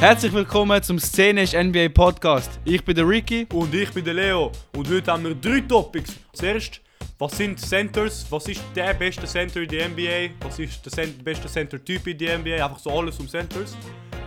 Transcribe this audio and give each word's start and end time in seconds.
Herzlich 0.00 0.32
willkommen 0.32 0.80
zum 0.80 0.98
Szenisch 1.00 1.54
NBA 1.54 1.88
Podcast. 1.88 2.60
Ich 2.64 2.84
bin 2.84 2.94
der 2.94 3.08
Ricky. 3.08 3.48
Und 3.52 3.74
ich 3.74 3.90
bin 3.92 4.04
der 4.04 4.14
Leo. 4.14 4.52
Und 4.76 4.88
heute 4.88 5.10
haben 5.10 5.24
wir 5.24 5.34
drei 5.34 5.60
Topics. 5.60 6.14
Zuerst, 6.32 6.80
was 7.18 7.36
sind 7.36 7.58
Centers? 7.58 8.24
Was 8.30 8.46
ist 8.46 8.62
der 8.76 8.94
beste 8.94 9.26
Center 9.26 9.62
in 9.62 9.68
der 9.68 9.88
NBA? 9.88 10.34
Was 10.46 10.60
ist 10.60 10.96
der 10.96 11.06
beste 11.24 11.48
Center-Typ 11.48 12.06
in 12.06 12.16
der 12.16 12.38
NBA? 12.38 12.64
Einfach 12.64 12.78
so 12.78 12.90
alles 12.90 13.18
um 13.18 13.26
Centers. 13.26 13.76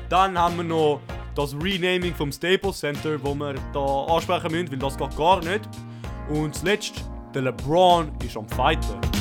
Dann 0.10 0.38
haben 0.38 0.58
wir 0.58 0.64
noch 0.66 1.02
das 1.36 1.54
Renaming 1.54 2.14
vom 2.14 2.34
Staples 2.34 2.80
Center, 2.80 3.18
wo 3.24 3.34
wir 3.34 3.56
da 3.72 4.14
ansprechen 4.14 4.52
müssen, 4.52 4.72
weil 4.72 4.80
das 4.80 4.98
geht 4.98 5.16
gar 5.16 5.40
nicht. 5.40 5.70
Und 6.30 6.54
zuletzt, 6.54 7.06
der 7.34 7.44
LeBron 7.44 8.12
ist 8.26 8.36
am 8.36 8.50
Fighten. 8.50 9.21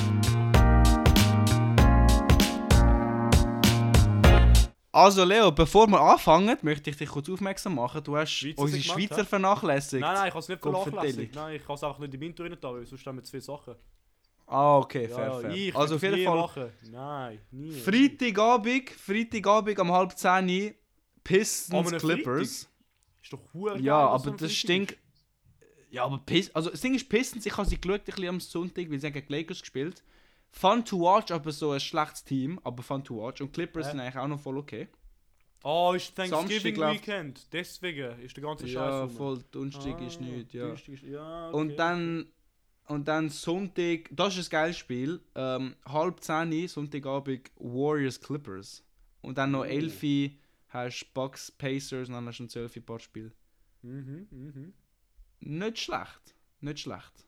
Also 4.93 5.23
Leo, 5.23 5.53
bevor 5.53 5.87
wir 5.87 6.01
anfangen, 6.01 6.57
möchte 6.63 6.91
ich 6.91 6.97
dich 6.97 7.09
kurz 7.09 7.29
aufmerksam 7.29 7.77
machen. 7.77 8.03
Du 8.03 8.17
hast 8.17 8.33
Schweizer 8.33 8.63
unsere 8.63 8.83
Schweizer 8.83 9.19
hä? 9.19 9.25
vernachlässigt. 9.25 10.01
Nein, 10.01 10.15
nein, 10.15 10.29
ich 10.29 10.35
habe 10.35 10.41
es 10.41 10.49
nicht 10.49 10.61
vernachlässigt. 10.63 11.35
Nein, 11.35 11.57
ich 11.57 11.63
habe 11.63 11.75
es 11.75 11.85
einfach 11.85 11.99
nicht 12.01 12.15
im 12.15 12.23
Intro 12.23 12.43
rein 12.43 12.57
da, 12.61 12.73
weil 12.73 12.87
sonst 12.87 13.07
haben 13.07 13.17
wir 13.17 13.23
zu 13.23 13.31
viele 13.31 13.43
Sachen. 13.43 13.77
Ah, 14.47 14.79
okay, 14.79 15.09
Ja, 15.09 15.15
fair, 15.15 15.35
fair. 15.43 15.51
ich 15.51 15.77
also 15.77 15.95
auf 15.95 16.03
jeden 16.03 16.25
Fall 16.25 16.37
Machen. 16.37 16.73
Nein, 16.91 17.41
nie. 17.53 17.71
Freitagabend, 17.71 18.91
Freitagabend 18.91 19.79
um 19.79 19.93
halb 19.93 20.19
10 20.19 20.29
Uhr, 20.29 20.67
An 20.67 20.75
Pistons 21.23 21.93
Clippers. 21.99 22.69
Ist 23.23 23.33
doch 23.33 23.39
geil, 23.53 23.81
Ja, 23.81 24.09
aber 24.09 24.33
das 24.33 24.41
Freitag 24.41 24.51
stinkt. 24.51 24.99
Ja, 25.93 26.05
aber 26.05 26.19
Pistons. 26.19 26.57
Also 26.57 26.71
das 26.71 26.81
Ding 26.81 26.95
ist 26.95 27.09
Pistons, 27.09 27.47
ich 27.47 27.57
habe 27.57 27.69
sie 27.69 27.81
geschaut, 27.81 28.01
ein 28.01 28.05
bisschen 28.07 28.29
am 28.29 28.41
Sonntag, 28.41 28.91
weil 28.91 28.99
sie 28.99 29.07
haben 29.07 29.13
gegen 29.13 29.33
Lakers 29.33 29.61
gespielt. 29.61 30.03
Fun 30.53 30.85
to 30.85 30.99
watch, 31.01 31.31
aber 31.31 31.53
so 31.53 31.71
ein 31.73 31.81
schlechtes 31.81 32.25
Team, 32.25 32.59
aber 32.65 32.83
fun 32.83 33.05
to 33.05 33.17
watch. 33.17 33.41
Und 33.41 33.53
Clippers 33.53 33.87
Hä? 33.87 33.91
sind 33.93 34.01
eigentlich 34.01 34.17
auch 34.17 34.29
noch 34.29 34.41
voll 34.41 34.59
okay. 34.59 34.89
Oh, 35.63 35.93
ist 35.95 36.15
Thanksgiving 36.17 36.75
Samstag 36.77 36.95
Weekend. 36.95 37.53
Deswegen 37.53 38.19
ist 38.21 38.37
der 38.37 38.43
ganze 38.45 38.67
Scheiß. 38.67 38.75
Ja, 38.75 39.01
rum. 39.03 39.11
voll, 39.11 39.45
Donnerstag 39.51 39.95
Ah, 40.01 40.07
ist 40.07 40.21
nicht, 40.21 40.55
ja. 40.55 40.73
Ist- 40.73 40.89
ja 41.03 41.49
okay. 41.49 41.57
Und 41.57 41.77
dann, 41.77 42.27
und 42.87 43.07
dann 43.07 43.29
Sonntag, 43.29 44.09
das 44.11 44.37
ist 44.39 44.49
ein 44.49 44.51
geiles 44.53 44.79
Spiel, 44.79 45.21
ähm, 45.35 45.77
halb 45.87 46.21
10 46.21 46.53
Uhr, 46.53 46.69
Sonntagabend, 46.69 47.51
Warriors 47.57 48.19
Clippers. 48.21 48.83
Und 49.21 49.37
dann 49.39 49.51
noch 49.51 49.61
Oh. 49.61 49.65
11 49.65 50.03
Uhr 50.03 50.31
hast 50.69 51.01
du 51.03 51.07
Bucks 51.13 51.51
Pacers 51.53 52.09
und 52.09 52.15
dann 52.15 52.27
hast 52.27 52.39
du 52.39 52.45
noch 52.45 52.51
12 52.51 52.77
Uhr 52.77 52.83
paar 52.87 52.99
Spiel. 53.01 53.33
Mhm, 53.83 54.27
mhm. 54.31 54.73
Nicht 55.41 55.79
schlecht, 55.79 56.35
nicht 56.61 56.81
schlecht. 56.81 57.27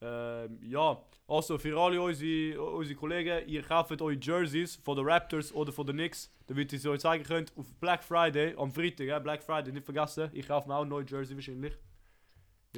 Ähm, 0.00 0.60
ja, 0.62 1.02
also 1.26 1.58
für 1.58 1.76
alle 1.78 2.00
unsere, 2.00 2.60
unsere 2.60 2.98
Kollegen, 2.98 3.48
ihr 3.48 3.62
kauft 3.62 4.00
euch 4.00 4.18
Jerseys 4.20 4.76
von 4.76 4.96
den 4.96 5.06
Raptors 5.06 5.52
oder 5.52 5.72
von 5.72 5.86
den 5.86 5.96
Knicks, 5.96 6.30
damit 6.46 6.72
ihr 6.72 6.78
sie 6.78 6.88
euch 6.88 7.00
zeigen 7.00 7.24
könnt 7.24 7.52
auf 7.56 7.66
Black 7.80 8.04
Friday, 8.04 8.54
am 8.56 8.70
Freitag, 8.70 9.06
ja, 9.06 9.18
Black 9.18 9.42
Friday, 9.42 9.72
nicht 9.72 9.84
vergessen. 9.84 10.30
Ich 10.32 10.46
kaufe 10.46 10.68
mir 10.68 10.76
auch 10.76 10.82
ein 10.82 10.88
neues 10.88 11.10
Jersey 11.10 11.34
wahrscheinlich. 11.34 11.74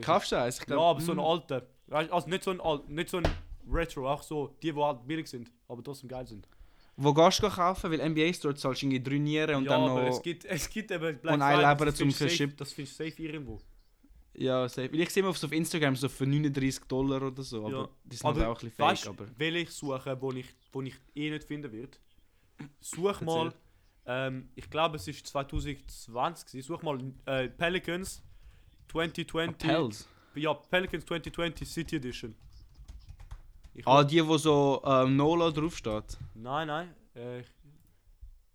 Kaufst 0.01 0.33
du 0.33 0.37
eins? 0.37 0.61
Ich 0.61 0.69
Ja, 0.69 0.79
aber 0.79 1.01
so 1.01 1.13
ein 1.13 1.19
mm, 1.19 1.21
alter. 1.21 1.67
Also 1.91 2.29
nicht 2.29 2.45
so 2.45 2.51
ein, 2.53 2.81
nicht 2.89 3.11
so 3.11 3.19
ein 3.19 3.29
Retro, 3.71 4.11
auch 4.11 4.23
so 4.23 4.57
die, 4.63 4.73
die 4.73 4.81
halt 4.81 5.07
billig 5.07 5.29
sind, 5.29 5.51
aber 5.69 5.83
trotzdem 5.83 6.09
geil 6.09 6.27
sind. 6.27 6.49
Wo 6.97 7.13
gehst 7.13 7.43
du 7.43 7.49
kaufen? 7.49 7.91
Weil 7.91 8.09
NBA 8.09 8.33
Store 8.33 8.55
zahlst 8.55 8.83
du 8.83 8.87
irgendwie 8.87 9.03
drei 9.03 9.19
Nieren 9.19 9.57
und 9.57 9.65
ja, 9.65 9.71
dann 9.71 9.87
noch... 9.87 10.03
es 10.09 10.23
gibt, 10.23 10.45
es 10.45 10.69
gibt 10.69 10.91
eben 10.91 11.19
Black 11.19 11.35
und 11.35 11.43
ein 11.43 11.57
Friday, 11.57 11.71
Leber 11.71 11.95
zum 11.95 12.13
Verschippen. 12.13 12.57
Das 12.57 12.73
findest 12.73 12.99
du 12.99 13.05
safe 13.05 13.23
irgendwo. 13.23 13.61
Ja, 14.35 14.69
safe. 14.69 14.93
Weil 14.93 15.01
ich 15.01 15.11
sehe 15.11 15.23
immer 15.23 15.31
auf, 15.31 15.39
so 15.39 15.47
auf 15.47 15.53
Instagram 15.53 15.97
so 15.97 16.09
für 16.09 16.27
39 16.27 16.85
Dollar 16.87 17.21
oder 17.23 17.43
so, 17.43 17.67
aber 17.67 17.71
Ja. 17.83 17.89
die 18.05 18.17
sind 18.17 18.27
halt 18.27 18.39
auch 18.47 18.49
ein 18.49 18.55
bisschen 18.55 18.71
fake, 18.71 18.87
weißt, 18.87 19.09
aber... 19.09 19.27
will 19.39 19.57
ich 19.57 19.71
suchen, 19.71 20.17
wo 20.21 20.33
ich, 20.33 20.47
wo 20.73 20.83
ich 20.83 20.95
eh 21.15 21.31
nicht 21.31 21.45
finden 21.45 21.71
wird. 21.73 21.99
Such 22.81 23.21
mal, 23.23 23.53
ähm, 24.07 24.49
ich 24.55 24.69
glaube 24.71 24.97
es 24.97 25.09
ist 25.09 25.27
2020, 25.27 26.47
gewesen. 26.47 26.67
such 26.67 26.83
mal 26.83 26.99
äh, 27.27 27.49
Pelicans 27.49 28.23
2020. 28.93 29.57
Pels. 29.69 30.09
Ja, 30.35 30.55
Pelicans 30.55 31.05
2020 31.07 31.69
City 31.69 31.97
Edition. 31.97 32.35
Ich 33.75 33.87
Ah, 33.87 34.05
die, 34.05 34.27
wo 34.27 34.37
so 34.37 34.83
ähm, 34.85 35.17
Nola 35.17 35.51
draufsteht. 35.51 36.19
Nein, 36.35 36.67
nein. 36.69 36.95
Äh, 37.15 37.43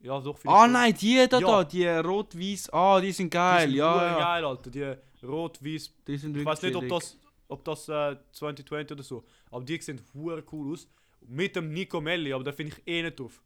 ja, 0.01 0.19
doch. 0.19 0.37
Ah 0.45 0.67
nein, 0.67 0.93
die 0.93 1.25
da, 1.27 1.39
Ja. 1.39 1.47
da 1.47 1.63
die 1.63 1.87
rot-weiß. 1.87 2.69
Ah, 2.71 2.99
die 3.01 3.11
sind 3.11 3.29
geil, 3.31 3.65
die 3.67 3.71
sind 3.73 3.77
ja, 3.79 4.05
ja. 4.05 4.19
geil, 4.19 4.45
Alter. 4.45 4.69
Die 4.69 4.95
rot-weiß. 5.27 5.93
Die 6.07 6.17
sind 6.17 6.35
Ich 6.37 6.45
weiß 6.45 6.61
nicht, 6.61 6.75
ob 6.75 6.87
das, 6.87 7.17
ob 7.47 7.63
das 7.65 7.89
äh, 7.89 8.15
2020 8.31 8.91
oder 8.93 9.03
so. 9.03 9.23
Aber 9.51 9.63
die 9.65 9.79
sehen 9.81 10.01
hure 10.13 10.43
cool 10.51 10.73
aus. 10.73 10.87
Mit 11.27 11.55
dem 11.55 11.71
Nico 11.73 11.99
Melli, 12.01 12.31
aber 12.33 12.43
da 12.43 12.51
finde 12.51 12.75
ich 12.77 12.87
eh 12.87 13.01
nicht 13.01 13.19
drauf. 13.19 13.41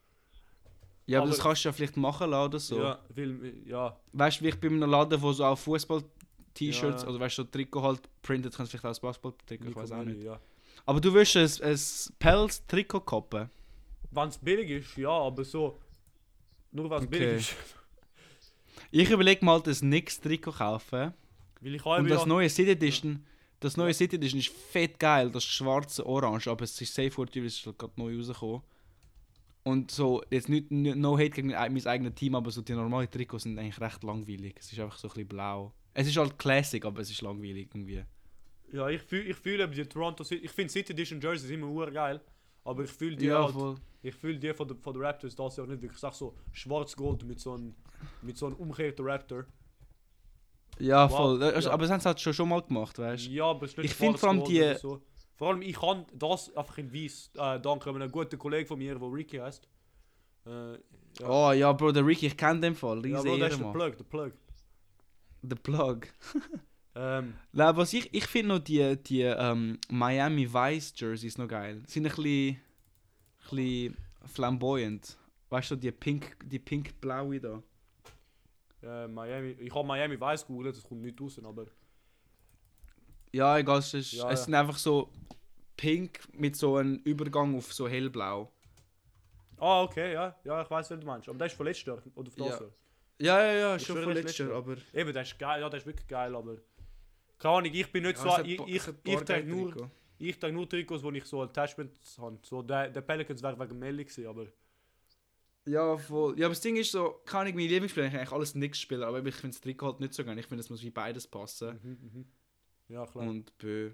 Ja, 1.05 1.19
aber, 1.19 1.29
das 1.29 1.39
aber- 1.39 1.49
kannst 1.49 1.63
du 1.65 1.69
ja 1.69 1.73
vielleicht 1.73 1.97
machen 1.97 2.29
lassen 2.29 2.45
oder 2.49 2.59
so. 2.59 2.79
Ja, 2.79 2.99
weil, 3.15 3.53
ja. 3.65 3.97
Weißt 4.13 4.39
du, 4.41 4.45
wie 4.45 4.49
ich 4.49 4.59
bei 4.59 4.67
einem 4.67 4.89
Laden, 4.89 5.21
wo 5.21 5.31
so 5.31 5.45
auch 5.45 5.57
Fußball-T-Shirts, 5.57 7.03
Ja. 7.03 7.09
oder 7.09 7.19
weißt 7.19 7.37
du, 7.37 7.43
so 7.43 7.47
Trikot 7.47 7.81
halt 7.81 8.01
printet, 8.21 8.55
kannst 8.55 8.73
du 8.73 8.77
vielleicht 8.77 8.85
auch 8.85 8.89
das 8.89 8.99
Basketball-Trikot, 8.99 9.69
ich 9.69 9.75
weiß 9.75 9.91
auch 9.93 10.03
nicht. 10.03 10.21
Ja. 10.23 10.39
Aber 10.85 10.99
du 11.01 11.13
willst 11.13 11.35
ein, 11.37 11.49
ein 11.71 11.79
Pelz-Trikot 12.19 13.01
koppen? 13.01 13.49
Wenn 14.11 14.27
es 14.29 14.37
billig 14.37 14.69
ist, 14.69 14.97
ja, 14.97 15.09
aber 15.09 15.43
so. 15.45 15.79
Nur 16.71 16.89
wenn 16.89 16.97
es 16.99 17.03
Okay. 17.07 17.17
billig 17.19 17.37
ist. 17.41 17.55
Ich 18.91 19.09
überlege 19.09 19.43
mal, 19.45 19.61
das 19.61 19.81
Nix-Trikot 19.81 20.51
kaufen. 20.51 21.13
Weil 21.61 21.75
ich 21.75 21.85
habe 21.85 22.01
Und 22.01 22.09
ja. 22.09 22.15
das 22.15 22.25
neue 22.25 22.49
City 22.49 22.71
Edition, 22.71 23.25
das 23.59 23.77
neue 23.77 23.93
City 23.93 24.15
Edition 24.15 24.39
ist 24.39 24.49
fett 24.49 24.99
geil, 24.99 25.29
das 25.31 25.43
schwarze 25.43 26.05
Orange, 26.05 26.47
aber 26.47 26.63
es 26.63 26.79
ist 26.79 26.93
safe 26.93 27.11
for 27.11 27.27
es 27.27 27.35
ist 27.35 27.65
halt 27.65 27.77
gerade 27.77 27.93
neu 27.97 28.17
rausgekommen. 28.17 28.61
Und 29.63 29.91
so, 29.91 30.23
jetzt 30.29 30.49
nicht, 30.49 30.71
nicht 30.71 30.95
no 30.95 31.17
hate 31.17 31.31
gegen 31.31 31.49
mein 31.49 31.87
eigenes 31.87 32.15
Team, 32.15 32.35
aber 32.35 32.49
so 32.49 32.61
die 32.61 32.73
normalen 32.73 33.09
Trikots 33.11 33.43
sind 33.43 33.59
eigentlich 33.59 33.79
recht 33.79 34.03
langweilig. 34.03 34.55
Es 34.57 34.71
ist 34.71 34.79
einfach 34.79 34.97
so 34.97 35.07
ein 35.07 35.13
bisschen 35.13 35.27
blau. 35.27 35.73
Es 35.93 36.07
ist 36.07 36.17
halt 36.17 36.39
Classic, 36.39 36.83
aber 36.85 37.01
es 37.01 37.11
ist 37.11 37.21
langweilig 37.21 37.69
irgendwie. 37.73 38.03
Ja, 38.71 38.87
ich 38.89 39.01
fühle 39.01 39.23
ich 39.23 39.35
fühl 39.35 39.59
eben 39.59 39.73
die 39.73 39.85
Toronto 39.85 40.23
City. 40.23 40.45
Ich 40.45 40.51
finde 40.51 40.71
City 40.71 40.93
Edition 40.93 41.19
Jerseys 41.19 41.49
immer 41.49 41.91
geil. 41.91 42.21
Aber 42.63 42.83
ich 42.83 42.91
fühle 42.91 43.15
die 43.15 43.25
Ja, 43.25 43.43
halt, 43.43 43.53
voll. 43.53 43.75
Ich 44.01 44.15
fühle 44.15 44.37
die 44.37 44.53
von 44.53 44.67
der, 44.67 44.77
von 44.77 44.93
der 44.93 45.03
Raptors 45.03 45.35
das 45.35 45.57
Jahr 45.57 45.67
nicht 45.67 45.81
wirklich. 45.81 45.97
Ich 45.97 45.99
sag 45.99 46.13
so 46.13 46.35
schwarz-gold 46.51 47.25
mit 47.25 47.39
so 47.39 47.53
einem 47.53 47.75
mit 48.21 48.37
so 48.37 48.45
einem 48.45 48.55
umgekehrten 48.55 49.05
Raptor. 49.05 49.45
Ja, 50.79 51.09
Wow, 51.09 51.17
voll. 51.17 51.39
Das- 51.39 51.65
ja. 51.65 51.71
Aber 51.71 51.83
das 51.83 51.91
haben 51.91 51.99
sie 51.99 52.05
halt 52.07 52.19
schon, 52.19 52.33
schon 52.33 52.49
mal 52.49 52.61
gemacht, 52.61 52.97
weißt 52.99 53.25
du? 53.27 53.29
Ja, 53.31 53.45
aber 53.45 53.65
es 53.65 53.71
ist 53.71 53.77
nicht 53.77 53.85
Ich 53.91 53.93
find 53.95 54.19
vor 54.19 54.29
allem 54.29 54.43
die- 54.45 54.75
So. 54.79 55.01
Vor 55.35 55.49
allem 55.49 55.61
ich 55.61 55.79
kann 55.79 56.05
das 56.13 56.55
einfach 56.55 56.77
in 56.77 56.91
weiß. 56.93 57.31
Äh, 57.35 57.59
dank 57.61 57.85
einem 57.87 58.11
guten 58.11 58.37
Kollegen 58.37 58.67
von 58.67 58.77
mir, 58.77 58.95
der 58.97 59.11
Ricky 59.11 59.37
heißt. 59.37 59.67
Äh, 60.45 60.73
ja. 60.73 60.77
Oh 61.27 61.51
ja, 61.51 61.71
Bro, 61.73 61.91
der 61.91 62.05
Ricky, 62.05 62.27
ich 62.27 62.35
kenne 62.37 62.59
den 62.61 62.75
Fall. 62.75 62.97
ja, 63.07 63.19
Riese 63.19 63.23
Bro, 63.23 63.35
ja, 63.37 63.45
das 63.45 63.53
ist 63.53 63.59
der 63.61 63.71
Plug, 63.71 63.97
der 63.97 64.03
Plug. 64.05 64.31
Der 65.41 65.55
Plug. 65.55 65.99
Ähm, 66.95 67.35
Nein, 67.53 67.77
was 67.77 67.93
ich, 67.93 68.11
ich 68.13 68.25
finde 68.25 68.55
noch 68.55 68.59
die, 68.59 68.97
die 69.03 69.21
ähm, 69.21 69.77
Miami 69.89 70.51
Vice 70.51 70.91
Jerseys 70.97 71.37
noch 71.37 71.47
geil. 71.47 71.83
Sind 71.85 72.05
ein 72.07 72.11
bisschen, 72.15 72.57
ein 72.57 72.59
bisschen 73.55 73.97
flamboyant. 74.25 75.15
Weißt 75.49 75.71
du, 75.71 75.75
die 75.75 75.91
pink, 75.91 76.35
die 76.43 76.59
pink-blaue 76.59 77.39
da. 77.39 77.61
Äh, 78.83 79.07
Miami, 79.07 79.51
ich 79.59 79.73
habe 79.73 79.87
Miami 79.87 80.19
Weiß 80.19 80.45
gegoogelt, 80.45 80.75
das 80.75 80.83
kommt 80.83 81.01
nicht 81.01 81.19
raus, 81.19 81.39
aber 81.43 81.65
Ja, 83.31 83.57
egal, 83.57 83.79
es, 83.79 83.93
ist, 83.93 84.13
Ja, 84.13 84.31
es 84.31 84.39
ja. 84.39 84.45
sind 84.45 84.55
einfach 84.55 84.77
so 84.77 85.09
pink 85.77 86.19
mit 86.33 86.55
so 86.55 86.77
einem 86.77 86.95
Übergang 87.03 87.55
auf 87.57 87.71
so 87.73 87.87
hellblau. 87.87 88.51
Ah, 89.57 89.83
okay, 89.83 90.13
ja, 90.13 90.35
ja, 90.43 90.61
ich 90.61 90.69
weiß, 90.69 90.89
was 90.91 90.99
du 90.99 91.05
meinst. 91.05 91.27
Aber 91.29 91.37
das 91.37 91.51
ist 91.51 91.57
von 91.57 91.65
letztes 91.65 91.85
Jahr 91.85 92.01
oder 92.15 92.31
von 92.31 92.43
Ja. 92.43 92.49
das 92.51 92.59
Jahr. 92.61 92.69
Ja, 93.21 93.41
ja, 93.45 93.53
ja, 93.59 93.75
Ich 93.75 93.85
schon 93.85 94.01
von 94.01 94.13
letztes 94.13 94.37
Jahr, 94.37 94.51
aber... 94.53 94.77
Eben, 94.93 95.13
das 95.13 95.27
ist 95.27 95.37
geil, 95.39 95.59
ja, 95.61 95.69
das 95.69 95.81
ist 95.81 95.85
wirklich 95.85 96.07
geil, 96.07 96.33
aber 96.35 96.55
keine 97.37 97.55
Ahnung, 97.55 97.71
ich 97.73 97.91
bin 97.91 98.03
nicht 98.03 98.17
Ja, 98.23 98.37
so, 98.37 98.43
ich, 98.43 98.59
ich, 98.67 98.87
ich, 99.03 99.15
trage 99.21 99.43
nur, 99.45 99.71
Trikots. 99.71 99.91
ich 100.17 100.39
trage 100.39 100.53
nur 100.53 100.67
Trikots, 100.69 101.03
wo 101.03 101.11
ich 101.11 101.25
so 101.25 101.41
Attachments 101.41 102.17
habe. 102.17 102.37
So, 102.43 102.61
der, 102.61 102.89
der 102.89 103.01
Pelicans 103.01 103.41
wäre 103.43 103.59
wegen 103.59 103.77
Melli 103.79 104.03
gewesen, 104.05 104.27
aber 104.27 104.45
Ja, 105.69 105.97
voll. 105.97 106.39
Ja, 106.39 106.47
aber 106.47 106.53
das 106.53 106.61
Ding 106.61 106.77
ist 106.77 106.91
so, 106.91 107.21
kann 107.25 107.45
ich 107.47 107.53
meine 107.53 107.67
Lieblingsspieler 107.67 108.07
ich 108.07 108.15
eigentlich 108.15 108.31
alles 108.31 108.55
nichts 108.55 108.79
spielen, 108.79 109.03
aber 109.03 109.23
ich 109.23 109.35
finde 109.35 109.55
das 109.55 109.61
Trikot 109.61 109.85
halt 109.85 109.99
nicht 109.99 110.13
so 110.13 110.23
geil. 110.23 110.37
Ich 110.39 110.45
finde, 110.47 110.61
es 110.61 110.69
muss 110.69 110.81
wie 110.81 110.89
beides 110.89 111.27
passen. 111.27 111.79
mhm, 111.83 111.97
mhm. 112.01 112.25
ja 112.87 113.05
klar. 113.05 113.27
Und 113.27 113.55
bö. 113.57 113.91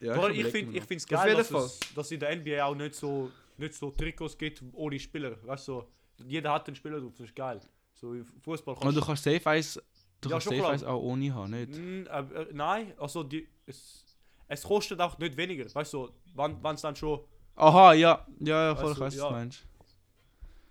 Ja, 0.00 0.12
allem, 0.12 0.38
ich 0.38 0.46
finde 0.48 0.76
ich 0.76 0.82
Auf 0.82 1.08
geil, 1.08 1.34
dass 1.34 1.50
es, 1.50 1.80
dass 1.94 2.10
in 2.10 2.20
der 2.20 2.36
NBA 2.36 2.62
auch 2.64 2.74
nicht 2.74 2.94
so, 2.94 3.30
nicht 3.56 3.74
so 3.74 3.90
Trikots 3.90 4.36
gibt 4.36 4.62
ohne 4.72 4.98
Spieler. 4.98 5.36
Weißt 5.44 5.68
du, 5.68 5.72
so, 5.72 5.88
jeder 6.26 6.52
hat 6.52 6.68
einen 6.68 6.76
Spieler 6.76 7.00
drauf, 7.00 7.12
das 7.16 7.26
ist 7.28 7.34
geil. 7.34 7.60
So 7.94 8.14
im 8.14 8.24
Fußball 8.24 8.76
Und 8.76 8.94
du 8.94 9.00
kannst 9.00 9.24
safe 9.24 9.44
eins, 9.48 9.80
du 10.20 10.28
Ja, 10.28 10.34
kannst 10.34 10.48
safe 10.48 10.68
eins 10.68 10.84
auch 10.84 11.00
ohne 11.00 11.34
haben, 11.34 11.50
nicht? 11.50 11.70
Mm, 11.76 12.06
äh, 12.06 12.42
äh, 12.42 12.46
nein, 12.52 12.92
also 12.98 13.24
die, 13.24 13.48
es, 13.66 14.04
es 14.46 14.62
kostet 14.62 15.00
auch 15.00 15.18
nicht 15.18 15.36
weniger. 15.36 15.64
Weißt 15.74 15.92
du, 15.94 16.10
wann 16.34 16.74
es 16.74 16.82
dann 16.82 16.94
schon, 16.94 17.20
Aha, 17.56 17.92
ja, 17.94 18.24
ja, 18.38 18.66
ja, 18.68 18.76
voll, 18.76 18.90
Weißt 18.90 18.92
ich 18.92 18.98
du, 18.98 19.00
weiß, 19.00 19.14
was 19.14 19.16
ja. 19.16 19.28
du 19.28 19.34
meinst. 19.34 19.66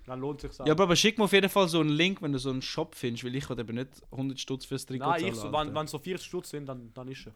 Dann 0.07 0.19
lohnt 0.21 0.43
es 0.43 0.55
sich 0.57 0.65
Ja, 0.65 0.71
aber, 0.73 0.83
aber 0.83 0.95
schick 0.95 1.17
mir 1.17 1.25
auf 1.25 1.33
jeden 1.33 1.49
Fall 1.49 1.67
so 1.67 1.79
einen 1.79 1.89
Link, 1.89 2.21
wenn 2.21 2.31
du 2.31 2.39
so 2.39 2.49
einen 2.49 2.61
Shop 2.61 2.95
findest, 2.95 3.23
weil 3.25 3.35
ich 3.35 3.47
will 3.49 3.59
eben 3.59 3.75
nicht 3.75 3.89
100 4.11 4.39
Stutz 4.39 4.65
fürs 4.65 4.85
Trikot 4.85 5.05
Nein, 5.05 5.15
ich 5.25 5.33
zahlen, 5.33 5.35
so, 5.35 5.57
Alter. 5.57 5.67
wenn, 5.69 5.75
wenn 5.75 5.87
so 5.87 5.99
40 5.99 6.25
Stutz 6.25 6.49
sind, 6.49 6.65
dann, 6.65 6.91
dann 6.93 7.07
ist 7.09 7.27
er. 7.27 7.33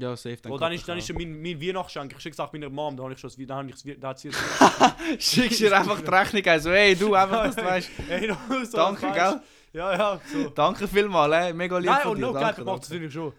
Ja, 0.00 0.16
safe. 0.16 0.38
Dann, 0.42 0.52
oh, 0.52 0.58
dann, 0.58 0.72
ist, 0.72 0.88
dann 0.88 0.96
ist 0.98 1.12
mein, 1.12 1.40
mein 1.42 1.60
Weihnachtsgeschenk. 1.60 2.12
Ich 2.12 2.18
habe 2.18 2.30
gesagt 2.30 2.52
meiner 2.54 2.70
Mom, 2.70 2.96
da 2.96 3.02
habe 3.04 3.12
ich 3.12 3.18
schon 3.20 3.30
dann 3.46 3.58
habe 3.58 3.70
ich 3.70 4.00
da 4.00 4.14
Schickst 5.18 5.60
dir 5.60 5.78
einfach 5.78 6.00
die 6.00 6.08
Rechnung 6.10 6.44
ein, 6.46 6.60
so 6.60 6.70
hey, 6.70 6.96
du 6.96 7.14
einfach, 7.14 7.44
dass 7.44 7.56
du 7.56 7.64
weißt. 7.64 7.90
Hey, 8.08 8.26
no, 8.26 8.36
so, 8.64 8.76
Danke, 8.76 9.12
gell? 9.12 9.40
Ja, 9.74 9.92
ja, 9.96 10.20
so. 10.32 10.48
Danke 10.50 10.88
vielmals, 10.88 11.34
ey. 11.34 11.52
mega 11.52 11.78
lieb 11.78 11.90
Nein, 11.90 12.02
von 12.02 12.10
und 12.12 12.18
dir. 12.18 12.26
no 12.26 12.32
danke, 12.32 12.56
Cap 12.56 12.64
macht 12.66 12.82
es 12.84 12.90
natürlich 12.90 13.12
schon. 13.12 13.32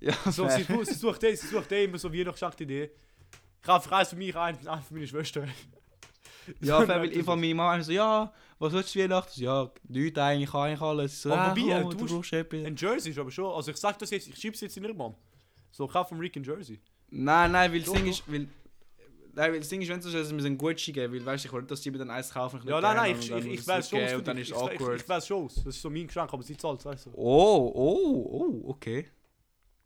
Ja, 0.00 0.12
So, 0.30 0.48
fair. 0.48 0.58
sie, 0.58 0.84
sie, 0.84 0.94
sucht 0.94 1.22
eh, 1.24 1.34
sie 1.34 1.46
sucht 1.46 1.70
eh 1.72 1.84
immer 1.84 1.98
so 1.98 2.12
Weihnachtsgeschenk-Idee. 2.12 2.90
Ich 3.62 3.68
habe 3.68 3.96
eins 3.96 4.08
für 4.08 4.16
mich, 4.16 4.34
eins 4.34 4.58
für 4.88 4.94
meine 4.94 5.06
Schwester. 5.06 5.44
Ja, 6.60 6.86
weil 6.86 7.12
ich 7.12 7.24
von 7.24 7.40
meiner 7.40 7.54
Mama 7.54 7.82
so, 7.82 7.92
ja, 7.92 8.32
was 8.58 8.72
willst 8.72 8.94
du 8.94 9.00
Weihnachten? 9.00 9.40
Ja, 9.40 9.70
nichts 9.88 10.18
eigentlich, 10.18 10.54
eigentlich 10.54 10.80
alles. 10.80 11.22
So, 11.22 11.32
Aber 11.32 11.60
wobei, 11.60 11.82
komm, 11.82 11.96
du 11.96 12.06
brauchst 12.06 12.32
etwas. 12.32 12.64
Ein 12.64 12.76
Jersey 12.76 13.10
ist 13.12 13.18
aber 13.18 13.30
schon. 13.30 13.52
Also 13.52 13.70
ich 13.70 13.76
sag 13.76 13.98
das 13.98 14.10
jetzt, 14.10 14.28
ich 14.28 14.36
schieb's 14.36 14.60
jetzt 14.60 14.76
in 14.76 14.84
ihre 14.84 14.94
Mom. 14.94 15.14
So, 15.70 15.86
kauf 15.86 16.08
vom 16.08 16.18
Rick 16.18 16.36
ein 16.36 16.44
Jersey. 16.44 16.80
Nein, 17.10 17.52
nein, 17.52 17.72
weil 17.72 17.80
das 17.80 17.92
Ding 17.92 18.06
ist, 18.06 18.22
weil... 18.30 18.48
Nein, 19.32 19.52
weil 19.52 19.60
das 19.60 19.68
Ding 19.68 19.80
ist, 19.80 19.88
wenn 19.88 20.00
du 20.00 20.08
so 20.08 20.34
mir 20.34 20.44
einen 20.44 20.58
Gucci 20.58 20.92
geben 20.92 21.14
weil 21.14 21.24
weißt 21.24 21.44
du, 21.44 21.48
ich 21.48 21.52
wollte, 21.52 21.68
dass 21.68 21.82
sie 21.82 21.90
mir 21.90 21.98
dann 21.98 22.10
eins 22.10 22.30
kaufen. 22.32 22.60
Ja, 22.64 22.80
nein, 22.80 22.96
nein, 22.96 23.16
ich, 23.18 23.30
ich, 23.30 23.46
ich 23.46 23.60
es 23.60 23.68
weiß 23.68 23.90
schon. 23.90 24.00
Und 24.00 24.26
dann 24.26 24.36
Ich, 24.38 24.50
ist 24.50 24.56
es 24.56 24.62
awkward. 24.62 25.00
ich 25.00 25.08
weiß 25.08 25.26
schon 25.26 25.44
aus. 25.44 25.54
Das 25.54 25.66
ist 25.66 25.82
so 25.82 25.88
mein 25.88 26.06
Geschenk, 26.06 26.32
aber 26.32 26.42
sie 26.42 26.56
zahlt, 26.56 26.84
weißt 26.84 27.06
du. 27.06 27.10
Oh, 27.14 27.72
oh, 27.74 28.62
oh, 28.64 28.70
okay. 28.70 29.06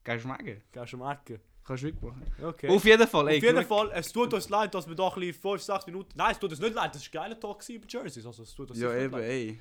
Kannst 0.03 0.25
du 0.25 0.29
schmecken? 0.29 0.63
Gehst 0.73 0.93
du 0.93 0.97
merken. 0.97 1.41
Kannst 1.67 1.83
du 1.83 1.87
wirklich 1.87 2.03
machen. 2.03 2.23
Okay. 2.43 2.69
Auf 2.69 2.85
jeden 2.85 3.07
Fall, 3.09 3.29
ey. 3.29 3.37
Auf 3.39 3.43
jeden 3.43 3.65
Fall, 3.65 3.91
es 3.95 4.13
tut 4.13 4.35
uns 4.35 4.49
leid, 4.51 4.75
dass 4.75 4.87
wir 4.87 4.95
da 4.95 5.09
ein 5.09 5.15
bisschen 5.15 5.35
5, 5.41 5.63
6 5.63 5.87
Minuten. 5.87 6.11
Nein, 6.15 6.33
es 6.33 6.39
tut 6.39 6.51
uns 6.51 6.61
nicht 6.61 6.75
leid, 6.75 6.95
das 6.95 7.03
war 7.15 7.23
ein 7.23 7.31
geiler 7.31 7.41
Tag 7.41 7.59
gewesen 7.61 7.81
bei 7.81 7.87
Jerseys. 7.89 8.27
Also, 8.27 8.43
es 8.43 8.55
tut 8.55 8.71
uns 8.71 8.79
Ja, 8.79 8.95
eben, 8.95 9.13
leid. 9.13 9.23
ey. 9.25 9.61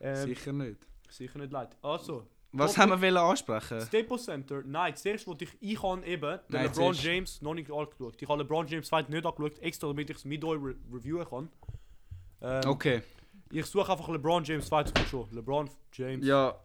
Ähm, 0.00 0.26
Sicher 0.28 0.52
nicht. 0.52 0.76
sicher 1.08 1.38
nicht 1.38 1.52
leid. 1.52 1.76
Also, 1.82 2.26
Was 2.52 2.72
Top- 2.74 2.82
haben 2.82 2.90
wir 2.90 3.00
wollen 3.02 3.16
ansprechen? 3.16 3.80
Staples 3.82 4.24
Center, 4.24 4.62
nein, 4.64 4.92
das 4.92 5.04
erste, 5.04 5.30
was 5.30 5.36
ich, 5.40 5.50
ich 5.60 5.82
habe 5.82 6.04
eben, 6.04 6.20
den 6.22 6.40
Nein, 6.48 6.62
LeBron 6.64 6.74
zuerst- 6.94 7.02
James 7.04 7.42
noch 7.42 7.54
nicht 7.54 7.70
angeschaut. 7.70 8.14
Ich 8.20 8.28
habe 8.28 8.42
LeBron 8.42 8.66
James 8.66 8.88
Fight 8.88 9.08
nicht 9.08 9.24
angeschaut, 9.26 9.58
extra 9.60 9.86
damit 9.88 10.10
ich 10.10 10.16
es 10.16 10.24
mit 10.24 10.42
euch 10.44 10.60
re 10.60 10.74
reviewen 10.92 11.24
kann. 11.28 11.48
Ähm, 12.42 12.60
Okay. 12.66 13.02
Ich 13.52 13.64
suche 13.66 13.92
einfach 13.92 14.08
LeBron 14.08 14.42
James 14.42 14.68
Fight 14.68 14.92
schon. 15.08 15.28
LeBron 15.30 15.70
James. 15.92 16.26
Ja, 16.26 16.56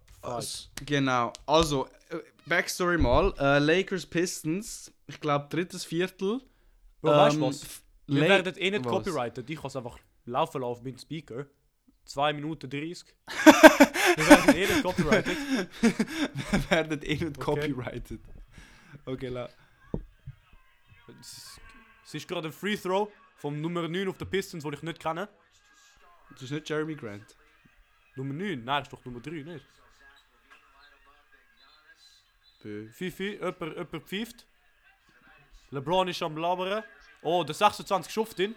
genau. 0.85 1.31
Also, 1.45 1.85
äh, 2.09 2.17
Backstory 2.45 2.97
mal. 2.97 3.33
Äh, 3.37 3.59
Lakers 3.59 4.05
Pistons, 4.05 4.91
ich 5.07 5.19
glaube 5.19 5.47
drittes 5.49 5.85
Viertel. 5.85 6.41
Bro, 7.01 7.11
weißt 7.11 7.35
Ähm, 7.35 7.41
du 7.41 7.47
was? 7.47 7.63
f- 7.63 7.81
Wir 8.07 8.21
La- 8.21 8.29
werden 8.29 8.55
eh 8.57 8.71
nicht 8.71 8.85
was? 8.85 8.91
copyrighted. 8.91 9.49
Ich 9.49 9.57
kann 9.57 9.67
es 9.67 9.75
einfach 9.75 9.97
laufen 10.25 10.61
lassen 10.61 10.83
mit 10.83 10.95
dem 10.95 10.99
Speaker. 10.99 11.45
2 12.05 12.33
Minuten 12.33 12.69
30. 12.69 13.05
Wir 14.17 14.27
werden 14.27 14.55
eh 14.55 14.65
nicht 14.67 14.83
copyrighted. 14.83 15.37
Wir 15.81 16.69
werden 16.71 17.01
eh 17.03 17.13
nicht 17.15 17.37
Okay. 17.37 17.39
copyrighted. 17.71 18.19
Okay, 19.05 19.27
la. 19.27 19.49
Es 22.03 22.13
ist 22.13 22.27
gerade 22.27 22.47
ein 22.49 22.51
Free 22.51 22.75
Throw 22.75 23.09
vom 23.37 23.61
Nummer 23.61 23.87
9 23.87 24.07
auf 24.09 24.17
den 24.17 24.29
Pistons, 24.29 24.63
den 24.63 24.73
ich 24.73 24.81
nicht 24.83 24.99
kenne. 24.99 25.29
Das 26.31 26.41
ist 26.43 26.51
nicht 26.51 26.67
Jeremy 26.69 26.95
Grant. 26.95 27.35
Nummer 28.15 28.33
9? 28.33 28.63
Nein, 28.63 28.81
ist 28.83 28.91
doch 28.91 29.03
Nummer 29.05 29.19
3, 29.21 29.31
nicht? 29.43 29.65
Fifi, 32.61 33.33
jemand, 33.33 33.59
jemand 33.59 34.03
pfeift. 34.07 34.45
LeBron 35.71 36.07
ist 36.07 36.21
am 36.21 36.37
Labern. 36.37 36.83
Oh, 37.21 37.43
der 37.43 37.55
26 37.55 38.11
schufft 38.11 38.39
ihn. 38.39 38.55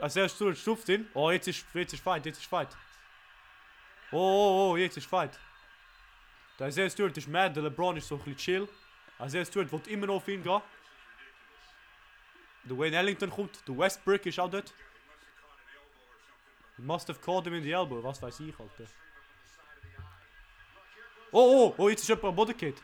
Als 0.00 0.16
erstes 0.16 0.36
Stuhl 0.36 0.56
schufft 0.56 0.88
ihn. 0.88 1.08
Oh, 1.14 1.30
jetzt 1.30 1.48
ist, 1.48 1.64
jetzt 1.74 1.92
ist 1.92 2.02
Fight, 2.02 2.26
jetzt 2.26 2.38
ist 2.38 2.46
Fight. 2.46 2.76
Oh, 4.12 4.16
oh, 4.16 4.72
oh, 4.72 4.76
jetzt 4.76 4.96
ist 4.96 5.06
Fight. 5.06 5.38
Der 6.58 6.68
Isaiah 6.68 6.90
Stewart 6.90 7.16
ist 7.16 7.28
mad, 7.28 7.54
der 7.54 7.62
LeBron 7.62 7.96
ist 7.96 8.08
so 8.08 8.16
ein 8.16 8.22
bisschen 8.22 8.36
chill. 8.36 8.68
Isaiah 9.24 9.44
Stewart 9.44 9.70
will 9.72 9.80
immer 9.86 10.06
noch 10.06 10.16
auf 10.16 10.28
ihn 10.28 10.42
gehen. 10.42 10.60
Der 12.64 12.76
Wayne 12.76 12.96
Ellington 12.96 13.30
kommt, 13.30 13.66
der 13.66 13.78
Westbrook 13.78 14.26
ist 14.26 14.38
auch 14.38 14.50
dort. 14.50 14.72
He 16.76 16.82
must 16.82 17.08
have 17.08 17.20
caught 17.20 17.46
him 17.46 17.54
in 17.54 17.62
the 17.62 17.72
elbow, 17.72 18.02
was 18.02 18.20
weiß 18.20 18.40
ich, 18.40 18.58
Alter. 18.58 18.84
Oh, 21.32 21.38
oh, 21.38 21.74
oh, 21.76 21.88
jetzt 21.88 22.02
ist 22.02 22.08
jemand 22.08 22.24
am 22.24 22.36
Boden 22.36 22.56
gefallen. 22.56 22.74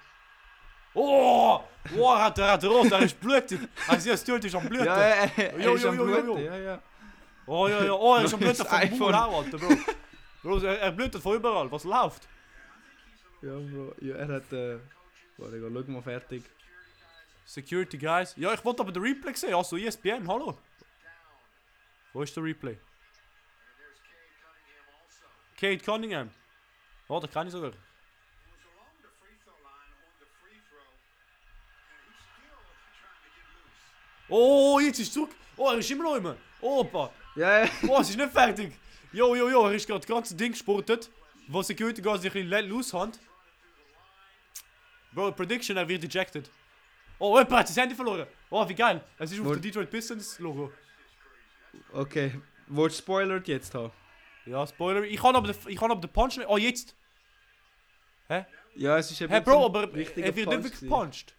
Oh, 0.95 1.61
oh, 1.99 2.15
er 2.15 2.25
hat, 2.25 2.39
er 2.39 2.53
hat 2.53 2.65
rot, 2.65 2.91
er 2.91 3.03
ist 3.03 3.21
blutig. 3.21 3.61
Isaiah 3.93 4.17
Stewart 4.17 4.45
ist 4.45 4.55
am 4.55 4.67
bluten. 4.67 4.87
Ja, 4.87 4.97
er, 4.97 5.39
er 5.39 5.61
Jo, 5.61 5.75
ist 5.75 5.83
jo, 5.83 5.91
am 5.91 5.97
jo, 5.97 6.07
jo, 6.09 6.23
Bluten, 6.23 6.29
jo. 6.29 6.39
Ja, 6.39 6.57
ja. 6.57 6.83
Oh, 7.47 7.69
ja, 7.69 7.85
ja, 7.85 7.93
oh, 7.93 8.17
er 8.17 8.25
ist 8.25 8.33
am 8.33 8.41
bluten 8.41 8.57
Das 8.59 8.67
vom 8.67 8.79
iPhone. 8.79 8.99
Maul 8.99 9.15
auch, 9.15 9.45
Alter, 9.45 9.59
Bro. 9.59 9.77
Bro, 10.43 10.59
er, 10.61 10.81
er 10.81 10.93
blutet 10.93 11.23
von 11.23 11.37
überall, 11.37 11.71
was 11.71 11.85
läuft? 11.85 12.27
Ja, 13.43 13.59
Bro. 13.59 13.95
Ja, 14.01 14.17
er 14.17 14.29
hat... 14.29 14.53
Äh, 14.53 14.79
warte, 15.37 15.61
schau 15.61 15.93
mal 15.93 16.03
fertig. 16.03 16.45
Security, 17.45 17.99
guys. 17.99 18.35
Ja, 18.37 18.55
ich 18.55 18.65
wollte 18.65 18.83
aber 18.83 18.91
den 18.93 19.03
Replay 19.03 19.35
sehen, 19.35 19.55
also 19.55 19.77
ESPN, 19.77 20.27
hallo. 20.27 20.57
Wo 22.15 22.23
ist 22.23 22.35
der 22.35 22.43
Replay? 22.43 22.79
Kate 25.61 25.85
Cunningham. 25.85 26.31
Oh, 27.09 27.21
den 27.21 27.31
kann 27.31 27.47
ich 27.47 27.53
sogar. 27.53 27.73
Oh, 34.29 34.79
jetzt 34.81 34.99
ist 34.99 35.09
er 35.09 35.13
zurück. 35.15 35.31
Oh, 35.57 35.71
er 35.71 35.79
ist 35.79 35.91
immer 35.91 36.05
noch 36.05 36.17
immer. 36.17 36.37
Opa. 36.61 37.11
Ja, 37.35 37.65
ja. 37.65 37.71
Oh, 37.89 38.01
es 38.01 38.11
ist 38.11 38.17
nicht 38.17 38.33
fertig. 38.33 38.73
Jo, 39.13 39.35
jo, 39.35 39.49
jo, 39.49 39.67
er 39.67 39.75
ist 39.75 39.87
gerade 39.87 40.01
das 40.01 40.09
ganze 40.09 40.35
Ding 40.35 40.53
gespurtet. 40.53 41.11
Wo 41.49 41.63
Security 41.63 42.03
Guards 42.03 42.23
sich 42.23 42.35
ein 42.35 42.49
bisschen 42.51 42.93
haben. 42.93 43.13
Bro, 45.13 45.33
Prediction, 45.33 45.77
er 45.77 45.89
wird 45.89 46.05
ejected. 46.05 46.51
Oh, 47.19 47.39
jemand 47.39 47.61
hat 47.61 47.69
sein 47.69 47.83
Handy 47.83 47.95
verloren. 47.95 48.27
Oh, 48.51 48.69
wie 48.69 48.75
geil. 48.75 49.03
Es 49.19 49.33
ist 49.33 49.41
auf 49.41 49.47
der 49.53 49.57
Detroit 49.57 49.91
Pistons 49.91 50.39
Logo. 50.39 50.73
Okay. 51.93 52.41
Du 52.67 52.89
spoilert 52.89 53.47
jetzt 53.49 53.75
haben? 53.75 53.93
Ja, 54.45 54.67
Spoiler. 54.67 55.03
Ich 55.03 55.21
kann 55.21 55.35
aber 55.37 55.53
den, 55.53 55.57
ich 55.69 55.79
kann 55.79 55.91
aber 55.91 56.01
den 56.01 56.13
Punch 56.13 56.37
nicht. 56.37 56.49
Oh, 56.49 56.57
jetzt. 56.57 56.95
Ja, 58.75 58.99
es 58.99 59.11
ist 59.11 59.21
eben 59.21 59.33
Hey, 59.33 59.41
Bro, 59.41 59.67
aber 59.67 59.85
er 59.85 59.95
wird 59.95 60.17
nicht 60.17 60.37
wirklich 60.37 60.81
gepuncht. 60.81 61.35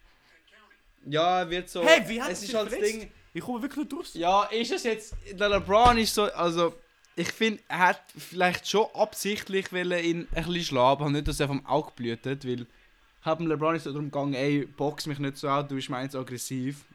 Ja, 1.10 1.40
er 1.40 1.50
wird 1.50 1.70
so... 1.70 1.84
Hey, 1.84 2.08
wie 2.08 2.22
hat 2.22 2.32
es 2.32 2.44
ist 2.44 2.54
halt 2.54 2.72
das? 2.72 2.80
Ding... 2.80 3.12
Ich 3.34 3.42
komme 3.44 3.62
wirklich 3.62 3.86
nicht 3.86 3.94
raus. 3.94 4.12
Ja, 4.14 4.44
ist 4.46 4.72
es 4.72 4.84
jetzt. 4.84 5.16
Der 5.32 5.50
LeBron 5.50 5.98
ist 5.98 6.16
so. 6.16 6.24
Also, 6.24 6.74
ich 7.16 7.32
finde, 7.32 7.62
er 7.68 7.80
hat 7.80 8.02
vielleicht 8.18 8.68
schon 8.68 8.88
absichtlich 8.96 9.72
wollen 9.72 10.04
ihn 10.04 10.28
ein 10.34 10.44
bisschen 10.46 10.64
schlagen, 10.64 11.02
aber 11.02 11.10
nicht, 11.12 11.28
dass 11.28 11.40
er 11.40 11.48
vom 11.48 11.64
Auge 11.66 11.92
blutet, 11.96 12.48
weil. 12.48 12.66
Hat 13.22 13.40
LeBron 13.40 13.76
ist 13.76 13.84
so 13.84 13.92
darum 13.92 14.06
gegangen, 14.06 14.34
ey, 14.34 14.66
box 14.66 15.06
mich 15.06 15.20
nicht 15.20 15.38
so 15.38 15.50
out, 15.50 15.70
du 15.70 15.76
bist 15.76 15.90
meins 15.90 16.16
aggressiv. 16.16 16.86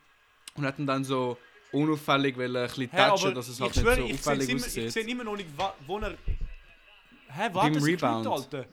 Und 0.55 0.65
hat 0.67 0.79
ihn 0.79 0.87
dann 0.87 1.05
so 1.05 1.37
unauffällig 1.73 2.37
wollen, 2.37 2.57
ein 2.57 2.67
bisschen 2.67 2.91
Hey, 2.91 3.09
touchen, 3.09 3.35
dass 3.35 3.49
es 3.49 3.57
ich 3.57 3.61
halt 3.63 3.75
schwöre, 3.75 4.01
nicht 4.01 4.23
so 4.25 4.31
auffällig 4.31 4.49
immer, 4.51 4.67
ich 4.67 4.93
sehe 4.93 5.05
immer 5.05 5.25
noch 5.25 5.37
nicht, 5.37 5.49
wo 5.87 5.99
er... 5.99 6.11
Hä, 6.11 7.49
Beim 7.53 7.55
hat 7.55 7.75
er 7.75 7.81
sich 7.81 7.95
Rebound. 7.95 8.25
geschnitten, 8.25 8.57
Alter? 8.57 8.69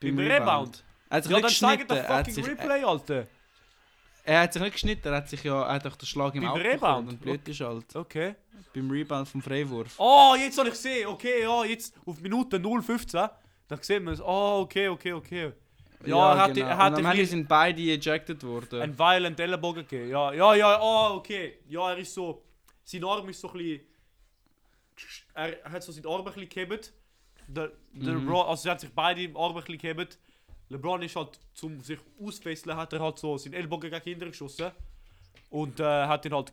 Beim 0.00 0.16
beim 0.16 0.26
Rebound. 0.26 0.84
Er 1.08 1.16
hat 1.16 1.24
sich 1.24 1.32
Ja, 1.32 1.38
nicht 1.38 1.44
dann 1.44 1.54
zeig 1.54 1.78
geschnitten, 1.78 1.88
doch 1.88 1.96
er 1.96 2.16
hat, 2.16 2.26
fucking 2.26 2.44
Replay, 2.44 2.84
Alter. 2.84 3.26
Er 4.24 4.40
hat 4.42 4.52
sich 4.52 4.62
nicht 4.62 4.72
geschnitten, 4.72 5.08
er 5.08 5.16
hat 5.16 5.28
sich 5.28 5.42
ja, 5.42 5.62
er 5.62 5.74
hat 5.74 5.84
doch 5.84 5.96
den 5.96 6.06
Schlag 6.06 6.34
im 6.34 6.42
Beim 6.42 6.50
Auge 6.50 6.62
bekommen 6.62 7.08
und 7.08 7.20
Blut 7.20 7.46
ist 7.48 7.60
halt. 7.60 7.96
Okay. 7.96 8.34
Beim 8.74 8.90
Rebound 8.90 9.28
vom 9.28 9.42
Freiwurf. 9.42 9.94
Oh, 9.98 10.34
jetzt 10.38 10.56
soll 10.56 10.68
ich 10.68 10.74
sehen. 10.74 11.08
Okay, 11.08 11.42
ja, 11.42 11.64
jetzt 11.64 11.94
auf 12.06 12.20
Minute 12.20 12.58
0,15. 12.58 13.30
Da 13.68 13.76
sieht 13.80 14.02
man 14.02 14.14
es. 14.14 14.20
Oh, 14.20 14.60
okay, 14.62 14.88
okay, 14.88 15.12
okay. 15.12 15.52
Ja, 16.04 16.32
er 16.32 16.38
hat, 16.38 16.54
genau. 16.54 16.66
er 16.66 16.76
hat 16.76 16.92
und 16.92 16.98
am 17.00 17.06
ein 17.06 17.12
Ende 17.12 17.26
sind 17.26 17.48
beide 17.48 17.82
ejected 17.82 18.42
worden. 18.42 18.80
einen 18.80 18.98
violent 18.98 19.38
Ellenbogen 19.38 19.86
gegeben. 19.86 20.10
Ja, 20.10 20.32
ja, 20.32 20.54
ja, 20.54 20.80
oh, 20.80 21.16
okay. 21.16 21.58
Ja, 21.68 21.90
er 21.90 21.98
ist 21.98 22.14
so. 22.14 22.42
Sein 22.84 23.04
Arm 23.04 23.28
ist 23.28 23.40
so 23.40 23.50
ein 23.50 23.58
bisschen. 23.58 23.80
Er 25.34 25.70
hat 25.70 25.82
so 25.82 25.92
seinen 25.92 26.06
Arm 26.06 26.20
ein 26.20 26.24
bisschen 26.24 26.48
gehebt. 26.48 26.92
Der, 27.46 27.72
der 27.92 28.14
Mhm. 28.14 28.32
Also 28.34 28.68
er 28.68 28.72
hat 28.72 28.80
sich 28.80 28.92
beide 28.94 29.22
im 29.22 29.36
Arm 29.36 29.56
ein 29.56 29.62
bisschen 29.62 29.78
gehebt. 29.78 30.18
LeBron 30.70 31.02
ist 31.02 31.16
halt, 31.16 31.38
zum 31.52 31.80
sich 31.80 31.98
ausfesseln, 32.24 32.76
hat 32.76 32.92
er 32.92 33.00
halt 33.00 33.18
so 33.18 33.36
seinen 33.36 33.54
Ellbogen 33.54 33.90
gegen 33.90 34.02
Kinder 34.02 34.26
geschossen. 34.26 34.70
Und 35.50 35.80
äh, 35.80 35.84
hat 36.06 36.24
ihn 36.24 36.32
halt 36.32 36.52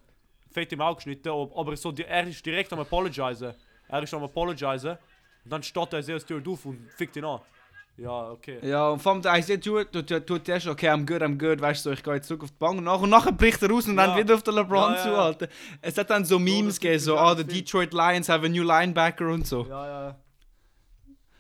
fett 0.52 0.74
im 0.74 0.82
Auge 0.82 0.96
geschnitten. 0.96 1.30
Aber 1.30 1.76
so, 1.78 1.94
er 1.94 2.28
ist 2.28 2.46
direkt 2.46 2.74
am 2.74 2.80
Apologisen. 2.80 3.54
Er 3.88 4.04
ist 4.04 4.14
am 4.14 4.24
Apologisen. 4.24 4.98
Und 5.46 5.52
dann 5.52 5.62
steht 5.64 5.94
er 5.94 6.02
sehr 6.04 6.20
Stewart 6.20 6.48
auf 6.48 6.66
und 6.66 6.90
fickt 6.98 7.16
ihn 7.16 7.26
an. 7.26 7.40
Ja, 7.96 8.30
okay. 8.32 8.60
Ja, 8.62 8.90
und 8.90 9.00
vor 9.00 9.14
allem 9.14 9.22
der 9.24 9.38
Isaiah 9.40 9.60
tut, 9.60 9.92
tut, 9.92 10.28
tut, 10.28 10.50
erst, 10.50 10.68
okay, 10.68 10.88
I'm 10.90 11.04
good, 11.06 11.22
I'm 11.24 11.36
good, 11.38 11.60
weißt 11.60 11.84
du, 11.84 11.90
so, 11.90 11.94
ich 11.94 12.04
gehe 12.04 12.14
jetzt 12.14 12.28
zurück 12.28 12.44
auf 12.44 12.52
die 12.52 12.58
Bank 12.58 12.78
und 12.78 12.84
nachher, 12.84 13.02
und 13.02 13.10
nachher 13.10 13.32
bricht 13.32 13.60
er 13.64 13.72
raus 13.72 13.88
und 13.88 13.98
dann 13.98 14.12
Ja. 14.12 14.18
wieder 14.18 14.36
auf 14.36 14.44
den 14.44 14.54
LeBron 14.54 14.94
Ja, 14.94 14.98
ja, 14.98 15.04
zu. 15.04 15.16
Alter. 15.16 15.48
Es 15.82 15.98
hat 15.98 16.10
dann 16.12 16.24
so 16.24 16.38
Memes 16.38 16.80
gegeben, 16.80 17.00
so, 17.00 17.18
ah, 17.18 17.32
auch 17.32 17.38
the. 17.38 17.44
Detroit 17.44 17.94
Lions 17.94 18.30
have 18.30 18.46
a 18.46 18.50
new 18.50 18.62
linebacker 18.64 19.28
und 19.30 19.48
so. 19.48 19.66
Ja, 19.66 19.88
ja. 19.88 20.20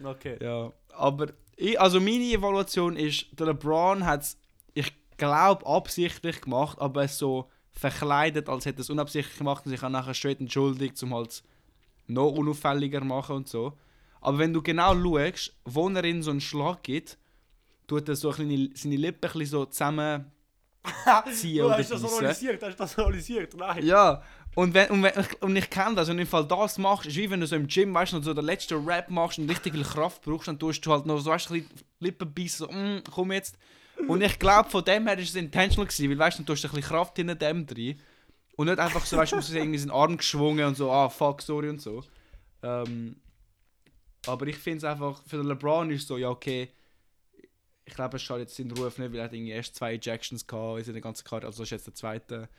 Okay. 0.03 0.37
Ja, 0.41 0.71
aber, 0.93 1.27
ich, 1.57 1.79
also 1.79 1.99
meine 1.99 2.23
Evaluation 2.23 2.95
ist, 2.95 3.25
der 3.31 3.47
LeBron 3.47 4.05
hat 4.05 4.21
es, 4.21 4.37
ich 4.73 4.93
glaube, 5.17 5.65
absichtlich 5.65 6.39
gemacht, 6.41 6.79
aber 6.79 7.03
es 7.03 7.17
so 7.17 7.49
verkleidet, 7.71 8.47
als 8.47 8.65
hätte 8.65 8.81
es 8.81 8.89
unabsichtlich 8.89 9.37
gemacht 9.37 9.65
und 9.65 9.71
sich 9.71 9.83
auch 9.83 9.89
nachher 9.89 10.13
straight 10.13 10.39
entschuldigt, 10.39 11.01
um 11.03 11.13
halt 11.13 11.43
noch 12.07 12.31
unauffälliger 12.31 13.03
machen 13.03 13.37
und 13.37 13.49
so. 13.49 13.73
Aber 14.21 14.37
wenn 14.37 14.53
du 14.53 14.61
genau 14.61 14.95
schaust, 14.95 15.55
wo 15.65 15.89
er 15.89 16.03
in 16.03 16.23
so 16.23 16.31
einen 16.31 16.41
Schlag 16.41 16.83
gibt, 16.83 17.17
tut 17.87 18.07
er 18.07 18.15
so 18.15 18.31
ein 18.31 18.47
bisschen 18.47 18.71
seine 18.75 18.95
Lippen 18.95 19.25
ein 19.25 19.31
bisschen 19.31 19.45
so 19.45 19.65
zusammenziehen 19.65 20.31
Du 21.65 21.71
hast 21.71 21.91
das 21.91 22.03
analysiert, 22.03 22.63
hast 22.63 22.79
das 22.79 22.97
analysiert, 22.99 23.55
nein. 23.55 23.85
Ja, 23.85 24.21
und, 24.57 24.73
wenn, 24.73 24.89
und, 24.89 25.03
wenn, 25.03 25.13
und 25.41 25.55
ich 25.55 25.69
kenne 25.69 25.93
das, 25.93 26.09
und 26.09 26.17
im 26.17 26.25
Fall 26.25 26.47
das 26.47 26.79
machst, 26.79 27.05
ist 27.05 27.15
wie 27.15 27.29
wenn 27.29 27.39
du 27.39 27.45
so 27.45 27.55
im 27.55 27.67
Gym, 27.67 27.93
weißt 27.93 28.13
du, 28.13 28.21
so 28.23 28.33
den 28.33 28.43
letzten 28.43 28.83
Rap 28.89 29.07
machst 29.07 29.37
und 29.37 29.47
richtig 29.47 29.73
viel 29.73 29.83
Kraft 29.83 30.23
brauchst, 30.23 30.47
dann 30.47 30.57
tust 30.57 30.83
du 30.83 30.91
halt 30.91 31.05
noch 31.05 31.19
so, 31.19 31.29
weißt 31.29 31.51
du, 31.51 31.53
ein 31.53 31.61
bisschen 31.61 31.85
Lippen 31.99 32.33
beißen, 32.33 32.67
so, 32.67 32.73
mm, 32.73 33.03
komm 33.13 33.33
jetzt. 33.33 33.55
Und 34.07 34.23
ich 34.23 34.39
glaube, 34.39 34.67
von 34.67 34.83
dem 34.83 35.05
her 35.05 35.15
ist 35.19 35.29
es 35.29 35.35
intentional 35.35 35.85
gewesen, 35.85 36.09
weil 36.09 36.17
weißt 36.17 36.39
du, 36.39 36.41
dann 36.41 36.47
tust 36.47 36.63
du 36.63 36.69
ein 36.69 36.71
bisschen 36.71 36.89
Kraft 36.89 37.17
hinter 37.17 37.35
dem 37.35 37.67
drin. 37.67 37.99
Und 38.55 38.65
nicht 38.65 38.79
einfach 38.79 39.05
so, 39.05 39.17
weißt 39.17 39.33
du, 39.33 39.55
irgendwie 39.55 39.77
seinen 39.77 39.91
Arm 39.91 40.17
geschwungen 40.17 40.65
und 40.65 40.75
so, 40.75 40.91
ah, 40.91 41.07
fuck, 41.07 41.43
sorry 41.43 41.69
und 41.69 41.79
so. 41.79 42.03
Ähm, 42.63 43.17
aber 44.25 44.47
ich 44.47 44.57
finde 44.57 44.79
es 44.79 44.83
einfach, 44.85 45.21
für 45.27 45.37
den 45.37 45.45
LeBron 45.45 45.91
ist 45.91 46.07
so, 46.07 46.17
ja, 46.17 46.31
okay, 46.31 46.71
ich 47.85 47.93
glaube, 47.93 48.17
es 48.17 48.23
schadet 48.23 48.47
jetzt 48.47 48.57
seinen 48.57 48.71
Ruf 48.71 48.97
nicht, 48.97 49.11
weil 49.11 49.19
er 49.19 49.25
hat 49.25 49.33
irgendwie 49.33 49.51
erst 49.51 49.75
zwei 49.75 49.93
Ejections 49.93 50.47
gehabt 50.47 50.79
in 50.79 50.83
seiner 50.83 51.01
ganzen 51.01 51.25
Karte, 51.25 51.45
also 51.45 51.59
das 51.59 51.67
ist 51.67 51.71
jetzt 51.73 51.85
der 51.85 51.93
zweite. 51.93 52.49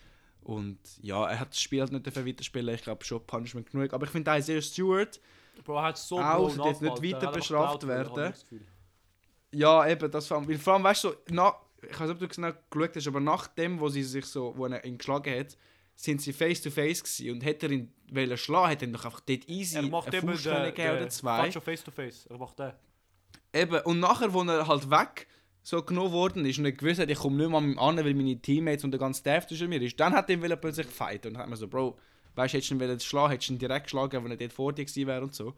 Und 0.49 0.79
ja, 1.03 1.29
er 1.29 1.41
hat 1.41 1.51
das 1.51 1.61
Spiel 1.61 1.83
halt 1.83 1.93
nicht 1.93 2.07
weiterspielen, 2.07 2.75
ich 2.75 2.81
glaube 2.81 3.05
schon 3.05 3.23
Punishment 3.27 3.71
genug. 3.71 3.93
Aber 3.93 4.07
ich 4.07 4.11
finde 4.11 4.35
Isaiah 4.35 4.63
Stewart, 4.63 5.21
Bro, 5.63 5.77
er 5.77 5.83
hat 5.83 5.99
so 5.99 6.19
Auch, 6.19 6.49
jetzt 6.65 6.81
nicht 6.81 7.03
weiter 7.03 7.27
Er 7.27 7.33
bestraft 7.33 7.87
werden. 7.87 8.33
ich 8.33 9.59
ja 9.61 9.87
eben, 9.87 10.11
das 10.11 10.27
vor 10.27 10.39
allem, 10.39 10.49
weil 10.49 10.57
vor 10.57 10.73
allem, 10.73 10.85
weißt 10.85 11.05
du, 11.05 11.09
so, 11.11 11.17
na, 11.29 11.55
ich 11.83 12.01
weiß 12.01 12.09
nicht, 12.09 12.11
ob 12.11 12.19
du 12.21 12.29
genau 12.29 12.53
geschaut 12.71 12.97
hast, 12.97 13.07
aber 13.09 13.21
nach 13.21 13.47
dem, 13.49 13.79
wo 13.79 13.91
sie 13.91 14.03
sich 14.03 14.25
so, 14.25 14.55
wo 14.57 14.65
er 14.65 14.83
ihn 14.87 14.97
geschlagen 14.97 15.39
hat, 15.39 15.55
sind 15.95 16.23
sie 16.23 16.33
face 16.33 16.63
to 16.63 16.71
face 16.71 17.03
gewesen 17.03 17.33
und 17.33 17.45
hätte 17.45 17.67
er 17.67 17.73
ihn 17.73 17.93
wollen 18.11 18.37
schlagen, 18.39 18.69
hätte 18.71 18.87
er 18.87 18.89
ihn 18.89 18.95
doch 18.95 19.05
einfach 19.05 19.21
dort 19.21 19.47
easy 19.51 19.77
Er 19.77 19.83
macht 19.83 20.15
eine 20.15 20.33
gegeben 20.33 20.97
oder 20.97 21.09
zwei. 21.11 21.45
Facho 21.45 21.61
face 21.61 21.85
to 21.85 21.91
face. 21.91 22.25
Er 22.25 22.39
macht 22.39 22.59
den. 22.59 22.73
Eben, 23.53 23.81
und 23.83 24.01
nachher, 24.01 24.33
wo 24.33 24.43
er 24.45 24.67
halt 24.67 24.89
weg 24.89 25.27
so 25.69 25.83
genommen 25.83 26.13
worden 26.13 26.47
ist 26.47 26.59
und 26.59 26.65
er 26.65 26.73
gewusst 26.73 26.99
hat, 26.99 27.11
ich 27.11 27.19
komme 27.19 27.37
nicht 27.37 27.51
mehr 27.51 27.59
an 27.59 27.79
an, 27.79 28.03
weil 28.03 28.15
meine 28.15 28.41
Teammates 28.41 28.85
und 28.85 28.91
der 28.91 28.99
ganze 28.99 29.21
Staff 29.21 29.47
zwischen 29.47 29.69
mir 29.69 29.83
ist, 29.83 30.01
dann 30.01 30.15
hat 30.15 30.31
er 30.31 30.57
plötzlich 30.57 30.87
fighten 30.87 31.33
und 31.33 31.39
hat 31.39 31.47
man 31.47 31.59
so, 31.59 31.69
Bro, 31.69 31.99
weißt 32.37 32.55
du, 32.55 32.57
hättest 32.57 32.71
du 32.71 32.83
ihn 32.83 33.01
schlagen, 33.01 33.33
hättest 33.33 33.51
du 33.51 33.53
ihn 33.53 33.59
direkt 33.59 33.85
geschlagen, 33.85 34.25
wenn 34.25 34.31
er 34.31 34.39
dort 34.39 34.55
vor 34.55 34.73
dir 34.73 34.87
gewesen 34.87 35.07
wäre 35.07 35.23
und 35.23 35.35
so. 35.35 35.55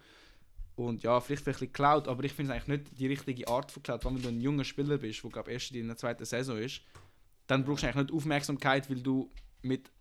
Und 0.74 1.04
ja, 1.04 1.20
vielleicht 1.20 1.42
ein 1.42 1.52
bisschen 1.52 1.68
geklaut, 1.68 2.08
aber 2.08 2.24
ich 2.24 2.32
finde 2.32 2.52
es 2.52 2.56
eigentlich 2.56 2.80
nicht 2.80 2.98
die 2.98 3.06
richtige 3.06 3.46
Art 3.46 3.70
von 3.70 3.84
allem, 3.86 4.16
Wenn 4.16 4.22
du 4.22 4.28
ein 4.30 4.40
junger 4.40 4.64
Spieler 4.64 4.98
bist, 4.98 5.22
der 5.22 5.30
glaube 5.30 5.52
erst 5.52 5.70
in 5.70 5.86
der 5.86 5.96
zweiten 5.96 6.24
Saison 6.24 6.58
ist, 6.58 6.80
dann 7.46 7.64
brauchst 7.64 7.84
du 7.84 7.86
eigentlich 7.86 8.06
nicht 8.06 8.12
Aufmerksamkeit, 8.12 8.90
weil 8.90 9.00
du 9.00 9.30
mit 9.62 9.92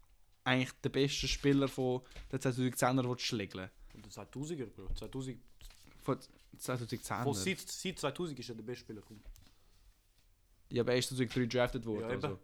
eigentlich 0.43 0.71
der 0.83 0.89
besten 0.89 1.27
Spieler 1.27 1.67
von 1.67 2.01
der 2.31 2.39
2010er 2.39 3.07
willst 3.07 3.25
schlägeln. 3.25 3.69
Und 3.93 4.05
der 4.05 4.25
2000er, 4.25 4.65
Bro. 4.65 4.87
2000, 4.95 5.37
Von 6.01 6.17
2010er. 6.57 7.23
von 7.23 7.33
seit, 7.35 7.59
seit 7.59 7.99
2000 7.99 8.39
ist 8.39 8.49
er 8.49 8.55
der 8.55 8.63
beste 8.63 8.85
Spieler. 8.85 9.01
Komm. 10.69 10.75
Ja, 10.75 10.83
aber 10.83 10.93
er 10.93 10.99
ist 10.99 11.09
2003 11.09 11.45
drafted 11.45 11.85
worden. 11.85 12.01
Ja, 12.01 12.07
also. 12.07 12.39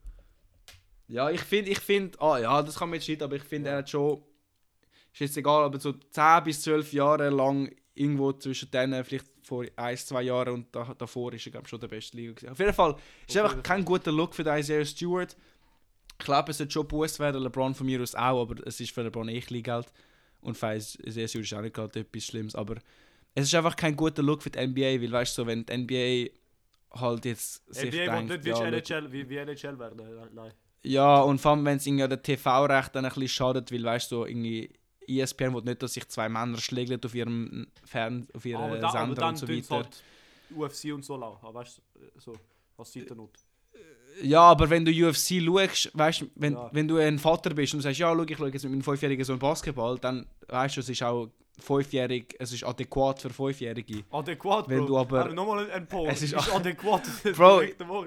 ja 1.07 1.29
ich 1.29 1.41
finde, 1.41 1.71
ich 1.71 1.79
finde, 1.79 2.19
ah 2.21 2.39
ja, 2.39 2.61
das 2.61 2.77
kann 2.77 2.89
man 2.89 2.99
jetzt 2.99 3.07
nicht, 3.07 3.21
aber 3.21 3.35
ich 3.35 3.43
finde, 3.43 3.69
er 3.69 3.77
hat 3.77 3.89
schon, 3.89 4.21
ist 5.13 5.19
jetzt 5.19 5.37
egal, 5.37 5.63
aber 5.63 5.79
so 5.79 5.93
10 5.93 6.43
bis 6.43 6.61
12 6.61 6.93
Jahre 6.93 7.29
lang 7.29 7.73
irgendwo 7.93 8.33
zwischen 8.33 8.69
denen, 8.71 9.03
vielleicht 9.03 9.25
vor 9.43 9.65
1, 9.75 10.07
2 10.07 10.21
Jahren 10.23 10.53
und 10.53 10.75
da, 10.75 10.93
davor 10.97 11.33
ist 11.33 11.45
er, 11.45 11.51
glaube 11.51 11.65
ich, 11.65 11.69
schon 11.69 11.79
der 11.79 11.87
beste 11.87 12.17
Liga 12.17 12.33
gewesen. 12.33 12.51
Auf 12.51 12.59
jeden 12.59 12.73
Fall, 12.73 12.95
ist 13.27 13.37
Auf 13.37 13.45
einfach 13.45 13.63
kein 13.63 13.85
guter 13.85 14.11
Look 14.11 14.35
für 14.35 14.43
den 14.43 14.57
Isaiah 14.57 14.85
Stewart. 14.85 15.35
Ich 16.19 16.25
glaube, 16.25 16.51
es 16.51 16.57
sollte 16.57 16.73
schon 16.73 16.87
Boost 16.87 17.19
werden, 17.19 17.41
LeBron 17.41 17.75
von 17.75 17.85
mir 17.85 18.01
aus 18.01 18.15
auch, 18.15 18.41
aber 18.41 18.65
es 18.65 18.79
ist 18.79 18.91
für 18.91 19.03
LeBron 19.03 19.29
eh 19.29 19.41
klein 19.41 19.63
Geld. 19.63 19.91
Und 20.41 20.57
für 20.57 20.75
Isaiah 20.75 21.27
Stewart 21.27 21.45
ist 21.45 21.53
auch 21.53 21.61
nicht 21.61 21.75
gerade 21.75 21.99
etwas 21.99 22.25
Schlimmes, 22.25 22.55
aber 22.55 22.75
es 23.33 23.47
ist 23.47 23.55
einfach 23.55 23.75
kein 23.75 23.95
guter 23.95 24.23
Look 24.23 24.41
für 24.41 24.49
die 24.49 24.65
NBA, 24.65 25.01
weil 25.01 25.11
weißt 25.11 25.37
du, 25.37 25.41
so, 25.41 25.47
wenn 25.47 25.65
die 25.65 25.77
NBA 25.77 26.35
halt 26.95 27.25
jetzt 27.25 27.65
sich 27.73 27.91
will 27.91 28.05
denkt, 28.05 28.29
nicht 28.29 28.45
ja, 28.45 28.65
NHL, 28.65 29.11
wie, 29.11 29.29
wie 29.29 29.37
NHL 29.37 29.77
werden. 29.79 30.29
Nein. 30.33 30.51
ja, 30.83 31.21
und 31.21 31.39
vor 31.39 31.51
allem, 31.51 31.65
wenn 31.65 31.77
es 31.77 31.85
irgendwie 31.85 32.07
der 32.07 32.21
TV-Recht 32.21 32.95
dann 32.95 33.05
ein 33.05 33.09
bisschen 33.09 33.27
schadet, 33.29 33.71
weil, 33.71 33.83
weißt 33.83 34.11
du, 34.11 34.15
so 34.17 34.25
irgendwie 34.25 34.69
ESPN 35.07 35.53
will 35.53 35.61
nicht, 35.63 35.83
dass 35.83 35.93
sich 35.93 36.07
zwei 36.07 36.29
Männer 36.29 36.57
schlägeln 36.57 36.99
auf 37.03 37.13
ihrem 37.13 37.67
Fern 37.83 38.27
auf 38.33 38.45
ihren 38.45 38.61
aber, 38.61 38.77
da, 38.77 38.87
aber 38.89 38.99
Sender 38.99 39.15
dann 39.15 39.29
und 39.29 39.37
so 39.37 39.47
weiter. 39.47 39.75
halt 39.75 40.03
UFC 40.55 40.93
und 40.93 41.05
so 41.05 41.15
lau. 41.17 41.37
Aber 41.41 41.59
weißt 41.59 41.77
du, 41.77 42.19
so, 42.19 42.33
was 42.77 42.91
sieht 42.91 43.09
er 43.09 43.15
nicht? 43.15 43.45
Ja, 44.23 44.41
aber 44.41 44.69
wenn 44.69 44.85
du 44.85 44.91
UFC 44.91 45.41
schaust, 45.43 45.91
weißt 45.93 46.21
du, 46.21 46.27
wenn, 46.35 46.53
Ja. 46.53 46.69
wenn 46.71 46.87
du 46.87 46.97
ein 46.97 47.19
Vater 47.19 47.53
bist 47.53 47.73
und 47.73 47.81
sagst, 47.81 47.99
ja, 47.99 48.13
schau, 48.15 48.23
ich 48.23 48.37
schaue 48.37 48.49
jetzt 48.49 48.63
mit 48.63 48.71
meinem 48.71 48.81
fünfjährigen 48.81 49.25
Sohn 49.25 49.37
Basketball, 49.39 49.97
dann 49.99 50.25
weißt 50.47 50.77
du, 50.77 50.79
es 50.79 50.89
ist 50.89 51.03
auch 51.03 51.29
fünfjährig, 51.59 52.35
es 52.39 52.51
ist 52.51 52.63
adäquat 52.63 53.21
für 53.21 53.29
Fünfjährige. 53.29 54.03
Adäquat, 54.11 54.67
Bro. 54.67 54.75
Wenn 54.75 54.85
du 54.85 54.97
aber- 54.97 55.33
nochmal 55.33 55.69
ein 55.71 55.87
Punkt. 55.87 56.11
Es 56.11 56.21
ist 56.21 56.33
ist, 56.33 56.53
adäquat. 56.53 57.03
Bro. 57.35 57.61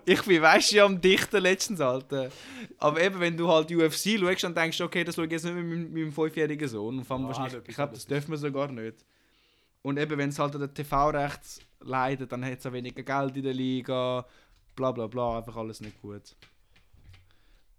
Ich 0.05 0.23
bin, 0.23 0.43
weißt 0.43 0.73
du, 0.73 0.85
am 0.85 1.01
Dichten 1.01 1.43
letztens, 1.43 1.81
Alter. 1.81 2.31
Aber 2.79 3.01
eben, 3.03 3.19
wenn 3.21 3.37
du 3.37 3.49
halt 3.49 3.71
UFC 3.71 4.19
schaust, 4.19 4.45
dann 4.45 4.55
denkst 4.55 4.81
okay, 4.81 5.05
das 5.05 5.15
schaue 5.15 5.27
ich 5.27 5.33
jetzt 5.33 5.45
nicht 5.45 5.55
mit 5.55 5.67
meinem, 5.67 5.93
meinem 5.93 6.13
fünfjährigen 6.13 6.69
Sohn. 6.69 6.99
Und 6.99 7.05
vor 7.05 7.17
allem 7.17 7.27
wahrscheinlich, 7.27 7.61
ich 7.67 7.75
glaube, 7.75 7.95
das 7.95 8.07
dürfen 8.07 8.31
wir 8.31 8.39
sogar 8.39 8.71
nicht. 8.71 9.05
Und 9.83 9.99
eben, 9.99 10.19
wenn 10.19 10.29
es 10.29 10.39
halt 10.39 10.55
an 10.55 10.61
der 10.61 10.75
TV-Recht 10.75 11.41
leidet, 11.81 12.33
dann 12.33 12.45
hat 12.45 12.59
es 12.59 12.67
auch 12.67 12.73
weniger 12.73 13.03
Geld 13.03 13.37
in 13.37 13.43
der 13.45 13.55
Liga, 13.55 14.27
bla 14.75 14.93
bla 14.93 15.07
bla, 15.07 15.39
einfach 15.39 15.57
alles 15.57 15.81
nicht 15.81 16.01
gut. 16.03 16.35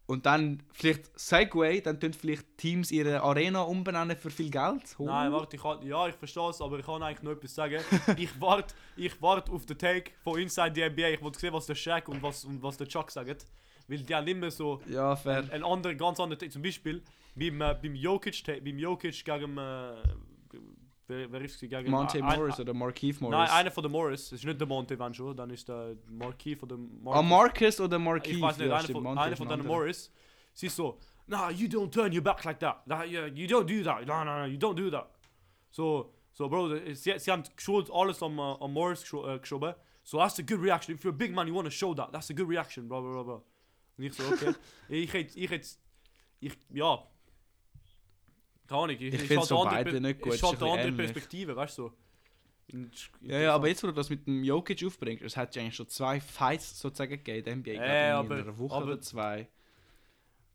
Und 0.10 0.26
dann 0.26 0.64
vielleicht 0.74 1.20
Segway, 1.20 1.82
dann 1.82 2.00
tun 2.00 2.14
vielleicht 2.14 2.58
Teams 2.58 2.90
ihre 2.92 3.22
Arena 3.22 3.62
umbenennen 3.62 4.18
für 4.18 4.32
viel 4.32 4.50
Geld. 4.50 4.96
Oh. 4.98 5.06
Nein, 5.06 5.32
warte, 5.32 5.56
ich 5.56 5.62
kann, 5.62 5.86
ja, 5.86 6.08
ich 6.08 6.16
verstehe 6.16 6.50
es, 6.50 6.60
aber 6.62 6.80
ich 6.80 6.86
kann 6.88 7.04
eigentlich 7.04 7.22
noch 7.22 7.34
etwas 7.34 7.54
sagen. 7.54 7.80
ich 8.18 8.42
warte 8.42 8.74
ich 8.98 9.22
wart 9.22 9.52
auf 9.52 9.68
den 9.68 9.78
Take 9.78 10.10
von 10.24 10.40
Inside 10.40 10.72
the 10.74 10.90
NBA. 10.90 11.10
Ich 11.10 11.22
wollte 11.22 11.38
sehen, 11.38 11.54
was 11.54 11.68
der 11.68 11.76
Shaq 11.76 12.10
und 12.10 12.24
was, 12.24 12.44
und 12.44 12.64
was 12.64 12.76
der 12.78 12.88
Chuck 12.88 13.12
sagen. 13.12 13.36
Weil 13.88 14.00
die 14.00 14.16
haben 14.16 14.28
immer 14.28 14.50
so 14.50 14.82
Ja, 14.88 15.16
fair. 15.16 15.48
ein 15.52 15.64
anderer, 15.64 15.94
ganz 15.94 16.20
anderer 16.20 16.40
Take. 16.40 16.52
Zum 16.52 16.64
Beispiel 16.64 17.04
beim, 17.36 17.62
äh, 17.62 17.76
beim 17.80 17.94
Jokic, 17.94 18.44
beim 18.48 18.80
Jokic 18.80 19.24
gegen. 19.24 19.60
Äh, 19.60 19.94
wer, 21.10 21.32
wer 21.32 21.42
ist 21.42 21.62
es? 21.62 21.88
Monte 21.88 22.22
Morris 22.22 22.60
oder 22.60 22.74
Markeith 22.74 23.20
Morris. 23.20 23.38
Nein, 23.38 23.50
einer 23.50 23.72
von 23.72 23.84
den 23.84 23.92
Morris. 23.92 24.30
Das 24.30 24.40
ist 24.40 24.46
nicht 24.46 24.60
der 24.60 24.68
Monte, 24.68 24.98
schon. 25.14 25.36
Dann 25.36 25.50
ist 25.50 25.68
der 25.68 25.96
Marquis 26.08 26.58
von 26.58 26.70
dem 26.70 27.08
Ah, 27.08 27.22
Marcus 27.22 27.80
oder 27.82 28.00
Markeith? 28.00 28.36
ich 28.36 28.42
weiß 28.42 28.58
nicht, 28.58 28.68
Ja, 28.68 28.76
einer 28.78 28.88
von, 28.88 29.32
ist 29.32 29.38
von 29.38 29.50
den. 29.50 29.66
Morris. 29.66 30.12
Sie 30.54 30.68
ist 30.68 30.76
so, 30.76 31.00
nah, 31.28 31.50
you 31.50 31.68
don't 31.68 31.92
turn 31.92 32.14
your 32.14 32.22
back 32.22 32.44
like 32.44 32.60
that. 32.60 32.86
Nah, 32.86 33.04
yeah, 33.04 33.28
you 33.28 33.48
don't 33.48 33.66
do 33.66 33.84
that. 33.84 34.06
No, 34.06 34.24
no, 34.24 34.40
no, 34.40 34.46
you 34.46 34.58
don't 34.58 34.76
do 34.76 34.90
that. 34.90 35.10
So, 35.72 36.14
so 36.34 36.48
Bro, 36.48 36.76
sie, 36.94 37.18
sie 37.18 37.32
haben 37.32 37.44
geschult 37.56 37.90
alles 37.92 38.22
am, 38.22 38.38
äh, 38.40 38.42
am 38.42 38.74
Morris 38.74 39.02
gescho 39.02 39.22
geschoben. 39.40 39.76
So, 40.04 40.18
that's 40.18 40.40
a 40.40 40.44
good 40.44 40.62
reaction. 40.62 40.96
If 40.96 41.04
you're 41.04 41.14
a 41.14 41.18
big 41.18 41.34
man, 41.34 41.48
you 41.48 41.54
want 41.54 41.68
to 41.68 41.72
show 41.72 41.94
that. 41.94 42.12
That's 42.12 42.30
a 42.30 42.34
good 42.34 42.50
reaction, 42.50 42.88
blah, 42.88 43.00
blah, 43.00 43.24
blah. 43.24 43.42
Und 43.98 44.06
ich 44.06 44.14
so, 44.14 44.24
okay. 44.24 44.54
ich 44.90 45.14
hätte, 45.14 45.38
ich 45.38 45.50
hätte, 45.50 45.68
ich, 46.40 46.58
ja. 46.74 47.04
Keine 48.70 48.82
Ahnung. 48.82 48.96
Ich, 48.96 49.02
Ich 49.02 49.14
ist 49.16 49.26
find's 49.28 49.50
halt 49.52 49.68
eine 49.68 49.84
beide 49.84 50.00
nicht 50.02 50.22
gut, 50.22 50.32
halt 50.42 50.62
ein 50.62 50.62
eine 50.64 50.72
andere. 50.72 50.92
Perspektive, 50.94 51.56
weißt 51.56 51.78
du? 51.80 51.92
Ja, 53.22 53.40
ja, 53.40 53.56
aber 53.56 53.68
jetzt, 53.68 53.82
wo 53.82 53.88
du 53.88 53.94
das 53.94 54.10
mit 54.12 54.28
dem 54.28 54.44
Jokic 54.44 54.86
aufbringst, 54.86 55.24
es 55.24 55.36
hat 55.36 55.56
ja 55.56 55.62
eigentlich 55.64 55.76
schon 55.76 55.88
zwei 55.90 56.20
Fights 56.22 56.80
sozusagen 56.80 57.12
gegeben, 57.24 57.62
NBA, 57.62 57.72
Äh, 57.72 57.74
ich, 57.74 57.80
in 57.80 58.16
aber- 58.16 58.36
einer 58.36 58.58
Woche 58.60 58.76
aber- 58.76 58.86
oder 58.86 59.02
zwei. 59.02 59.48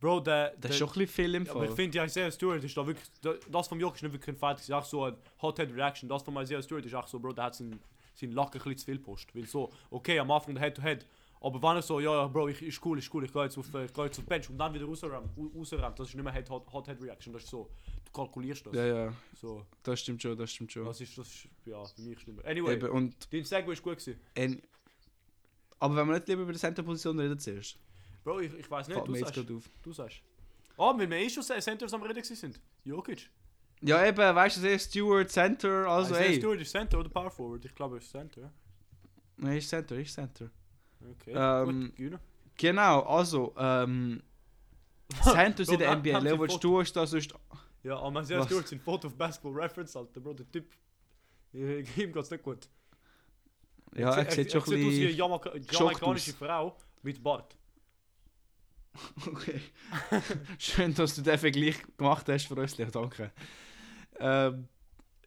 Bro, 0.00 0.20
der, 0.20 0.50
Das 0.50 0.60
der, 0.60 0.70
ist 0.70 0.76
schon 0.78 0.88
ein 0.88 0.92
bisschen 0.92 1.08
viel 1.08 1.34
im 1.34 1.44
Ja, 1.46 1.50
aber 1.52 1.62
ich 1.62 1.68
Fall. 1.70 1.76
finde, 1.76 1.96
ja, 1.98 2.04
Isaiah 2.04 2.30
Stewart 2.30 2.62
ist 2.62 2.76
da 2.76 2.86
wirklich. 2.86 3.08
da- 3.22 3.34
Das 3.50 3.66
vom 3.68 3.80
Jokic 3.80 3.96
ist 3.96 4.02
nicht 4.02 4.12
wirklich 4.12 4.36
ein 4.36 4.38
Fight, 4.38 4.58
es 4.58 4.64
ist 4.64 4.70
auch 4.72 4.84
so 4.84 5.04
ein 5.04 5.16
Hot-Head-Reaction. 5.42 6.08
Das 6.08 6.22
von 6.22 6.36
Isaiah 6.36 6.62
Stewart 6.62 6.84
ist 6.84 6.94
auch 6.94 7.08
so, 7.08 7.18
Bro, 7.18 7.32
der 7.32 7.44
hat 7.44 7.54
seinen, 7.56 7.80
seinen 8.14 8.32
Lack 8.32 8.48
ein 8.48 8.52
bisschen 8.60 8.76
zu 8.78 8.84
viel 8.84 8.98
post. 9.00 9.34
Weil 9.34 9.46
so, 9.46 9.72
okay, 9.90 10.18
am 10.20 10.30
Anfang 10.30 10.54
der 10.54 10.62
Head-to-Head. 10.62 11.04
Aber 11.44 11.60
wenn 11.62 11.76
er 11.76 11.82
so, 11.82 12.00
ja, 12.00 12.26
Bro, 12.26 12.48
ich, 12.48 12.62
ist 12.62 12.84
cool, 12.86 12.98
ist 12.98 13.12
cool, 13.12 13.24
ich 13.24 13.32
gehe 13.32 13.42
jetzt 13.44 13.58
auf, 13.58 13.72
äh, 13.74 13.84
ich 13.84 13.92
geh 13.92 14.02
jetzt 14.04 14.18
auf 14.18 14.24
Bench 14.24 14.48
und 14.48 14.56
dann 14.56 14.72
wieder 14.72 14.86
rausrennt, 14.86 15.98
das 15.98 16.08
ist 16.08 16.14
nicht 16.14 16.24
mehr 16.24 16.32
Head- 16.32 16.48
Hot- 16.48 16.72
Hot-Head-Reaction, 16.72 17.34
das 17.34 17.42
ist 17.44 17.50
so, 17.50 17.68
du 18.06 18.12
kalkulierst 18.12 18.64
das. 18.66 18.74
Ja, 18.74 18.86
ja, 18.86 19.12
So, 19.34 19.66
das 19.82 20.00
stimmt 20.00 20.22
schon, 20.22 20.38
das 20.38 20.50
stimmt 20.50 20.72
schon. 20.72 20.86
das 20.86 21.00
ist, 21.02 21.18
das 21.18 21.28
ist, 21.28 21.48
ja, 21.66 21.84
für 21.84 22.00
mich 22.00 22.18
schlimmer. 22.20 22.42
Anyway, 22.46 22.74
Eben, 22.76 22.88
und, 22.88 23.30
dein 23.30 23.44
Segway 23.44 23.74
ist 23.74 23.82
gut 23.82 23.98
gewesen. 23.98 24.18
en- 24.34 24.62
aber 25.80 25.96
wenn 25.96 26.06
wir 26.08 26.14
nicht 26.14 26.28
lieber 26.28 26.42
über 26.42 26.52
die 26.54 26.58
Center-Position 26.58 27.18
reden 27.20 27.38
zuerst, 27.38 27.78
Bro, 28.24 28.40
ich, 28.40 28.54
ich 28.54 28.70
weiß 28.70 28.88
nicht, 28.88 28.96
fällt 28.96 29.08
du 29.08 29.14
sagst. 29.16 29.50
auf. 29.52 29.70
Du 29.82 29.92
sagst. 29.92 30.22
Ah, 30.78 30.94
weil 30.96 31.10
wir 31.10 31.18
eh 31.18 31.28
schon 31.28 31.42
Centers 31.42 31.92
am 31.92 32.02
Reden 32.02 32.24
sind. 32.24 32.58
Jokic. 32.84 33.28
Ja, 33.82 34.02
eben, 34.06 34.16
weißt 34.16 34.64
du, 34.64 34.78
Stewart, 34.78 35.30
Center, 35.30 35.86
also 35.86 36.14
ey. 36.14 36.36
Stewart 36.36 36.58
ist 36.60 36.70
Center 36.70 36.98
oder 37.00 37.10
Power 37.10 37.30
Forward? 37.30 37.66
Ich 37.66 37.74
glaube, 37.74 37.96
er 37.96 37.98
ist 37.98 38.10
Center. 38.10 38.50
Nein, 39.36 39.58
ist 39.58 39.68
Center, 39.68 39.96
ist 39.98 40.14
Center. 40.14 40.50
Okay, 41.10 41.32
Ähm, 41.34 41.92
gut. 41.96 42.18
Genau, 42.56 43.00
also, 43.02 43.54
ähm, 43.58 44.22
Centers 45.22 45.68
in 45.68 45.78
der 45.78 45.96
NBA, 45.96 46.20
Foto- 46.36 46.58
du 46.58 46.80
hast 46.80 46.92
da 46.92 47.06
sonst... 47.06 47.34
Ja, 47.82 47.98
aber 47.98 48.22
Isaiah 48.22 48.38
Was? 48.40 48.46
Stewart 48.46 48.68
sind 48.68 48.82
Foto 48.82 49.08
auf 49.08 49.14
Basketball 49.14 49.52
Reference, 49.52 49.94
Alter, 49.96 50.20
Bro, 50.20 50.34
der 50.34 50.50
Typ. 50.50 50.66
Ihm 51.52 52.12
geht's 52.12 52.30
nicht 52.30 52.42
gut. 52.42 52.68
Ja, 53.94 54.14
er 54.16 54.30
sieht 54.30 54.50
schon 54.50 54.60
ein 54.60 54.62
aus 54.62 54.70
wie 54.70 54.74
eine 54.76 54.84
bisschen... 54.86 55.16
Jamaika 55.16 55.50
geschockt 55.50 55.72
jamaikanische 55.72 56.30
aus. 56.32 56.36
Frau 56.38 56.76
mit 57.02 57.22
Bart. 57.22 57.56
Okay. 59.26 59.60
Schön, 60.58 60.94
dass 60.94 61.16
du 61.16 61.22
den 61.22 61.36
Vergleich 61.36 61.76
gemacht 61.96 62.28
hast 62.28 62.46
für 62.46 62.54
uns, 62.54 62.76
danke. 62.76 63.32
Ähm, 64.20 64.68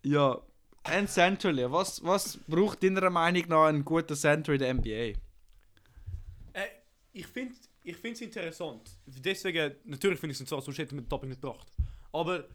ja, 0.03 0.39
ein 0.83 1.07
Center, 1.09 1.51
Leo. 1.51 1.71
Was, 1.71 2.01
was 2.03 2.37
braucht 2.47 2.81
deiner 2.81 3.09
Meinung 3.09 3.43
nach 3.49 3.65
ein 3.65 3.83
guter 3.83 4.15
Center 4.15 4.53
in 4.53 4.59
der 4.59 4.73
NBA? 4.73 5.19
Ich 7.19 7.27
finde 7.27 7.55
ich 7.83 8.03
es 8.03 8.21
interessant. 8.21 8.89
Deswegen, 9.05 9.75
natürlich 9.85 10.19
finde 10.19 10.33
ich 10.33 10.41
es 10.41 10.49
so, 10.49 10.59
sonst 10.59 10.77
hätten 10.77 10.95
wir 10.97 11.01
den 11.03 11.09
Topic 11.09 11.27
nicht 11.27 11.41
gebracht. 11.41 11.67
Aber 12.11 12.47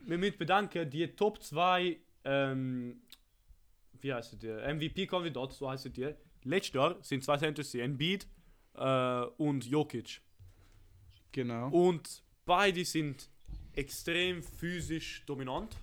wir 0.00 0.18
müssen 0.18 0.38
bedenken, 0.38 0.88
die 0.90 1.06
Top 1.08 1.42
2, 1.42 1.98
ähm, 2.24 3.00
wie 4.00 4.12
heißt 4.12 4.42
die? 4.42 4.48
MVP-Kandidat, 4.48 5.52
so 5.52 5.70
heißt 5.70 5.96
die. 5.96 6.14
Letztes 6.44 6.74
Jahr 6.74 6.96
sind 7.02 7.24
zwei 7.24 7.36
Centers, 7.38 7.74
Embiid 7.74 8.26
äh, 8.74 9.22
und 9.38 9.64
Jokic. 9.64 10.20
Genau. 11.30 11.68
Und 11.70 12.22
beide 12.44 12.84
sind 12.84 13.28
extrem 13.74 14.42
physisch 14.42 15.24
dominant. 15.26 15.76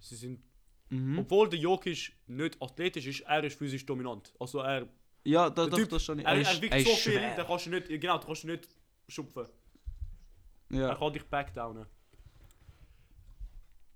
Sie 0.00 0.16
sind, 0.16 0.40
Mhm. 0.88 1.18
obwohl 1.18 1.48
der 1.48 1.58
Jokic 1.58 2.12
nicht 2.28 2.62
athletisch 2.62 3.06
ist, 3.06 3.20
er 3.22 3.42
ist 3.42 3.58
physisch 3.58 3.84
dominant. 3.86 4.32
Also 4.38 4.60
er, 4.60 4.86
Ja, 5.26 5.50
da, 5.50 5.62
der 5.64 5.70
doch, 5.70 5.78
Typ, 5.78 5.88
das 5.90 6.04
schon. 6.04 6.18
er, 6.20 6.26
er, 6.34 6.40
ist- 6.40 6.62
wiegt 6.62 6.72
er 6.74 6.80
so 6.80 6.94
viel, 6.94 7.20
da 7.36 7.44
kannst 7.44 7.66
du 7.66 7.70
nicht, 7.70 7.88
genau, 7.88 8.18
da 8.18 8.26
kannst 8.26 8.44
du 8.44 8.46
nicht 8.48 8.68
schupfen. 9.08 9.46
Er 10.70 10.78
Ja. 10.80 10.94
kann 10.94 11.12
dich 11.12 11.24
backdownen. 11.24 11.86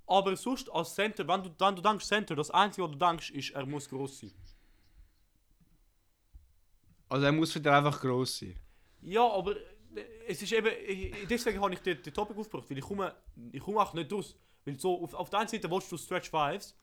Aber 0.06 0.36
sonst 0.36 0.68
als 0.72 0.94
Center, 0.94 1.26
wenn 1.28 1.42
du, 1.44 1.50
wenn 1.58 1.76
du 1.76 1.82
denkst 1.82 2.04
Center, 2.04 2.34
das 2.34 2.50
Einzige, 2.50 2.84
was 2.84 2.92
du 2.92 2.98
denkst, 2.98 3.30
ist, 3.30 3.50
er 3.50 3.64
muss 3.64 3.88
groß 3.88 4.18
sein. 4.20 4.32
Also 7.08 7.26
er 7.26 7.32
muss 7.32 7.52
für 7.52 7.60
dich 7.60 7.72
einfach 7.72 8.00
gross 8.00 8.38
sein. 8.38 8.58
Ja, 9.02 9.26
aber 9.28 9.56
äh, 9.56 10.04
es 10.28 10.42
ist 10.42 10.52
eben, 10.52 10.68
ich- 10.86 11.26
deswegen 11.28 11.60
habe 11.60 11.74
ich 11.74 11.80
den, 11.80 12.00
den 12.02 12.12
Topic 12.14 12.38
aufgebracht, 12.38 12.68
weil 12.70 12.78
ich 12.78 12.84
komme, 12.84 13.14
ich 13.52 13.60
komme 13.60 13.80
auch 13.80 13.94
nicht 13.94 14.12
raus. 14.12 14.36
Weil 14.64 14.78
so, 14.78 15.02
auf, 15.04 15.14
auf 15.14 15.30
der 15.30 15.40
einen 15.40 15.48
Seite 15.48 15.70
willst 15.70 15.90
du 15.90 15.96
Stretch 15.96 16.30
Fives, 16.30 16.76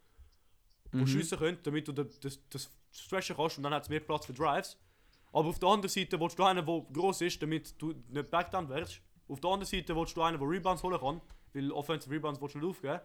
Mhm. 1.02 1.08
schiessen 1.08 1.38
können, 1.38 1.58
damit 1.64 1.88
du 1.88 1.92
das, 1.92 2.40
das, 2.50 2.72
stretchen 2.92 3.36
kannst 3.36 3.58
und 3.58 3.64
dann 3.64 3.74
hat 3.74 3.84
es 3.84 3.90
mehr 3.90 4.00
Platz 4.00 4.26
für 4.26 4.34
Drives. 4.34 4.78
Aber 5.32 5.50
auf 5.50 5.60
der 5.60 5.70
anderen 5.70 5.90
Seite 5.90 6.20
willst 6.20 6.40
du 6.40 6.44
einen, 6.44 6.66
der 6.66 6.86
groß 6.94 7.22
ist, 7.22 7.42
damit 7.42 7.80
du 7.82 7.94
nicht 8.10 8.30
backdown 8.30 8.70
wirst. 8.70 9.02
Auf 9.28 9.40
der 9.40 9.52
anderen 9.52 9.70
Seite 9.70 9.96
willst 9.96 10.16
du 10.16 10.22
einen, 10.22 10.40
der 10.40 10.48
Rebounds 10.48 10.84
holen 10.84 11.00
kann, 11.00 11.22
weil 11.54 11.72
Offensive 11.72 12.14
Rebounds 12.14 12.42
willst 12.42 12.56
du 12.56 12.60
nicht 12.60 12.70
aufgeben. 12.70 13.02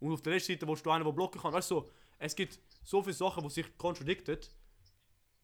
Und 0.00 0.12
auf 0.12 0.22
der 0.22 0.34
letzten 0.34 0.52
Seite 0.52 0.68
willst 0.68 0.86
du 0.86 0.90
einen, 0.90 1.04
der 1.04 1.12
blocken 1.12 1.40
kann. 1.40 1.52
Weißt 1.52 1.70
du, 1.70 1.80
so, 1.80 1.90
es 2.18 2.34
gibt 2.34 2.58
so 2.84 3.02
viele 3.02 3.14
Sachen, 3.14 3.42
die 3.42 3.50
sich 3.50 3.76
contradicten. 3.76 4.38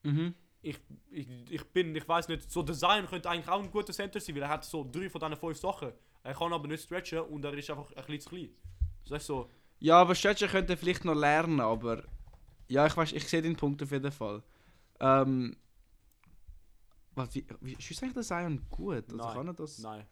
Mhm. 0.02 0.34
Ich, 0.62 0.78
ich, 1.10 1.28
ich 1.50 1.64
bin, 1.64 1.94
ich 1.94 2.08
weiß 2.08 2.28
nicht, 2.28 2.50
so 2.50 2.62
Design 2.62 3.06
könnte 3.06 3.28
eigentlich 3.28 3.48
auch 3.48 3.62
ein 3.62 3.70
guter 3.70 3.92
Center 3.92 4.18
sein, 4.18 4.34
weil 4.34 4.42
er 4.42 4.48
hat 4.48 4.64
so 4.64 4.88
drei 4.90 5.10
von 5.10 5.20
diesen 5.20 5.36
fünf 5.36 5.58
Sachen. 5.58 5.92
Er 6.22 6.34
kann 6.34 6.52
aber 6.52 6.68
nicht 6.68 6.84
stretchen 6.84 7.20
und 7.20 7.44
er 7.44 7.52
ist 7.52 7.68
einfach 7.68 7.90
ein 7.90 7.94
bisschen 8.06 8.20
zu 8.20 8.30
klein. 8.30 8.50
Das 9.06 9.20
ist 9.20 9.26
so, 9.26 9.50
Ja, 9.84 10.00
aber 10.00 10.14
Stretcher 10.14 10.48
könnte 10.48 10.78
vielleicht 10.78 11.04
noch 11.04 11.14
lernen, 11.14 11.60
aber 11.60 12.04
ja, 12.68 12.86
ich 12.86 12.96
weiß, 12.96 13.12
ich 13.12 13.28
sehe 13.28 13.42
den 13.42 13.54
Punkt 13.54 13.82
auf 13.82 13.90
jeden 13.90 14.10
Fall. 14.10 14.42
Ähm, 14.98 15.54
was, 17.14 17.34
wie, 17.34 17.44
wie 17.60 17.76
schießt 17.78 18.02
eigentlich 18.02 18.14
der 18.14 18.22
Zion 18.22 18.62
gut? 18.70 19.04
Also 19.12 19.16
Nein, 19.18 19.34
kann 19.34 19.46
er 19.48 19.52
das? 19.52 19.78
nein. 19.80 20.06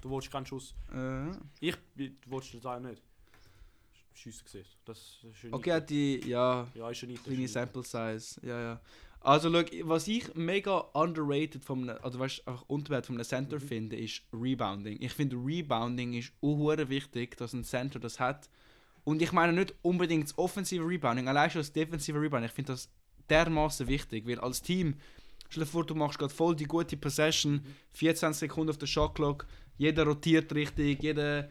Du 0.00 0.08
willst 0.12 0.30
keinen 0.30 0.46
Schuss. 0.46 0.76
Äh, 0.92 1.32
Ich, 1.58 1.74
du 1.96 2.08
willst 2.26 2.54
Design 2.54 2.82
nicht. 2.82 3.02
Schiessen 4.12 4.44
gesehen. 4.44 4.64
Das 4.84 5.18
ist 5.28 5.42
ja 5.42 5.50
okay, 5.50 5.72
hat 5.72 5.90
die, 5.90 6.20
ja, 6.28 6.64
Ja, 6.76 6.88
ist 6.88 7.00
ja 7.02 7.08
nicht. 7.08 7.24
kleine 7.24 7.48
Sample 7.48 7.82
Size, 7.82 8.46
ja, 8.46 8.60
ja. 8.60 8.80
Also, 9.18 9.50
schau, 9.52 9.64
was 9.88 10.06
ich 10.06 10.32
mega 10.36 10.78
underrated 10.92 11.68
einem, 11.68 11.88
also 12.00 12.20
weißt, 12.20 12.46
einfach 12.46 12.62
unterwert 12.68 13.10
einem 13.10 13.24
Center 13.24 13.56
Mhm. 13.56 13.60
finde, 13.60 13.96
ist 13.96 14.22
Rebounding. 14.32 15.02
Ich 15.02 15.14
finde, 15.14 15.34
Rebounding 15.34 16.12
ist 16.14 16.32
unhure 16.38 16.88
wichtig, 16.88 17.36
dass 17.38 17.54
ein 17.54 17.64
Center 17.64 17.98
das 17.98 18.20
hat. 18.20 18.48
Und 19.04 19.20
ich 19.22 19.32
meine 19.32 19.52
nicht 19.52 19.74
unbedingt 19.82 20.24
das 20.24 20.38
offensive 20.38 20.84
Rebounding, 20.86 21.28
allein 21.28 21.50
schon 21.50 21.60
das 21.60 21.72
defensive 21.72 22.18
Rebounding. 22.20 22.48
Ich 22.48 22.54
finde 22.54 22.72
das 22.72 22.88
dermaßen 23.28 23.86
wichtig, 23.86 24.26
weil 24.26 24.40
als 24.40 24.62
Team, 24.62 24.94
stell 25.50 25.64
dir 25.64 25.70
vor, 25.70 25.84
du 25.84 25.94
machst 25.94 26.18
gerade 26.18 26.32
voll 26.32 26.56
die 26.56 26.64
gute 26.64 26.96
Possession, 26.96 27.64
24 27.92 28.40
Sekunden 28.40 28.70
auf 28.70 28.78
der 28.78 28.86
Shot 28.86 29.14
Clock, 29.14 29.46
jeder 29.76 30.04
rotiert 30.04 30.54
richtig, 30.54 31.02
jeder, 31.02 31.48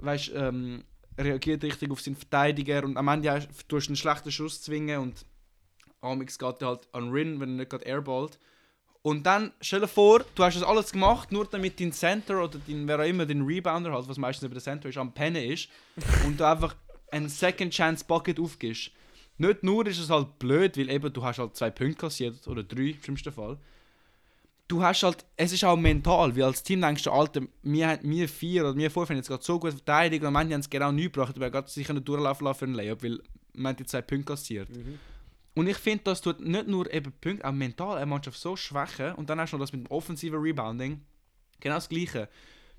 weißt, 0.00 0.32
ähm, 0.34 0.84
reagiert 1.18 1.64
richtig 1.64 1.90
auf 1.90 2.00
seinen 2.00 2.16
Verteidiger 2.16 2.84
und 2.84 2.96
am 2.96 3.08
Ende 3.08 3.30
hast- 3.30 3.48
du 3.68 3.76
einen 3.76 3.96
schlechten 3.96 4.30
Schuss 4.30 4.62
zwingen 4.62 5.00
und 5.00 5.24
Amix 6.02 6.38
geht 6.38 6.62
halt 6.62 6.86
an 6.92 7.10
Rin, 7.10 7.40
wenn 7.40 7.50
er 7.50 7.56
nicht 7.56 7.70
gerade 7.70 7.86
airballt. 7.86 8.38
Und 9.06 9.22
dann 9.24 9.52
stell 9.60 9.78
dir 9.80 9.86
vor, 9.86 10.24
du 10.34 10.42
hast 10.42 10.56
das 10.56 10.64
alles 10.64 10.90
gemacht, 10.90 11.30
nur 11.30 11.44
damit 11.46 11.78
dein 11.78 11.92
Center 11.92 12.42
oder 12.42 12.58
dein, 12.66 12.88
wer 12.88 12.98
auch 12.98 13.04
immer, 13.04 13.24
dein 13.24 13.42
Rebounder 13.42 13.92
halt, 13.92 14.08
was 14.08 14.16
meistens 14.18 14.46
über 14.46 14.54
der 14.54 14.62
Center 14.64 14.88
ist, 14.88 14.98
am 14.98 15.12
Pennen 15.12 15.48
ist 15.48 15.68
und 16.26 16.40
du 16.40 16.44
einfach 16.44 16.74
einen 17.12 17.28
Second 17.28 17.72
Chance 17.72 18.04
Bucket 18.04 18.40
aufgibst. 18.40 18.90
Nicht 19.38 19.62
nur 19.62 19.86
ist 19.86 20.00
es 20.00 20.10
halt 20.10 20.40
blöd, 20.40 20.76
weil 20.76 20.90
eben 20.90 21.12
du 21.12 21.22
hast 21.22 21.38
halt 21.38 21.54
zwei 21.54 21.70
Punkte 21.70 21.98
kassiert 21.98 22.48
oder 22.48 22.64
drei 22.64 22.90
im 22.96 23.02
schlimmsten 23.02 23.30
Fall. 23.32 23.58
Du 24.66 24.82
hast 24.82 25.04
halt, 25.04 25.24
es 25.36 25.52
ist 25.52 25.62
auch 25.64 25.76
mental, 25.76 26.34
weil 26.34 26.42
als 26.42 26.64
Team 26.64 26.80
denkst 26.80 27.04
du, 27.04 27.12
Alter, 27.12 27.42
wir, 27.62 27.86
haben- 27.88 28.10
wir 28.10 28.28
vier 28.28 28.62
oder 28.62 28.76
wir 28.76 28.90
fünf 28.90 29.08
haben 29.08 29.16
jetzt 29.18 29.28
gerade 29.28 29.44
so 29.44 29.60
gut 29.60 29.70
verteidigt 29.70 30.24
und 30.24 30.34
Ende 30.34 30.54
haben 30.54 30.60
es 30.62 30.68
genau 30.68 30.90
nichts 30.90 31.12
gebracht, 31.12 31.36
aber 31.36 31.50
gerade 31.50 31.70
sicher 31.70 31.92
nicht 31.92 32.08
durchlaufen 32.08 32.44
lassen 32.44 32.58
für 32.58 32.64
einen 32.64 32.74
Layup, 32.74 33.04
weil 33.04 33.20
man 33.54 33.70
hat 33.70 33.78
die 33.78 33.86
zwei 33.86 34.02
Punkte 34.02 34.32
kassiert. 34.32 34.68
Mhm. 34.68 34.98
Und 35.56 35.66
ich 35.68 35.78
finde, 35.78 36.04
das 36.04 36.20
tut 36.20 36.38
nicht 36.40 36.68
nur 36.68 36.92
eben 36.92 37.12
Punkte, 37.20 37.44
auch 37.46 37.50
mental 37.52 37.96
eine 37.96 38.04
Mannschaft 38.06 38.38
so 38.38 38.56
schwächen. 38.56 39.14
Und 39.14 39.30
dann 39.30 39.40
hast 39.40 39.52
du 39.52 39.56
noch 39.56 39.62
das 39.64 39.72
mit 39.72 39.86
dem 39.86 39.90
offensiven 39.90 40.38
Rebounding. 40.38 41.00
Genau 41.60 41.76
das 41.76 41.88
Gleiche. 41.88 42.28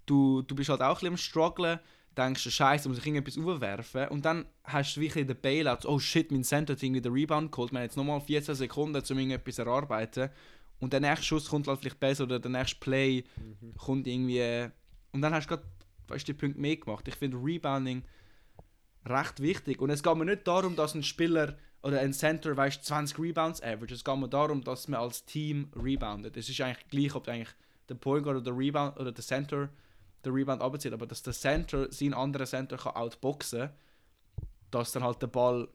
Du, 0.06 0.44
du 0.44 0.56
bist 0.56 0.70
halt 0.70 0.82
auch 0.82 0.90
ein 0.90 0.94
bisschen 0.94 1.08
am 1.10 1.18
strugglen, 1.18 1.80
denkst 2.16 2.44
du, 2.44 2.52
Scheiße, 2.52 2.88
muss 2.88 3.00
ich 3.00 3.06
irgendetwas 3.08 3.36
überwerfen. 3.36 4.08
Und 4.10 4.26
dann 4.26 4.46
hast 4.64 4.96
du 4.96 5.02
wirklich 5.02 5.26
den 5.26 5.42
Bailout, 5.42 5.88
oh 5.88 5.98
shit, 5.98 6.32
mein 6.32 6.44
Center 6.44 6.74
hat 6.74 6.84
irgendwie 6.84 7.02
den 7.02 7.12
Rebound 7.14 7.52
geholt. 7.52 7.74
Man 7.74 7.82
hat 7.82 7.90
jetzt 7.90 7.98
nochmal 7.98 8.22
14 8.22 8.54
Sekunden, 8.54 8.96
um 8.96 9.18
irgendetwas 9.18 9.56
zu 9.56 9.64
erarbeiten. 9.64 10.30
Und 10.80 10.94
der 10.94 11.00
nächste 11.00 11.26
Schuss 11.26 11.50
kommt 11.50 11.68
halt 11.68 11.80
vielleicht 11.80 12.00
besser 12.00 12.26
oder 12.26 12.40
der 12.40 12.52
nächste 12.52 12.80
Play 12.80 13.24
Mhm. 13.38 13.74
kommt 13.76 14.06
irgendwie. 14.06 14.38
äh, 14.38 14.70
Und 15.14 15.24
dann 15.24 15.34
hast 15.34 15.46
du 15.50 15.56
gerade 15.56 15.68
weißt, 16.10 16.28
du, 16.28 16.34
die 16.34 16.38
Punkte 16.40 16.62
mehr 16.62 16.78
gemacht. 16.78 17.08
Ich 17.08 17.16
finde 17.16 17.38
Rebounding 17.44 18.04
recht 19.06 19.42
wichtig. 19.42 19.82
Und 19.82 19.90
es 19.90 20.04
geht 20.04 20.16
mir 20.16 20.26
nicht 20.26 20.48
darum, 20.48 20.76
dass 20.76 20.94
ein 20.94 21.02
Spieler 21.04 21.58
oder 21.88 22.02
ein 22.02 22.12
Center 22.12 22.58
weißt, 22.58 22.84
20 22.84 23.18
Rebounds 23.18 23.64
average. 23.64 23.94
Es 23.94 24.04
geht 24.04 24.18
mir 24.18 24.28
darum, 24.28 24.62
dass 24.62 24.90
man 24.90 25.00
als 25.00 25.24
Team 25.24 25.72
reboundet. 25.74 26.36
Es 26.36 26.50
ist 26.50 26.60
eigentlich 26.60 26.90
gleich, 26.90 27.16
ob 27.16 27.30
eigentlich 27.30 27.56
der 27.88 27.96
Point 27.96 28.26
Guard 28.26 28.36
oder 28.36 28.52
der 28.52 28.58
Rebound 28.58 29.00
oder 29.00 29.14
der 29.14 29.24
Center 29.24 29.70
der 30.26 30.34
Rebound 30.34 30.62
abzieht, 30.62 30.92
aber 30.92 31.08
dass 31.08 31.24
der 31.24 31.32
Center 31.32 31.90
seinen 31.90 32.14
anderen 32.14 32.46
Center 32.46 32.76
kann 32.76 32.94
outboxen, 32.94 33.70
dass 34.70 34.92
dann 34.92 35.04
halt 35.04 35.22
der 35.22 35.28
Ball 35.28 35.70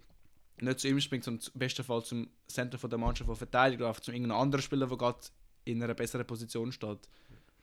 nicht 0.58 0.80
zu 0.80 0.88
ihm 0.88 1.00
springt, 1.00 1.24
sondern 1.24 1.48
im 1.54 1.58
besten 1.58 1.82
Fall 1.82 2.04
zum 2.04 2.28
Center 2.46 2.76
von 2.76 2.90
der 2.90 2.98
Mannschaft, 2.98 3.30
der 3.30 3.36
verteidigt, 3.36 3.80
oder 3.80 3.94
zu 3.94 4.12
irgendeinem 4.12 4.38
anderen 4.38 4.62
Spieler, 4.62 4.86
der 4.88 4.98
gerade 4.98 5.18
in 5.64 5.82
einer 5.82 5.94
besseren 5.94 6.26
Position 6.26 6.72
steht. 6.72 7.08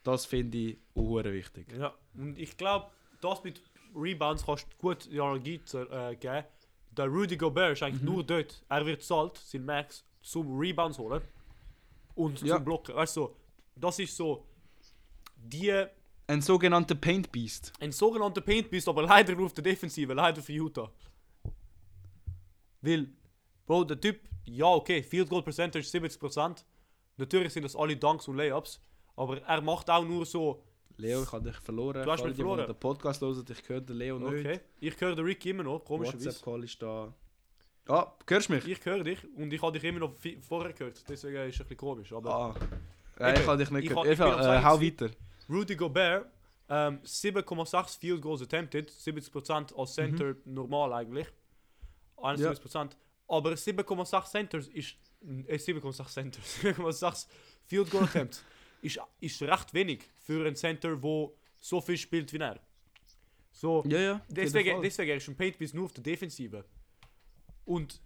Das 0.01 0.25
finde 0.25 0.57
ich 0.57 0.77
auch 0.95 1.23
wichtig. 1.23 1.67
Ja, 1.77 1.93
und 2.15 2.39
ich 2.39 2.57
glaube, 2.57 2.89
das 3.21 3.43
mit 3.43 3.62
Rebounds 3.95 4.43
kannst 4.43 4.65
du 4.71 4.77
gut 4.79 5.07
Analogie 5.12 5.63
zu, 5.63 5.88
äh, 5.91 6.15
geben. 6.15 6.45
Der 6.99 7.07
Rudy 7.07 7.38
Gobert 7.38 7.71
ist 7.73 7.79
Mhm. 7.81 7.85
eigentlich 7.88 8.01
nur 8.01 8.23
dort. 8.25 8.62
Er 8.67 8.85
wird 8.85 9.01
zahlt, 9.01 9.38
sein 9.38 9.63
Max, 9.63 10.03
zum 10.21 10.59
Rebounds 10.59 10.97
holen 10.99 11.21
und 12.13 12.41
Ja. 12.41 12.55
zum 12.57 12.65
Blocken. 12.65 12.93
Weißt 12.93 13.15
du, 13.15 13.29
das 13.73 13.99
ist 13.99 14.17
so 14.17 14.45
die 15.38 15.71
Ein 16.27 16.41
sogenannter 16.41 16.95
Paint 16.95 17.31
Beast. 17.31 17.71
ein 17.79 17.93
sogenannter 17.93 18.41
Paint 18.41 18.69
Beast, 18.69 18.89
aber 18.89 19.03
leider 19.03 19.33
nur 19.33 19.45
auf 19.45 19.53
der 19.53 19.63
Defensive, 19.63 20.13
leider 20.13 20.41
für 20.41 20.51
Utah. 20.51 20.91
Weil, 22.81 23.07
Bro, 23.65 23.85
der 23.85 23.99
Typ, 24.01 24.19
ja, 24.43 24.65
okay, 24.67 25.01
Field 25.01 25.29
Goal 25.29 25.41
Percentage 25.41 25.85
70%. 25.88 26.65
Natürlich 27.15 27.53
sind 27.53 27.63
das 27.63 27.75
alle 27.77 27.95
Dunks 27.95 28.27
und 28.27 28.35
Layups, 28.35 28.81
aber 29.15 29.41
er 29.41 29.62
macht 29.62 29.89
auch 29.89 30.03
nur 30.03 30.25
so. 30.25 30.62
Leo, 30.99 31.23
ich 31.23 31.31
habe 31.31 31.49
dich 31.49 31.55
verloren. 31.57 32.03
Du 32.03 32.12
hast 32.12 32.23
mich 32.25 32.35
verloren. 32.35 32.67
den 32.67 32.75
Podcast 32.75 33.21
hören, 33.21 33.45
ich 33.49 33.69
höre 33.69 33.81
den 33.81 33.95
Leo 33.95 34.19
nicht. 34.19 34.45
Okay, 34.45 34.59
ich 34.79 34.99
höre 34.99 35.15
den 35.15 35.25
Ricky 35.25 35.51
immer 35.51 35.63
noch, 35.63 35.79
komischerweise. 35.79 36.25
WhatsApp-Call 36.27 36.63
ist 36.65 36.81
da. 36.81 37.13
Ah, 37.88 38.13
hörst 38.27 38.49
du 38.49 38.53
mich? 38.53 38.67
Ich 38.67 38.85
höre 38.85 39.03
dich 39.03 39.19
und 39.35 39.51
ich 39.51 39.62
habe 39.62 39.71
dich 39.71 39.83
immer 39.83 39.99
noch 39.99 40.13
vorher 40.41 40.73
gehört, 40.73 41.01
deswegen 41.09 41.38
ist 41.47 41.55
es 41.55 41.62
ein 41.62 41.63
bisschen 41.67 41.77
komisch. 41.77 42.12
Aber 42.13 42.29
Ah. 42.29 42.55
Nein, 43.17 43.35
ich 43.39 43.47
habe 43.47 43.57
dich 43.57 43.71
nicht 43.71 43.83
ich 43.85 43.89
gehört. 43.89 44.07
ich 44.07 44.19
äh, 44.19 44.63
hau 44.63 44.81
weiter. 44.81 45.09
Rudy 45.49 45.75
Gobert, 45.75 46.27
ähm, 46.69 46.99
7,6 47.03 47.97
Field 47.99 48.21
Goals 48.21 48.41
attempted, 48.41 48.91
70% 48.91 49.73
als 49.75 49.93
Center 49.93 50.35
normal 50.45 50.93
eigentlich. 50.93 51.27
71%. 52.17 52.91
Aber 53.27 53.51
7,6 53.51 54.25
Centers 54.29 54.67
ist. 54.67 54.95
Äh, 55.47 55.55
7,6 55.55 56.07
Centers. 56.07 56.43
7,6 56.62 57.27
Field 57.65 57.89
Goal 57.89 58.03
Attempts 58.03 58.43
ist, 58.81 58.99
ist 59.19 59.41
recht 59.41 59.73
wenig 59.73 60.03
für 60.25 60.45
einen 60.45 60.55
Center, 60.55 60.95
der 60.95 61.29
so 61.59 61.81
viel 61.81 61.97
spielt 61.97 62.31
wie 62.33 62.37
er. 62.39 62.59
So, 63.51 63.83
Ja, 63.87 63.99
ja. 63.99 64.21
deswegen, 64.29 64.81
deswegen 64.81 65.17
ist 65.17 65.27
ein 65.27 65.35
Paint 65.35 65.57
bis 65.57 65.73
nur 65.73 65.85
auf 65.85 65.93
der 65.93 66.03
Defensive. 66.03 66.63
Und 67.65 68.01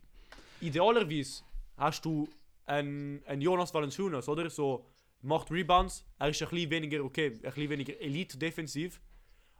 idealerweise 0.59 1.43
hast 1.77 2.03
du 2.05 2.27
einen, 2.65 3.21
einen 3.25 3.41
Jonas 3.41 3.73
Valanciunas, 3.73 4.27
oder? 4.27 4.49
So, 4.49 4.85
macht 5.21 5.51
Rebounds, 5.51 6.05
er 6.19 6.29
ist 6.29 6.41
ein 6.41 6.49
bisschen 6.49 6.69
weniger, 6.71 7.03
okay, 7.03 7.27
ein 7.27 7.39
bisschen 7.39 7.69
weniger 7.69 7.99
Elite 7.99 8.37
defensiv, 8.37 8.99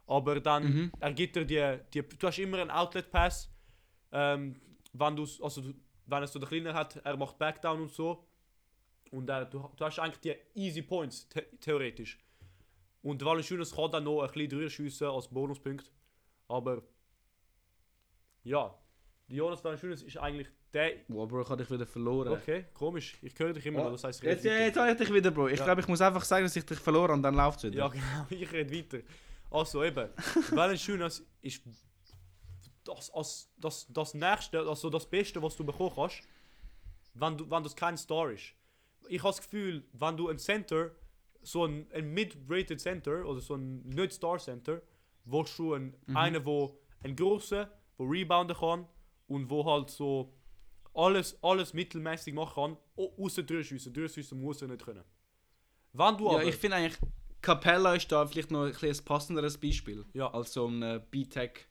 aber 0.06 0.40
dann 0.40 0.64
Mhm. 0.64 0.92
er 1.00 1.12
gibt 1.12 1.36
dir 1.36 1.44
die, 1.44 1.78
die, 2.02 2.02
du 2.18 2.26
hast 2.26 2.38
immer 2.38 2.58
einen 2.58 2.70
Outlet 2.70 3.10
Pass, 3.10 3.50
ähm, 4.12 4.56
wenn 4.92 5.16
du, 5.16 5.22
also 5.42 5.62
wenn 6.06 6.22
es 6.22 6.32
so 6.32 6.38
der 6.38 6.48
Kleiner 6.48 6.74
hat, 6.74 6.96
er 6.96 7.16
macht 7.16 7.38
Backdown 7.38 7.80
und 7.82 7.90
so. 7.92 8.24
Und 9.10 9.28
äh, 9.30 9.46
du, 9.48 9.70
du 9.76 9.84
hast 9.84 9.98
eigentlich 9.98 10.20
die 10.20 10.34
easy 10.60 10.82
Points, 10.82 11.28
the 11.34 11.42
theoretisch. 11.60 12.18
Und 13.02 13.20
der 13.20 13.28
kann 13.36 13.90
dann 13.90 14.04
noch 14.04 14.22
ein 14.22 14.30
bisschen 14.32 14.48
durchschiessen 14.48 15.06
als 15.08 15.28
Bonuspunkt. 15.28 15.90
Aber 16.48 16.82
ja, 18.42 18.74
die 19.28 19.36
Jonas 19.36 19.62
Valanciunas 19.62 20.02
ist 20.02 20.16
eigentlich 20.16 20.48
der. 20.72 20.92
Wow, 21.08 21.28
Bro, 21.28 21.42
ich 21.42 21.48
habe 21.48 21.62
dich 21.62 21.70
wieder 21.70 21.86
verloren. 21.86 22.28
Okay, 22.32 22.66
komisch. 22.74 23.16
Ich 23.22 23.38
höre 23.38 23.52
dich 23.52 23.64
immer 23.66 23.80
noch, 23.80 23.88
Oh, 23.88 23.92
das 23.92 24.04
heißt, 24.04 24.22
ich 24.22 24.28
Jetzt, 24.28 24.44
jetzt 24.44 24.76
habe 24.78 24.90
ich 24.90 24.96
dich 24.96 25.12
wieder, 25.12 25.30
Bro. 25.30 25.48
Ich 25.48 25.58
Ja. 25.58 25.64
glaube, 25.64 25.80
ich 25.80 25.88
muss 25.88 26.00
einfach 26.00 26.24
sagen, 26.24 26.44
dass 26.44 26.56
ich 26.56 26.64
dich 26.66 26.78
verloren 26.78 27.04
habe 27.08 27.12
und 27.14 27.22
dann 27.22 27.34
läuft 27.34 27.58
es 27.58 27.64
wieder. 27.64 27.78
Ja, 27.78 27.88
genau, 27.88 28.26
ich 28.30 28.52
rede 28.52 28.74
weiter. 28.76 29.04
Also 29.50 29.84
eben, 29.84 30.08
Valanciunas 30.50 31.24
ist 31.40 31.62
das, 32.84 33.10
das, 33.14 33.50
das, 33.58 33.86
das 33.88 34.14
nächste, 34.14 34.60
also 34.60 34.90
das 34.90 35.08
Beste, 35.08 35.42
was 35.42 35.56
du 35.56 35.64
bekommen 35.64 35.92
kannst, 35.94 36.22
wenn, 37.14 37.36
du, 37.38 37.50
wenn 37.50 37.62
das 37.62 37.74
kein 37.76 37.96
Star 37.96 38.30
ist. 38.30 38.52
Ich 39.08 39.18
habe 39.22 39.30
das 39.30 39.42
Gefühl, 39.42 39.84
wenn 39.92 40.16
du 40.16 40.28
ein 40.28 40.38
Center, 40.38 40.90
so 41.42 41.64
ein, 41.66 41.86
ein 41.92 42.12
mid-rated 42.12 42.80
Center 42.80 43.24
oder 43.26 43.40
so 43.40 43.54
ein 43.54 43.82
nicht 43.88 44.12
Star 44.12 44.38
Center, 44.38 44.80
willst 45.24 45.58
du 45.58 45.74
einen, 45.74 45.94
einen, 46.14 46.44
wo 46.44 46.78
ein 47.02 47.14
großer, 47.16 47.70
wo 47.98 48.04
rebounden 48.04 48.56
kann 48.56 48.86
und 49.28 49.48
wo 49.50 49.64
halt 49.64 49.90
so 49.90 50.32
alles, 50.94 51.36
alles 51.42 51.74
mittelmäßig 51.74 52.34
machen 52.34 52.54
kann, 52.54 52.76
au- 52.96 53.12
außer 53.24 53.42
durchschiessen. 53.42 53.92
Durchschiessen 53.92 54.40
muss 54.40 54.62
er 54.62 54.68
nicht 54.68 54.84
können. 54.84 55.04
Wenn 55.92 56.16
du 56.16 56.26
Ja, 56.26 56.38
aber, 56.38 56.44
ich 56.44 56.56
finde 56.56 56.76
eigentlich, 56.76 56.98
Capella 57.40 57.94
ist 57.94 58.10
da 58.10 58.26
vielleicht 58.26 58.50
noch 58.50 58.64
ein, 58.64 58.74
ein 58.74 59.04
passenderes 59.04 59.58
Beispiel. 59.58 60.04
Ja. 60.14 60.32
Als 60.32 60.52
so 60.52 60.66
ein 60.66 60.82
äh, 60.82 61.00
B-Tech 61.10 61.66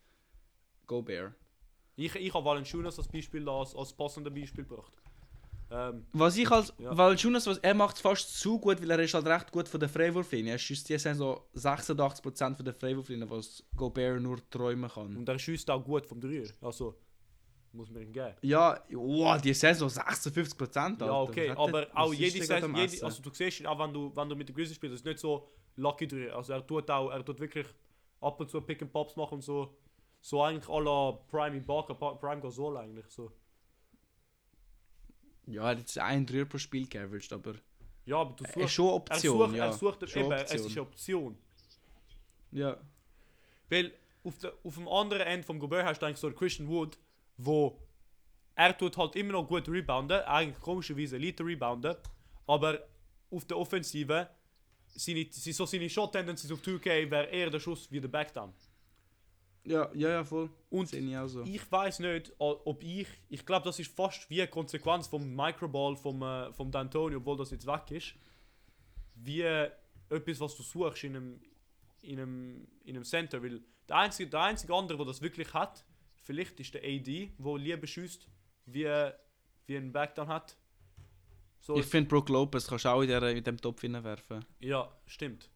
Go-Bear. 0.88 1.34
Ich, 1.96 2.14
ich 2.16 2.34
habe 2.34 2.46
Valanciunas 2.46 2.98
als 2.98 3.08
Beispiel 3.08 3.48
als, 3.48 3.76
als 3.76 3.94
passendes 3.94 4.34
Beispiel 4.34 4.66
gebracht. 4.66 4.94
Ähm, 5.72 6.06
Was 6.14 6.38
ich 6.38 6.50
als, 6.52 6.74
Ja. 6.78 6.96
weil 6.96 7.16
Jonas, 7.16 7.48
was 7.48 7.58
er 7.60 7.74
macht 7.74 7.98
fast 7.98 8.40
zu 8.40 8.60
gut, 8.60 8.82
weil 8.82 8.92
er 8.92 9.00
ist 9.00 9.14
halt 9.14 9.26
recht 9.26 9.52
gut 9.52 9.68
von 9.68 9.80
der 9.80 9.90
Freiwurflinie. 9.90 10.52
Er 10.54 10.58
schießt 10.60 10.88
die 10.90 10.98
Saison 11.00 11.42
so 11.54 11.60
86% 11.60 12.56
von 12.56 12.66
der 12.66 12.74
Freiwurflinie, 12.74 13.30
was 13.30 13.64
Gobert 13.76 14.22
nur 14.22 14.38
träumen 14.50 14.90
kann. 14.90 15.16
und 15.18 15.28
er 15.28 15.40
schießt 15.40 15.70
auch 15.72 15.84
gut 15.84 16.06
vom 16.06 16.20
Dreier. 16.22 16.48
Also, 16.62 16.96
muss 17.72 17.90
man 17.90 18.04
ihm 18.04 18.14
geben. 18.14 18.36
Ja, 18.42 18.80
wow, 18.92 19.42
die 19.42 19.54
Saison 19.54 19.90
56%. 19.90 20.78
Alter. 21.02 21.06
Ja, 21.08 21.22
okay, 21.22 21.50
hat 21.50 21.58
aber 21.58 21.82
der- 21.86 21.98
auch 21.98 22.14
jede 22.14 22.38
der 22.38 22.46
Saison, 22.46 22.76
jede, 22.76 23.04
also 23.06 23.22
du 23.24 23.30
siehst, 23.34 23.66
auch 23.66 23.80
wenn 23.80 23.92
du, 23.94 24.12
wenn 24.16 24.30
du 24.30 24.36
mit 24.36 24.48
den 24.50 24.56
Grizzlies 24.56 24.76
spielst, 24.76 24.96
ist 24.96 25.06
nicht 25.06 25.18
so 25.20 25.48
lucky 25.78 26.08
Dreier. 26.08 26.36
Also 26.36 26.54
er 26.54 26.66
tut 26.68 26.90
auch, 26.92 27.10
er 27.10 27.26
tut 27.26 27.40
wirklich 27.40 27.66
ab 28.22 28.40
und 28.40 28.50
zu 28.50 28.62
Pick 28.62 28.82
and 28.84 28.92
Pops 28.94 29.16
machen 29.16 29.36
und 29.36 29.42
so. 29.44 29.76
So 30.22 30.44
eigentlich 30.44 30.70
à 30.70 30.80
la 30.82 31.12
Prime 31.30 31.58
Ibaka, 31.58 31.96
Pa- 31.96 32.14
Prime 32.14 32.42
Gasol 32.42 32.78
eigentlich 32.78 33.08
so. 33.10 33.32
Ja, 35.48 35.64
er 35.64 35.70
hat 35.70 35.80
jetzt 35.80 35.98
einen 35.98 36.26
Dreier 36.26 36.46
pro 36.46 36.58
Spiel 36.58 36.88
geaveraged, 36.88 37.34
aber 37.34 37.56
Ja, 38.06 38.18
aber 38.18 38.36
du 38.36 38.44
er 38.44 38.50
ist 38.50 38.54
suchst, 38.56 38.74
schon 38.74 38.88
er 38.88 38.94
Option, 38.94 39.48
sucht, 39.48 39.56
ja. 39.58 39.66
er 39.66 39.74
sucht 39.74 40.10
Schon 40.10 40.24
eben, 40.24 40.32
es 40.34 40.42
Option. 40.52 40.66
ist 40.68 40.72
eine 40.72 40.82
Option. 40.82 41.38
Ja. 42.52 42.78
Weil 43.70 43.94
auf, 44.24 44.38
der, 44.38 44.54
auf 44.64 44.76
dem 44.76 44.88
anderen 44.88 45.24
Ende 45.24 45.46
vom 45.46 45.60
Gobert 45.60 45.86
hast 45.86 46.00
du 46.02 46.06
eigentlich 46.06 46.18
so 46.18 46.28
einen 46.28 46.36
Christian 46.36 46.68
Wood, 46.68 46.98
wo 47.38 47.80
er 48.56 48.78
tut 48.78 48.96
halt 48.98 49.16
immer 49.16 49.34
noch 49.34 49.48
gut 49.48 49.68
rebounden, 49.68 50.22
eigentlich 50.22 50.60
komischerweise 50.60 51.16
Elite 51.16 51.44
rebounden, 51.44 51.96
aber 52.46 52.80
auf 53.32 53.46
der 53.46 53.58
Offensive 53.58 54.30
seine, 54.88 55.26
so 55.32 55.66
seine 55.66 55.90
Shot 55.90 56.12
Tendencies 56.12 56.52
auf 56.52 56.60
2K 56.62 57.10
wäre 57.10 57.26
eher 57.28 57.50
der 57.50 57.60
Schuss 57.60 57.92
wie 57.92 58.00
der 58.00 58.10
Backdown. 58.10 58.54
Ja, 59.66 59.90
ja, 59.94 60.10
ja, 60.10 60.24
voll. 60.24 60.50
Und 60.70 60.92
ich 60.92 61.18
so. 61.28 61.44
ich 61.44 61.72
weiß 61.72 62.00
nicht, 62.00 62.34
ob 62.38 62.84
ich, 62.84 63.08
ich 63.30 63.46
glaube, 63.46 63.66
das 63.66 63.80
ist 63.80 63.96
fast 63.96 64.30
wie 64.30 64.42
eine 64.42 64.50
Konsequenz 64.50 65.08
vom 65.08 65.34
Microball 65.34 65.96
vom, 65.96 66.22
äh, 66.22 66.52
vom 66.52 66.70
D'Antonio, 66.70 67.18
obwohl 67.18 67.38
das 67.38 67.52
jetzt 67.52 67.66
weg 67.66 67.92
ist, 67.92 68.14
wie 69.16 69.42
etwas, 69.42 70.40
was 70.40 70.56
du 70.58 70.64
suchst 70.64 71.06
in 71.06 71.16
einem, 71.16 71.42
in 72.02 72.20
einem, 72.20 72.68
in 72.84 72.96
einem 72.96 73.06
Center, 73.06 73.42
weil 73.42 73.62
der 73.88 73.98
einzige, 73.98 74.30
der 74.30 74.42
einzige 74.42 74.74
andere, 74.74 74.98
der 74.98 75.06
das 75.08 75.22
wirklich 75.22 75.54
hat, 75.54 75.86
vielleicht 76.24 76.60
ist 76.60 76.74
der 76.74 76.84
AD, 76.84 77.32
wo 77.38 77.56
lieber 77.56 77.88
schießt, 77.88 78.28
wie, 78.66 79.12
wie 79.66 79.78
ein 79.78 79.92
Backdown 79.92 80.28
hat. 80.28 80.58
So, 81.60 81.78
Ich 81.78 81.86
finde, 81.86 82.10
Brook 82.10 82.28
Lopez 82.28 82.68
kannst 82.68 82.84
du 82.84 82.90
auch 82.90 83.02
in, 83.02 83.08
der, 83.08 83.24
in 83.30 83.44
dem 83.44 83.58
Topf 83.58 83.84
werfen. 83.84 84.44
ja, 84.60 84.92
stimmt. 85.06 85.50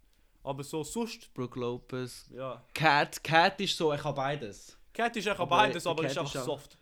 Aber 0.47 0.63
so 0.63 0.81
sonst, 0.81 1.33
Brook 1.33 1.57
Lopez. 1.57 2.29
ja. 2.33 2.63
Cat, 2.73 3.21
Cat 3.21 3.59
ist 3.59 3.75
so, 3.75 3.91
ich 3.93 4.01
habe 4.01 4.15
beides. 4.15 4.77
Cat 4.93 5.13
ist 5.17 5.27
eigentlich 5.27 5.39
Aber 5.39 5.57
beides, 5.57 5.85
aber 5.85 6.03
Cat 6.03 6.11
ist 6.11 6.17
einfach 6.17 6.35
ist 6.35 6.45
soft. 6.45 6.77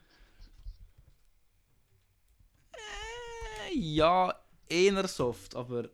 Äh, 2.71 3.75
ja, 3.75 4.35
eher 4.69 5.07
soft, 5.07 5.55
aber 5.55 5.89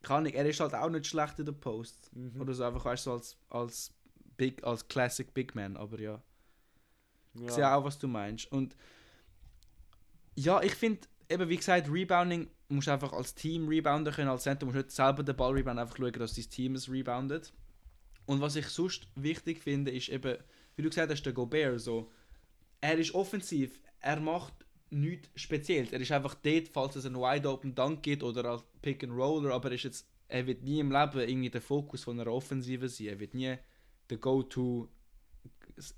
kann 0.00 0.24
ich. 0.24 0.34
Er 0.34 0.46
ist 0.46 0.58
halt 0.58 0.74
auch 0.74 0.88
nicht 0.88 1.06
schlecht 1.06 1.38
in 1.38 1.44
der 1.44 1.52
Post. 1.52 2.10
Mhm. 2.16 2.40
Oder 2.40 2.54
so 2.54 2.64
einfach, 2.64 2.84
weißt 2.86 3.04
du, 3.04 3.10
so 3.10 3.14
als, 3.14 3.36
als, 3.50 3.92
Big, 4.38 4.64
als 4.64 4.88
Classic 4.88 5.32
Big 5.34 5.54
Man, 5.54 5.76
aber 5.76 6.00
ja. 6.00 6.22
Ich 7.34 7.50
sehe 7.50 7.70
auch, 7.70 7.84
was 7.84 7.98
du 7.98 8.08
meinst. 8.08 8.50
Und 8.50 8.74
ja, 10.34 10.62
ich 10.62 10.74
finde, 10.74 11.06
eben 11.32 11.48
wie 11.48 11.56
gesagt, 11.56 11.90
Rebounding 11.90 12.48
musst 12.68 12.86
du 12.86 12.92
einfach 12.92 13.12
als 13.12 13.34
Team 13.34 13.68
rebounden 13.68 14.12
können. 14.12 14.28
Als 14.28 14.44
Center 14.44 14.66
musst 14.66 14.76
du 14.76 14.82
nicht 14.82 14.92
selber 14.92 15.22
den 15.22 15.36
Ball 15.36 15.52
rebounden, 15.52 15.78
einfach 15.80 15.96
schauen, 15.96 16.12
dass 16.12 16.34
dein 16.34 16.50
Team 16.50 16.74
es 16.74 16.90
reboundet. 16.90 17.52
Und 18.26 18.40
was 18.40 18.56
ich 18.56 18.66
sonst 18.66 19.08
wichtig 19.14 19.60
finde, 19.60 19.90
ist 19.90 20.08
eben, 20.08 20.38
wie 20.76 20.82
du 20.82 20.88
gesagt 20.88 21.10
hast, 21.10 21.22
der 21.22 21.32
Gobert, 21.32 21.80
so, 21.80 22.10
er 22.80 22.98
ist 22.98 23.14
offensiv, 23.14 23.80
er 24.00 24.20
macht 24.20 24.54
nichts 24.90 25.28
Spezielles. 25.34 25.92
Er 25.92 26.00
ist 26.00 26.12
einfach 26.12 26.34
dort, 26.34 26.68
falls 26.68 26.96
es 26.96 27.06
einen 27.06 27.16
Wide 27.16 27.48
Open 27.48 27.74
Dunk 27.74 28.02
gibt 28.02 28.22
oder 28.22 28.44
als 28.44 28.64
Pick 28.82 29.02
and 29.02 29.12
Roller, 29.12 29.54
aber 29.54 29.70
er 29.70 29.74
ist 29.74 29.84
jetzt, 29.84 30.06
er 30.28 30.46
wird 30.46 30.62
nie 30.62 30.80
im 30.80 30.92
Leben 30.92 31.18
irgendwie 31.18 31.50
der 31.50 31.62
Fokus 31.62 32.04
von 32.04 32.18
einer 32.18 32.30
Offensive 32.30 32.88
sein. 32.88 33.08
Er 33.08 33.20
wird 33.20 33.34
nie 33.34 33.56
der 34.08 34.18
Go-To, 34.18 34.88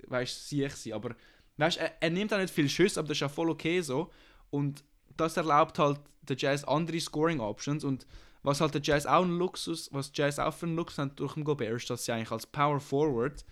weißt 0.07 0.53
du, 0.53 0.69
sein. 0.71 0.93
Aber 0.93 1.17
weißt, 1.57 1.79
er, 1.79 2.03
er 2.03 2.11
nimmt 2.11 2.33
auch 2.33 2.39
nicht 2.39 2.55
viel 2.55 2.69
Schüsse, 2.69 3.01
aber 3.01 3.09
das 3.09 3.17
ist 3.17 3.23
ja 3.23 3.29
voll 3.29 3.51
okay 3.51 3.81
so. 3.81 4.11
Und 4.51 4.85
das 5.17 5.37
erlaubt 5.37 5.79
halt 5.79 6.01
der 6.23 6.37
Jazz 6.37 6.65
andere 6.65 7.01
Scoring 7.01 7.41
Options 7.41 7.85
und 7.85 8.07
was 8.43 8.61
halt 8.61 8.75
der 8.75 8.83
Jazz 8.83 9.07
auch 9.07 9.23
ein 9.23 9.39
Luxus, 9.39 9.89
was 9.93 10.11
Jazz 10.15 10.39
auch 10.39 10.53
für 10.53 10.67
einen 10.67 10.77
Luxus 10.77 10.99
hat 10.99 11.19
durch 11.19 11.35
den 11.35 11.45
Gobert, 11.45 11.73
ist, 11.77 11.89
dass 11.91 12.05
sie 12.05 12.13
eigentlich 12.13 12.31
als 12.31 12.47
Power 12.47 12.79
Forward 12.79 13.45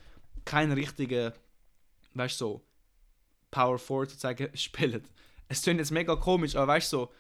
keinen 0.44 0.72
richtigen, 0.72 1.32
weißt 2.14 2.40
du, 2.40 2.44
so, 2.44 2.60
Power 3.50 3.78
Forward 3.78 4.10
sozusagen 4.10 4.48
spielen. 4.56 5.02
Es 5.48 5.62
klingt 5.62 5.78
jetzt 5.80 5.90
mega 5.92 6.16
komisch, 6.16 6.56
aber 6.56 6.68
weißt 6.68 6.92
du, 6.92 6.96
so, 6.96 7.12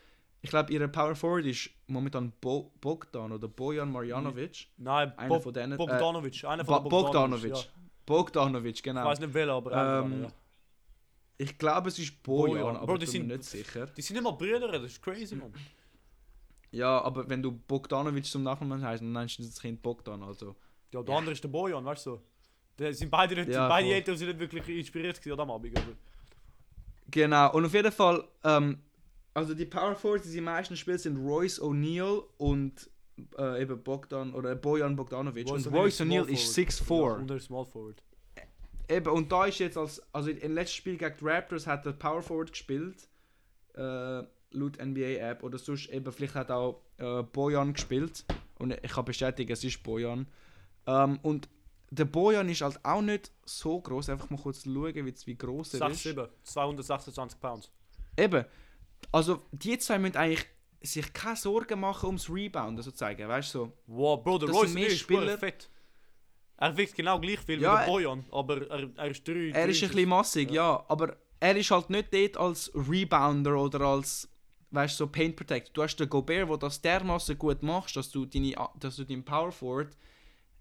ich 0.42 0.50
glaube, 0.50 0.72
ihre 0.72 0.88
Power 0.88 1.14
Forward 1.14 1.46
ist 1.46 1.70
momentan 1.86 2.32
Bo 2.40 2.72
Bogdan 2.80 3.30
oder 3.32 3.48
Bojan 3.48 3.90
Marjanovic. 3.92 4.66
Nein, 4.76 5.16
Einer 5.16 5.40
von 5.40 5.54
denen. 5.54 5.72
Äh, 5.72 5.76
Bogdanovic. 5.76 6.44
einer 6.44 6.64
von 6.64 6.82
den 6.82 6.88
Bogdanovic. 6.90 7.56
Ja. 7.56 7.62
Bogdanovic, 8.04 8.74
Ich 8.76 8.82
genau. 8.82 9.04
weiß 9.04 9.20
nicht 9.20 9.32
welcher, 9.32 9.52
aber 9.52 9.72
einer 9.72 9.98
Ähm, 10.04 10.10
denen, 10.10 10.22
ja. 10.24 10.30
Ich 11.42 11.58
glaube, 11.58 11.88
es 11.88 11.98
ist 11.98 12.22
Bojan, 12.22 12.60
Bojan. 12.62 12.76
aber 12.76 12.86
Bro, 12.86 12.94
ich 12.94 12.98
die 13.00 13.04
bin 13.06 13.12
sind- 13.12 13.26
mir 13.26 13.36
nicht 13.38 13.44
sicher. 13.48 13.86
Die 13.86 14.02
sind 14.02 14.16
immer 14.16 14.32
Brüder, 14.32 14.70
das 14.70 14.82
ist 14.92 15.02
crazy, 15.02 15.34
man. 15.34 15.52
Ja, 16.70 17.00
aber 17.02 17.28
wenn 17.28 17.42
du 17.42 17.50
Bogdanovic 17.52 18.24
zum 18.24 18.42
Nachnamen 18.44 18.82
heißt, 18.82 19.02
dann 19.02 19.12
nennst 19.12 19.38
du 19.38 19.42
das 19.42 19.60
Kind 19.60 19.82
Bogdan, 19.82 20.22
also. 20.22 20.54
Ja, 20.92 21.02
der 21.02 21.14
andere 21.16 21.32
ist 21.32 21.42
der 21.42 21.48
Bojan, 21.48 21.84
weißt 21.84 22.06
du. 22.06 22.20
Die 22.78 22.92
sind 22.94 23.10
beide, 23.10 23.34
nicht, 23.34 23.50
Ja, 23.50 23.68
beide. 23.68 23.88
Eltern 23.92 24.16
sind 24.16 24.28
nicht 24.28 24.38
wirklich 24.40 24.68
inspiriert 24.78 25.20
gewesen 25.20 25.36
dem 25.36 25.50
Abend. 25.50 25.76
Aber. 25.76 25.86
Genau, 27.10 27.52
und 27.54 27.64
auf 27.66 27.74
jeden 27.74 27.92
Fall, 27.92 28.24
ähm, 28.44 28.78
also 29.34 29.52
die 29.54 29.66
Power 29.66 29.94
Forwards, 29.96 30.24
die 30.24 30.30
sie 30.30 30.40
meisten 30.40 30.76
spielen, 30.76 30.98
sind 30.98 31.16
Royce 31.16 31.60
O'Neal 31.60 32.22
und 32.38 32.88
äh, 33.36 33.62
eben 33.62 33.82
Bogdan 33.82 34.32
oder 34.32 34.54
Bojan 34.54 34.96
Bogdanovic. 34.96 35.48
Royce 35.50 35.66
und 35.66 35.74
Royce 35.74 36.00
O'Neal 36.02 36.22
Small 36.24 36.32
ist 36.32 36.80
Forward. 36.80 37.16
6'4. 37.16 37.16
Ja, 37.16 37.22
und 37.22 37.30
er 37.30 37.36
ist 37.36 37.44
Small 37.46 37.66
Forward. 37.66 38.02
Eben, 38.92 39.08
und 39.12 39.32
da 39.32 39.46
ist 39.46 39.58
jetzt 39.58 39.76
als, 39.76 40.02
also 40.12 40.30
im 40.30 40.54
letzten 40.54 40.76
Spiel 40.76 40.96
gegen 40.98 41.16
die 41.18 41.24
Raptors 41.24 41.66
hat 41.66 41.86
er 41.86 41.92
Power 41.92 42.22
Forward 42.22 42.52
gespielt, 42.52 43.08
äh, 43.74 44.22
laut 44.50 44.78
NBA-App, 44.78 45.42
oder 45.42 45.58
sonst 45.58 45.88
eben, 45.88 46.12
vielleicht 46.12 46.34
hat 46.34 46.50
auch 46.50 46.82
äh, 46.98 47.22
Bojan 47.22 47.72
gespielt, 47.72 48.24
und 48.58 48.72
ich 48.72 48.92
kann 48.92 49.04
bestätigen, 49.04 49.50
es 49.50 49.64
ist 49.64 49.82
Bojan. 49.82 50.26
Ähm, 50.86 51.18
und 51.22 51.48
der 51.90 52.04
Bojan 52.04 52.48
ist 52.48 52.60
halt 52.60 52.84
auch 52.84 53.02
nicht 53.02 53.30
so 53.44 53.80
groß, 53.80 54.10
einfach 54.10 54.28
mal 54.30 54.40
kurz 54.40 54.64
schauen, 54.64 54.94
wie, 54.94 55.14
wie 55.24 55.36
groß 55.36 55.74
er 55.74 55.90
ist. 55.90 56.06
6'7, 56.06 56.28
226 56.42 57.40
Pounds. 57.40 57.70
Eben, 58.16 58.44
also 59.10 59.42
die 59.52 59.78
zwei 59.78 59.98
müssen 59.98 60.16
eigentlich 60.16 60.46
sich 60.82 61.12
keine 61.12 61.36
Sorgen 61.36 61.80
machen 61.80 62.06
ums 62.06 62.28
Rebound, 62.28 62.82
sozusagen, 62.82 63.26
weißt 63.26 63.54
du? 63.54 63.58
So. 63.58 63.72
Wow, 63.86 64.22
Bro, 64.22 64.38
der 64.38 64.48
Das 64.48 64.56
Royce 64.56 64.74
ist 64.74 64.98
Spieler. 64.98 65.38
fett. 65.38 65.68
Er 66.62 66.76
wiegt 66.76 66.94
genau 66.94 67.18
gleich 67.18 67.40
viel 67.40 67.60
Ja, 67.60 67.72
wie 67.72 67.74
er- 67.74 67.84
der 67.86 67.92
Bojan, 67.92 68.24
aber 68.30 68.70
er, 68.70 68.88
er 68.96 69.10
ist 69.10 69.26
drei. 69.26 69.50
Er 69.50 69.68
ist 69.68 69.82
ein 69.82 69.88
bisschen 69.88 70.08
massig, 70.08 70.50
ja. 70.52 70.84
aber 70.88 71.16
er 71.40 71.56
ist 71.56 71.72
halt 71.72 71.90
nicht 71.90 72.14
dort 72.14 72.36
als 72.36 72.70
Rebounder 72.72 73.56
oder 73.56 73.80
als, 73.80 74.28
weißt 74.70 74.94
du, 74.94 75.04
so 75.04 75.10
Paint 75.10 75.34
Protector. 75.34 75.72
Du 75.74 75.82
hast 75.82 75.96
den 75.96 76.08
Gobert, 76.08 76.48
der 76.48 76.56
das 76.58 76.80
dermaßen 76.80 77.36
gut 77.36 77.64
machst, 77.64 77.96
dass 77.96 78.12
du, 78.12 78.26
deine, 78.26 78.54
dass 78.78 78.94
du 78.94 79.04
deinen 79.04 79.24
Power 79.24 79.50
Forward 79.50 79.96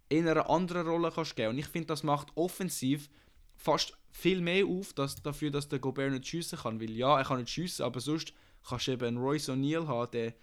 in 0.10 0.28
einer 0.28 0.50
anderen 0.50 0.88
Rolle 0.88 1.12
kannst 1.14 1.36
geben. 1.36 1.50
Und 1.50 1.60
ich 1.60 1.68
finde, 1.68 1.86
das 1.88 2.02
macht 2.02 2.30
offensiv 2.34 3.08
fast 3.56 3.96
viel 4.10 4.42
mehr 4.42 4.66
auf, 4.66 4.94
dass, 4.94 5.22
dafür, 5.22 5.52
dass 5.52 5.70
der 5.70 5.78
Gobert 5.78 6.14
nicht 6.14 6.26
schiessen 6.26 6.58
kann. 6.58 6.82
Weil 6.82 6.90
ja, 6.92 7.20
er 7.20 7.26
kann 7.26 7.38
nicht 7.40 7.52
schiessen, 7.52 7.86
aber 7.86 8.00
sonst 8.00 8.34
kannst 8.68 8.88
du 8.88 8.94
eben 8.94 9.06
einen 9.06 9.18
Royce 9.20 9.50
O'Neal 9.50 9.86
haben, 9.88 10.10
der 10.12 10.34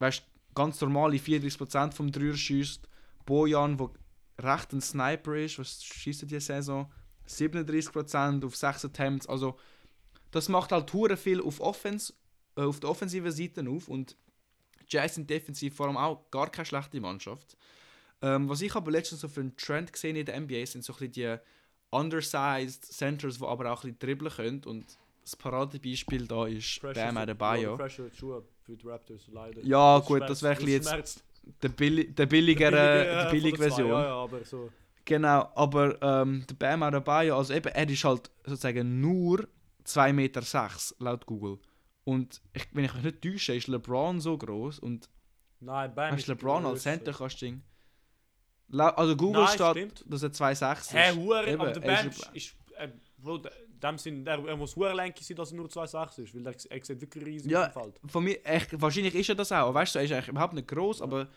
weißt, 0.00 0.24
ganz 0.56 0.80
normale 0.80 1.18
34% 1.18 1.92
vom 1.92 2.10
Dreier 2.10 2.34
schießt. 2.34 2.88
Bojan, 3.24 3.76
der 3.78 3.90
recht 4.38 4.72
ein 4.72 4.80
Sniper 4.80 5.36
ist, 5.36 5.58
was 5.58 5.82
schießt 5.84 6.22
er 6.22 6.28
diese 6.28 6.40
Saison? 6.40 6.90
37% 7.28 8.44
auf 8.44 8.56
6 8.56 8.84
Attempts. 8.84 9.28
Also, 9.28 9.58
das 10.30 10.48
macht 10.48 10.72
halt 10.72 10.92
hure 10.92 11.16
viel 11.16 11.40
auf, 11.40 11.60
Offense, 11.60 12.12
äh, 12.56 12.62
auf 12.62 12.80
der 12.80 12.90
offensiven 12.90 13.32
Seite 13.32 13.68
auf. 13.68 13.88
Und 13.88 14.16
Jazz 14.88 15.14
sind 15.16 15.28
defensiv 15.28 15.74
vor 15.74 15.86
allem 15.86 15.96
auch 15.96 16.30
gar 16.30 16.50
keine 16.50 16.66
schlechte 16.66 17.00
Mannschaft. 17.00 17.56
Ähm, 18.22 18.48
was 18.48 18.60
ich 18.60 18.74
aber 18.74 18.90
letztens 18.90 19.20
so 19.20 19.28
für 19.28 19.40
einen 19.40 19.56
Trend 19.56 19.92
gesehen 19.92 20.16
in 20.16 20.24
der 20.24 20.40
NBA 20.40 20.64
sind 20.66 20.84
so 20.84 20.92
ein 20.94 21.10
bisschen 21.10 21.12
die 21.12 21.36
undersized 21.90 22.84
Centers, 22.84 23.38
die 23.38 23.44
aber 23.44 23.70
auch 23.72 23.84
ein 23.84 23.94
bisschen 23.94 23.98
dribbeln 23.98 24.32
können. 24.32 24.64
Und 24.64 24.84
das 25.22 25.36
Paradebeispiel 25.36 26.26
da 26.26 26.46
ist 26.46 26.80
Bam 26.80 27.16
Adebayo. 27.16 27.76
Pressure 27.76 28.10
Schuhe 28.12 28.44
für 28.64 28.76
die 28.76 28.86
Raptors, 28.86 29.22
leider. 29.28 29.62
Ja, 29.62 29.98
Das 29.98 30.06
gut, 30.06 30.18
schmerzt, 30.18 30.30
das 30.30 30.42
wäre 30.42 30.52
ein 30.52 30.58
bisschen 30.58 30.72
jetzt 30.72 30.88
schmerzt. 30.88 31.24
Der, 31.62 31.68
Billi 31.70 32.12
der 32.12 32.26
billigere, 32.26 33.28
Billige, 33.30 33.56
die 33.56 33.62
äh, 33.62 33.68
Version. 33.68 33.90
Ja, 33.90 34.04
ja, 34.04 34.14
aber 34.14 34.44
so. 34.44 34.70
Genau, 35.04 35.50
aber 35.54 36.00
ähm, 36.02 36.44
der 36.48 36.54
Bam 36.56 36.82
Adebayo, 36.82 37.38
also 37.38 37.54
eben, 37.54 37.68
er 37.72 37.88
ist 37.88 38.04
halt 38.04 38.30
sozusagen 38.44 39.00
nur 39.00 39.46
2,6 39.84 40.12
Meter 40.12 40.42
sechs, 40.42 40.94
laut 40.98 41.24
Google. 41.26 41.58
Und 42.04 42.40
ich, 42.52 42.66
wenn 42.72 42.84
ich 42.84 42.94
mich 42.94 43.02
nicht 43.04 43.22
täusche, 43.22 43.54
ist 43.54 43.68
LeBron 43.68 44.20
so 44.20 44.36
groß 44.36 44.80
und 44.80 45.08
Nein, 45.60 45.94
Bam 45.94 46.12
hast 46.12 46.20
ist 46.20 46.26
LeBron 46.26 46.66
als. 46.66 46.82
Center 46.82 47.12
kannst 47.12 47.40
du 47.40 47.60
Also 48.78 49.16
Google 49.16 49.44
Nein, 49.44 49.54
steht, 49.54 49.70
stimmt. 49.70 50.04
dass 50.12 50.22
er 50.22 50.30
2,6 50.32 50.80
ist. 50.80 50.92
Hä, 50.94 51.12
Hure, 51.14 51.46
Eben, 51.48 51.60
aber 51.60 51.72
der 51.72 51.82
er 51.84 51.96
Bam 52.02 52.08
ist- 52.10 52.18
ist, 52.18 52.34
ist 52.34 52.56
äh, 52.76 52.88
Bro, 53.18 53.42
dem 53.82 53.98
Sinn, 53.98 54.26
er, 54.26 54.44
er 54.46 54.56
muss 54.56 54.76
Hurenlenke 54.76 55.22
sein, 55.22 55.36
dass 55.36 55.52
er 55.52 55.56
nur 55.56 55.66
2,6 55.66 56.18
ist, 56.22 56.34
weil 56.34 56.46
er, 56.46 56.54
er 56.70 56.84
sieht 56.84 57.00
wirklich 57.00 57.24
riesig 57.24 57.50
Ja, 57.50 57.70
Feld. 57.70 58.00
Von 58.06 58.24
mir, 58.24 58.44
echt, 58.44 58.80
wahrscheinlich 58.80 59.14
ist 59.14 59.28
er 59.28 59.34
das 59.34 59.52
auch. 59.52 59.72
Weißt 59.74 59.94
du, 59.94 59.98
er 59.98 60.04
ist 60.04 60.12
eigentlich 60.12 60.28
überhaupt 60.28 60.54
nicht 60.54 60.68
groß, 60.68 61.02
aber 61.02 61.28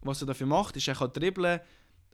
was 0.00 0.20
er 0.20 0.26
dafür 0.26 0.46
macht, 0.46 0.76
ist, 0.76 0.88
er 0.88 0.94
kann 0.94 1.12
dribbeln 1.12 1.60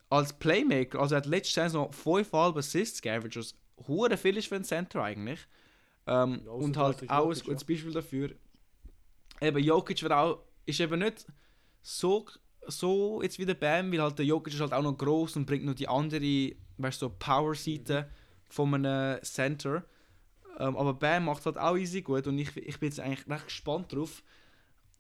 als 0.09 0.33
Playmaker. 0.33 1.01
Also 1.01 1.15
er 1.15 1.19
hat 1.19 1.27
letzte 1.27 1.61
Saison 1.61 1.91
5,5 1.91 2.59
Assists 2.59 3.01
geaveraged, 3.03 3.37
was 3.37 3.55
hure 3.89 4.17
viel 4.17 4.37
ist 4.37 4.47
für 4.49 4.57
einen 4.57 4.65
Center 4.65 5.03
eigentlich. 5.03 5.41
Ähm, 6.07 6.43
Ja, 6.45 6.51
und 6.53 6.77
halt 6.77 6.97
Jokic, 6.97 7.11
auch 7.11 7.25
ein 7.25 7.29
Jokic, 7.31 7.45
gutes 7.45 7.65
Beispiel 7.65 7.93
dafür. 7.93 8.31
Eben 9.41 9.59
Jokic 9.63 10.03
wird 10.03 10.13
auch, 10.13 10.41
ist 10.67 10.81
eben 10.81 11.01
nicht 11.01 11.27
so, 11.81 12.27
so 12.67 13.23
jetzt 13.23 13.39
wie 13.39 13.47
der 13.47 13.55
Bam, 13.55 13.91
weil 13.93 14.03
halt 14.03 14.19
der 14.19 14.27
Jokic 14.27 14.55
ist 14.55 14.61
halt 14.61 14.73
auch 14.73 14.83
noch 14.83 14.97
groß 14.97 15.37
und 15.37 15.47
bringt 15.47 15.65
noch 15.65 15.75
die 15.75 15.89
andere, 15.89 16.53
weißt 16.79 17.03
du, 17.03 17.07
so 17.07 17.15
Power-Seite 17.19 18.09
von 18.53 18.75
einem 18.75 19.23
Center. 19.23 19.83
Ähm, 20.59 20.77
aber 20.77 20.93
Bam 20.95 21.25
macht 21.25 21.47
halt 21.47 21.57
auch 21.57 21.77
easy 21.77 22.03
gut 22.03 22.27
und 22.27 22.39
ich, 22.39 22.55
ich 22.57 22.79
bin 22.79 22.91
jetzt 22.91 23.01
eigentlich 23.01 23.27
recht 23.29 23.47
gespannt 23.47 23.93
drauf, 23.93 24.23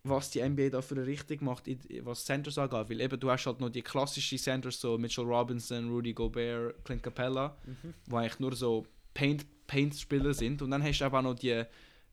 was 0.05 0.31
die 0.31 0.41
NBA 0.41 0.71
da 0.71 0.81
für 0.81 0.95
eine 0.97 1.07
Richtung 1.07 1.45
macht, 1.45 1.65
was 2.03 2.25
Centers 2.25 2.57
angeht. 2.57 2.89
Weil 2.89 3.01
eben 3.03 3.21
du 3.21 3.31
hast 3.31 3.47
halt 3.47 3.61
noch 3.61 3.69
die 3.69 3.83
klassischen 3.83 4.39
Centers, 4.39 4.81
so 4.81 4.97
Mitchell 4.97 5.25
Robinson, 5.27 5.91
Rudy 5.91 6.15
Gobert, 6.15 6.83
Clint 6.85 7.03
Capella, 7.03 7.55
Mhm. 7.67 7.95
wo 8.07 8.17
eigentlich 8.17 8.41
nur 8.41 8.55
so 8.57 8.87
Paint- 9.15 9.47
Paint-Spieler 9.67 10.33
sind. 10.35 10.63
Und 10.63 10.71
dann 10.71 10.83
hast 10.83 10.99
du 11.01 11.05
aber 11.05 11.19
auch 11.19 11.23
noch 11.23 11.35
die 11.35 11.63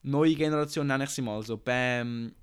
neue 0.03 0.35
Generation, 0.35 0.87
nenne 0.87 1.05
ich 1.05 1.09
sie 1.11 1.21
mal, 1.21 1.41
so 1.41 1.55
Bam, 1.57 2.33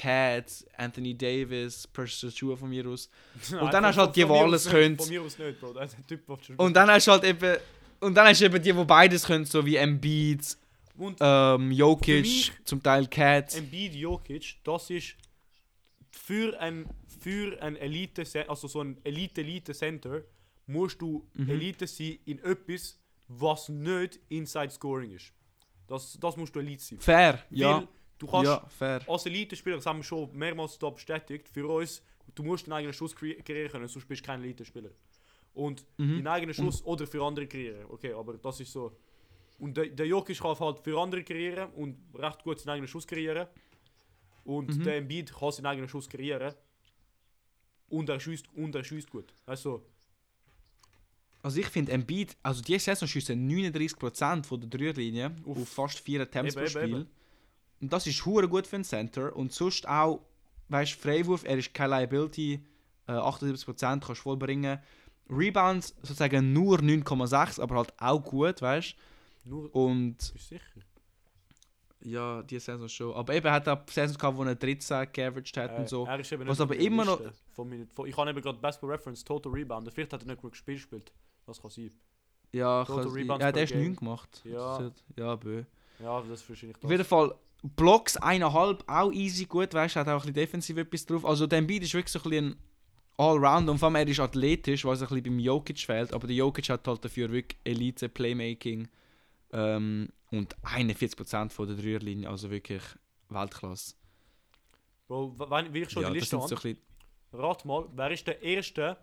Cat, 0.00 0.64
Anthony 0.76 1.14
Davis, 1.16 1.86
Precious 1.86 2.34
Chua 2.34 2.56
von 2.56 2.68
mir 2.68 2.86
aus. 2.86 3.08
Nein, 3.50 3.70
dann 3.72 3.84
hast 3.86 3.96
du 3.96 4.02
halt 4.02 4.14
die, 4.16 4.24
die 4.24 4.30
alles 4.30 4.68
können. 4.68 4.96
Von 4.98 5.08
mir 5.08 5.22
aus 5.22 5.38
nicht, 5.38 5.60
Bro. 5.60 5.72
Der 5.72 5.88
Typ, 6.06 6.26
der 6.26 6.60
Und 6.60 6.74
dann 6.74 6.90
hast 6.90 7.06
du 7.06 7.12
halt 7.12 7.24
eben, 7.24 7.56
und 8.00 8.14
dann 8.14 8.26
hast 8.28 8.40
du 8.40 8.44
eben 8.44 8.62
die, 8.62 8.72
die 8.72 8.84
beides 8.84 9.24
können, 9.24 9.44
so 9.44 9.64
wie 9.64 9.76
Embiid, 9.76 10.56
Und 10.98 11.16
ähm, 11.20 11.72
Jokic, 11.72 12.22
mich- 12.22 12.52
zum 12.64 12.82
Teil 12.82 13.06
Cat. 13.06 13.54
Embiid 13.56 13.94
Jokic, 13.94 14.56
das 14.64 14.90
ist 14.90 15.16
für 16.10 16.58
ein 16.60 16.86
für 17.20 17.60
ein 17.62 17.76
Elite 17.76 18.24
also 18.48 18.68
so 18.68 18.82
ein 18.82 18.98
Elite 19.02 19.40
Elite 19.40 19.72
Center 19.74 20.22
musst 20.66 21.00
du 21.00 21.26
Mhm. 21.34 21.48
Elite 21.50 21.86
sein 21.86 22.18
in 22.26 22.38
etwas, 22.40 22.98
was 23.28 23.68
nicht 23.68 24.20
Inside 24.28 24.70
Scoring 24.70 25.12
ist. 25.12 25.32
Das, 25.88 26.16
das 26.20 26.36
musst 26.36 26.54
du 26.54 26.60
Elite 26.60 26.82
sein. 26.82 26.98
Fair, 27.00 27.42
Weil 27.50 27.58
ja. 27.58 27.88
Du 28.18 28.26
kannst 28.26 28.46
Ja, 28.46 28.66
fair. 28.68 29.00
als 29.08 29.26
Elite-Spieler, 29.26 29.76
das 29.76 29.86
haben 29.86 29.98
wir 29.98 30.04
schon 30.04 30.36
mehrmals 30.36 30.78
da 30.78 30.90
bestätigt, 30.90 31.48
für 31.48 31.66
uns, 31.68 32.02
du 32.34 32.42
musst 32.42 32.66
deinen 32.66 32.74
eigenen 32.74 32.92
Schuss 32.94 33.14
kre- 33.16 33.42
kreieren 33.42 33.70
können, 33.70 33.88
sonst 33.88 34.06
bist 34.06 34.22
du 34.22 34.26
kein 34.26 34.42
Elite-Spieler. 34.42 34.90
Und 35.54 35.84
Mhm. 35.96 36.16
deinen 36.16 36.26
eigenen 36.26 36.54
Schuss 36.54 36.84
oder 36.84 37.06
für 37.06 37.22
andere 37.24 37.46
kreieren. 37.46 37.86
Okay, 37.88 38.12
aber 38.12 38.34
das 38.34 38.60
ist 38.60 38.72
so. 38.72 38.94
Und 39.58 39.74
der, 39.76 39.86
der 39.86 40.06
Jokic 40.06 40.38
kann 40.38 40.58
halt 40.58 40.80
für 40.80 41.00
andere 41.00 41.24
kreieren 41.24 41.70
und 41.72 41.96
recht 42.14 42.42
gut 42.44 42.60
seinen 42.60 42.74
eigenen 42.74 42.88
Schuss 42.88 43.06
kreieren. 43.06 43.46
Und 44.44 44.76
Mhm. 44.76 44.84
der 44.84 44.96
Embiid 44.98 45.32
kann 45.32 45.50
seinen 45.52 45.66
eigenen 45.66 45.88
Schuss 45.88 46.08
kreieren. 46.08 46.54
Und 47.88 48.08
er 48.10 48.20
schießt 48.20 48.46
und 48.54 48.74
er 48.74 48.84
schießt 48.84 49.10
gut. 49.10 49.32
Also, 49.46 49.82
Also 51.42 51.60
ich 51.60 51.66
finde 51.68 51.92
Embiid, 51.92 52.36
also 52.42 52.60
diese 52.60 52.80
Saison 52.80 53.06
schießt 53.06 53.30
er 53.30 53.36
39% 53.36 54.46
von 54.46 54.60
der 54.60 54.68
Dreierlinie 54.68 55.34
auf, 55.46 55.56
Uff. 55.58 55.68
fast 55.68 56.00
4 56.00 56.20
Attempts 56.22 56.56
Eben, 56.56 56.66
pro 56.66 56.78
eben, 56.80 56.86
Spiel. 56.86 56.98
eben. 57.00 57.10
Und 57.80 57.92
das 57.92 58.06
ist 58.06 58.24
hure 58.24 58.48
gut 58.48 58.66
für 58.66 58.76
einen 58.76 58.84
Center. 58.84 59.34
Und 59.36 59.52
sonst 59.52 59.86
auch, 59.88 60.20
weißt 60.68 60.94
du, 60.94 60.98
Freiwurf, 60.98 61.44
er 61.44 61.58
ist 61.58 61.74
keine 61.74 61.96
Liability, 61.96 62.60
äh, 63.08 63.12
78% 63.12 64.04
kannst 64.04 64.08
du 64.08 64.14
vollbringen. 64.14 64.78
Rebounds 65.28 65.94
sozusagen 66.02 66.52
nur 66.52 66.78
9,6, 66.78 67.60
aber 67.60 67.76
halt 67.76 67.92
auch 67.98 68.22
gut, 68.22 68.62
weißt 68.62 68.94
du. 69.44 69.66
Und 69.72 70.16
Bist 70.18 70.34
du 70.34 70.38
sicher? 70.38 70.62
ja, 72.00 72.42
diese 72.42 72.60
Saison 72.66 72.88
schon. 72.88 73.14
Aber 73.14 73.34
eben 73.34 73.46
er 73.46 73.52
hat 73.54 73.68
auch 73.68 73.80
Saisons 73.90 74.18
gehabt, 74.18 74.36
wo 74.36 74.44
er 74.44 74.54
13 74.54 75.08
geaveraged 75.12 75.56
hat 75.56 75.72
Äh, 75.72 75.76
und 75.80 75.88
so. 75.88 76.06
Er 76.06 76.20
ist 76.20 76.30
eben 76.32 76.46
Was 76.46 76.60
aber 76.60 76.74
auf 76.74 76.80
immer 76.80 77.04
noch- 77.04 77.20
Von 77.52 77.86
von, 77.94 78.06
ich 78.06 78.16
habe 78.16 78.30
eben 78.30 78.40
gerade 78.40 78.58
Basketball 78.58 78.90
Reference, 78.92 79.24
Total 79.24 79.52
Rebound. 79.52 79.90
Vielleicht 79.92 80.12
hat 80.12 80.22
er 80.22 80.26
nicht 80.28 80.40
gut 80.40 80.52
gespielt. 80.52 80.78
gespielt. 80.78 81.12
Das 81.46 81.60
kann 81.60 81.70
sein. 81.70 81.90
Ja, 82.52 82.84
Total 82.84 83.04
kann. 83.04 83.12
Rebounds 83.12 83.44
ja 83.44 83.52
der 83.52 83.62
ist 83.64 83.72
game. 83.72 83.82
9 83.82 83.96
gemacht. 83.96 84.40
Ja. 84.44 84.78
Ist- 84.86 85.04
Ja, 85.16 85.34
bö. 85.36 85.64
Ja, 85.98 86.20
das 86.20 86.40
ist 86.42 86.48
wahrscheinlich 86.48 86.76
Auf 86.76 86.82
das. 86.82 86.90
jeden 86.90 87.04
Fall 87.04 87.34
Blocks 87.74 88.16
eineinhalb, 88.16 88.84
auch 88.86 89.12
easy 89.12 89.44
gut, 89.46 89.74
weißt 89.74 89.96
du, 89.96 90.00
hat 90.00 90.08
auch 90.08 90.12
ein 90.12 90.18
bisschen 90.18 90.34
defensiv 90.34 90.76
etwas 90.76 91.06
drauf. 91.06 91.24
Also 91.24 91.46
der 91.46 91.58
Embiid 91.58 91.82
ist 91.82 91.94
wirklich 91.94 92.12
so 92.12 92.18
ein 92.20 92.30
bisschen 92.30 92.56
Allround 93.18 93.68
und 93.70 93.78
vor 93.78 93.86
allem 93.86 93.96
er 93.96 94.08
ist 94.08 94.20
athletisch, 94.20 94.84
was 94.84 95.00
ein 95.00 95.08
bisschen 95.08 95.22
beim 95.24 95.38
Jokic 95.38 95.78
fehlt, 95.80 96.12
aber 96.12 96.26
der 96.26 96.36
Jokic 96.36 96.68
hat 96.68 96.86
halt 96.86 97.04
dafür 97.04 97.30
wirklich 97.32 97.58
Elite 97.64 98.08
Playmaking 98.08 98.88
ähm, 99.52 100.10
und 100.30 100.56
41% 100.62 101.50
von 101.50 101.66
der 101.66 101.76
Dreierlinie, 101.76 102.28
also 102.28 102.50
wirklich 102.50 102.82
Weltklasse. 103.30 103.94
Bro, 105.08 105.36
wenn, 105.38 105.72
wie 105.72 105.82
ich 105.82 105.90
schon 105.90 106.02
ja, 106.02 106.10
die 106.10 106.18
Liste 106.18 106.40
so 106.40 106.46
bisschen, 106.48 106.78
rat 107.32 107.64
mal, 107.64 107.86
wer 107.94 108.10
ist 108.10 108.26
der 108.26 108.42
erste 108.42 108.96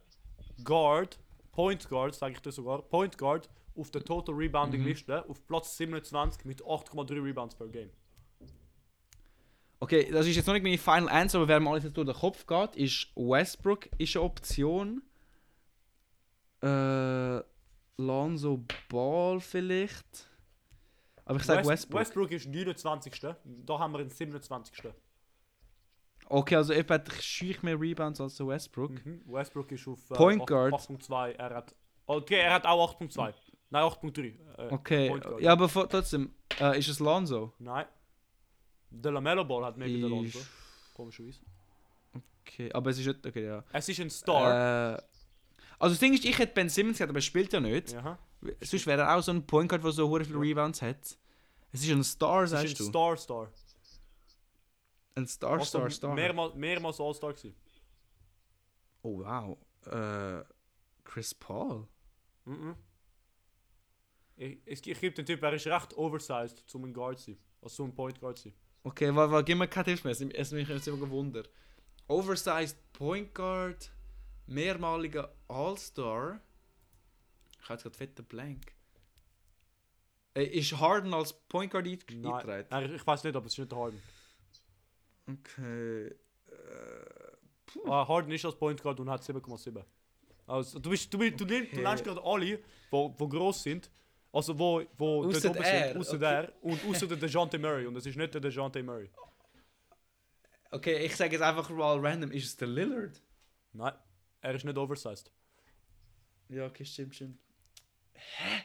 Guard, 0.63 1.19
Point 1.51 1.87
Guard, 1.89 2.13
sage 2.13 2.33
ich 2.33 2.39
dir 2.41 2.51
sogar, 2.51 2.81
Point 2.81 3.17
Guard 3.17 3.49
auf 3.75 3.89
der 3.89 4.03
Total 4.03 4.35
Rebounding 4.35 4.81
Mhm. 4.81 4.87
Liste 4.87 5.27
auf 5.27 5.45
Platz 5.47 5.77
27 5.77 6.45
mit 6.45 6.63
8,3 6.63 7.23
Rebounds 7.23 7.55
per 7.55 7.67
Game. 7.67 7.89
Okay, 9.83 10.09
das 10.11 10.25
ist 10.27 10.37
jetzt 10.37 10.45
noch 10.47 10.53
nicht 10.53 10.63
meine 10.63 10.77
Final 10.77 11.09
Answer, 11.09 11.39
aber 11.39 11.47
wer 11.49 11.59
mir 11.59 11.69
alles 11.69 11.83
jetzt 11.83 11.97
durch 11.97 12.07
den 12.07 12.15
Kopf 12.15 12.45
geht, 12.47 12.75
ist 12.77 13.07
Westbrook 13.15 13.89
ist 13.97 14.15
eine 14.15 14.23
Option. 14.23 15.01
Äh, 16.61 17.41
Lonzo 17.97 18.63
Ball 18.89 19.41
vielleicht. 19.41 20.29
Aber 21.25 21.37
ich 21.37 21.43
sage 21.43 21.59
West- 21.67 21.69
Westbrook. 21.93 21.99
Westbrook 21.99 22.31
ist 22.31 22.47
29. 22.47 23.19
Da 23.65 23.79
haben 23.79 23.91
wir 23.91 23.97
den 23.97 24.09
27. 24.09 24.93
Okay, 26.29 26.55
also 26.55 26.71
ich 26.71 26.87
hat 26.89 27.11
schüch 27.21 27.61
mehr 27.61 27.77
Rebounds 27.79 28.21
als 28.21 28.37
der 28.37 28.47
Westbrook. 28.47 28.91
Mhm. 29.05 29.21
Westbrook 29.25 29.69
ist 29.73 29.85
auf 29.87 29.99
äh, 30.11 30.13
Point 30.13 30.41
acht- 30.43 30.47
Guard. 30.47 30.73
8.2. 30.73 31.31
Er 31.33 31.55
hat. 31.55 31.75
Okay, 32.05 32.39
er 32.39 32.53
hat 32.53 32.65
auch 32.65 32.93
8.2. 32.99 33.33
Nein, 33.69 33.83
8.3. 33.83 34.33
Äh, 34.57 34.73
Okay, 34.73 35.19
ja, 35.39 35.51
aber 35.51 35.67
trotzdem, 35.89 36.33
äh, 36.61 36.79
ist 36.79 36.87
es 36.87 36.99
Lonzo? 36.99 37.51
Nein. 37.59 37.85
Der 38.95 39.11
Lamello 39.11 39.43
Ball 39.43 39.65
hat 39.65 39.77
mehr 39.77 39.87
mit 39.87 40.01
der 40.01 40.09
Lonzo. 40.09 40.39
Komischerweise. 40.93 41.39
Okay, 42.45 42.71
aber 42.73 42.91
es 42.91 42.99
ist 42.99 43.07
nicht, 43.07 43.25
okay, 43.25 43.45
ja. 43.45 43.63
Es 43.71 43.89
ist 43.89 43.99
ein 43.99 44.09
Star. 44.09 44.95
Äh, 44.95 45.01
also 45.79 45.93
das 45.95 45.99
Ding 45.99 46.13
ist, 46.13 46.23
ich 46.25 46.37
hätte 46.37 46.53
Ben 46.53 46.69
Simmons 46.69 46.97
gehabt, 46.97 47.09
aber 47.09 47.17
er 47.19 47.23
spielt 47.23 47.51
ja 47.53 47.59
nicht. 47.59 47.91
ja. 47.93 48.17
Sonst 48.61 48.85
wäre 48.87 49.01
er 49.03 49.15
auch 49.15 49.21
so 49.23 49.31
ein 49.31 49.45
Point 49.47 49.69
Guard, 49.69 49.83
der 49.83 49.91
so 49.91 50.07
hure 50.09 50.25
viele 50.25 50.39
Rebounds 50.39 50.81
hat. 50.81 51.17
Es 51.71 51.81
ist 51.83 51.89
ein 51.89 52.03
Star, 52.03 52.43
Es 52.43 52.51
ist 52.51 52.59
sagst 52.59 52.73
ein 52.73 52.77
du? 52.77 52.83
Star 52.89 53.17
Star. 53.17 53.51
Ein 55.15 55.27
Star, 55.27 55.51
Also 55.53 55.65
Star, 55.65 55.89
Star. 55.89 56.13
Mehrmals, 56.13 56.53
mehrmals 56.55 56.99
All-Star 56.99 57.33
gewesen. 57.33 57.55
Oh 59.01 59.19
wow. 59.23 59.57
Äh, 59.85 60.43
Chris 61.03 61.33
Paul? 61.33 61.87
Mhm. 62.45 62.75
Ich, 64.35 64.57
ich, 64.65 64.87
ich 64.87 64.99
gebe 64.99 65.15
den 65.15 65.25
Typ, 65.25 65.41
er 65.41 65.53
ist 65.53 65.65
recht 65.67 65.95
oversized, 65.97 66.63
zum 66.67 66.83
ein 66.85 66.93
Guard 66.93 67.19
zu 67.19 67.31
sein. 67.31 67.37
Also 67.61 67.75
zum 67.77 67.89
ein 67.89 67.95
Point 67.95 68.19
Guard 68.19 68.37
zu 68.37 68.49
sein. 68.49 68.53
Okay, 68.83 69.15
wa, 69.15 69.29
wa, 69.31 69.41
gib 69.41 69.57
mir 69.57 69.67
keine 69.67 69.85
Tipps 69.85 70.03
mehr, 70.03 70.11
es 70.11 70.21
es 70.21 70.51
mich 70.51 70.67
jetzt 70.67 70.87
immer 70.87 70.97
gewundert. 70.97 71.49
Oversized 72.07 72.77
Point 72.93 73.33
Guard, 73.33 73.91
mehrmaliger 74.45 75.33
All-Star. 75.47 76.41
Ich 77.61 77.63
habe 77.69 77.73
jetzt 77.75 77.83
gerade 77.83 77.95
fetten 77.97 78.25
Blank. 78.25 78.73
Äh, 80.35 80.43
ist 80.45 80.77
Harden 80.77 81.13
als 81.13 81.31
Point 81.33 81.71
Guard 81.71 81.87
eingetragen? 81.87 82.65
nein, 82.69 82.93
ich 82.95 83.07
weiß 83.07 83.23
nicht, 83.23 83.35
aber 83.35 83.45
es 83.45 83.53
ist 83.53 83.59
nicht 83.59 83.73
Harden. 83.73 84.01
Okay. 85.29 86.07
Äh, 86.07 86.13
Ah, 87.87 88.07
Harden 88.07 88.31
ist 88.31 88.45
als 88.45 88.55
Point 88.55 88.81
Guard 88.83 88.99
und 88.99 89.09
hat 89.09 89.23
7,7. 89.23 89.83
Also, 90.45 90.77
du, 90.77 90.89
bist, 90.91 91.11
du, 91.11 91.17
bist, 91.17 91.39
du, 91.39 91.45
nimmst- 91.45 91.71
du 91.71 91.77
Okay. 91.77 91.81
nennst 91.87 92.03
gerade 92.03 92.23
alle, 92.23 92.59
die 92.91 93.29
gross 93.29 93.63
sind. 93.63 93.89
Also, 94.33 94.57
wo, 94.57 94.83
wo 94.97 95.25
Ausser 95.25 95.41
dort 95.41 95.57
oben 95.57 95.63
er, 95.63 95.87
sind, 95.89 95.97
außer 95.99 96.15
okay. 96.15 96.19
der 96.19 96.63
und 96.63 96.85
außer 96.85 97.07
der 97.07 97.17
DeJounte 97.17 97.59
Murray. 97.59 97.85
Und 97.85 97.93
das 97.93 98.05
ist 98.07 98.17
nicht 98.17 98.33
der 98.33 98.41
DeJounte 98.41 98.81
Murray. 98.81 99.09
okay, 100.71 101.05
ich 101.05 101.15
sage 101.15 101.33
jetzt 101.33 101.43
einfach 101.43 101.69
mal 101.69 101.99
random, 101.99 102.31
ist 102.31 102.45
es 102.45 102.57
der 102.57 102.67
Lillard? 102.67 103.21
Nein, 103.73 103.93
er 104.41 104.55
ist 104.55 104.65
nicht 104.65 104.75
oversized. 104.75 105.31
Ja, 106.49 106.65
okay, 106.65 106.83
stimmt, 106.83 107.13
stimmt. 107.13 107.39
Hä? 108.13 108.63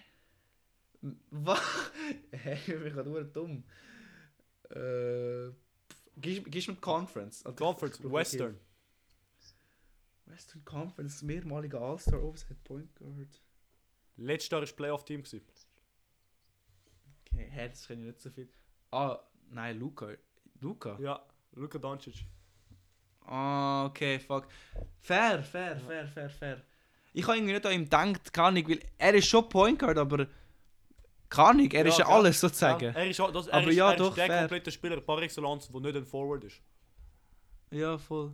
Was? 1.30 1.60
Hä, 2.32 2.54
ich 2.54 2.66
bin 2.66 2.92
gerade 2.92 3.24
dumm. 3.26 3.62
Äh. 4.70 5.52
Gehst 6.16 6.66
du 6.66 6.72
mit 6.72 6.80
Conference? 6.80 7.44
Also, 7.44 7.56
Conference. 7.56 8.02
Western. 8.02 8.58
Western 10.24 10.64
Conference, 10.64 11.22
mehrmaliger 11.22 11.80
All-Star, 11.80 12.22
Overside 12.22 12.58
Point 12.64 12.94
Guard. 12.96 13.40
Letztes 14.16 14.50
Jahr 14.50 14.60
war 14.60 14.68
Playoff-Team. 14.68 15.22
Hä, 17.44 17.68
das 17.68 17.86
kenne 17.86 18.02
ich 18.02 18.06
nicht 18.08 18.20
so 18.20 18.30
viel. 18.30 18.48
Ah, 18.90 19.18
nein, 19.50 19.78
Luca. 19.78 20.08
Luca? 20.60 20.98
Ja, 21.00 21.20
Luka 21.52 21.78
Doncic. 21.78 22.24
Ah, 23.26 23.86
okay, 23.86 24.18
fuck. 24.18 24.48
Fair, 25.00 25.42
fair, 25.42 25.78
fair, 25.78 26.06
fair, 26.08 26.30
fair. 26.30 26.62
Ich 27.12 27.26
habe 27.26 27.36
irgendwie 27.36 27.54
nicht 27.54 27.66
an 27.66 27.72
ihm 27.72 27.84
gedacht, 27.84 28.32
kann 28.32 28.56
ich, 28.56 28.68
weil 28.68 28.80
er 28.96 29.14
ist 29.14 29.28
schon 29.28 29.48
Point 29.48 29.78
Guard, 29.78 29.98
aber 29.98 30.26
kann 31.28 31.58
ich, 31.58 31.74
er 31.74 31.82
Ja, 31.84 31.88
ist 31.88 31.98
ja 31.98 32.06
alles 32.06 32.40
sozusagen. 32.40 32.86
Ja, 32.86 32.90
er 32.92 33.10
ist, 33.10 33.18
das, 33.18 33.46
er 33.48 33.54
Aber 33.54 33.68
ist, 33.68 33.76
ja, 33.76 33.90
er 33.90 33.96
doch, 33.96 34.10
ist 34.10 34.16
der 34.16 34.26
fair. 34.26 34.38
komplette 34.40 34.70
Spieler 34.70 35.00
par 35.00 35.20
excellence, 35.22 35.68
der 35.68 35.80
nicht 35.80 35.96
ein 35.96 36.06
Forward 36.06 36.44
ist. 36.44 36.62
Ja, 37.70 37.98
voll. 37.98 38.32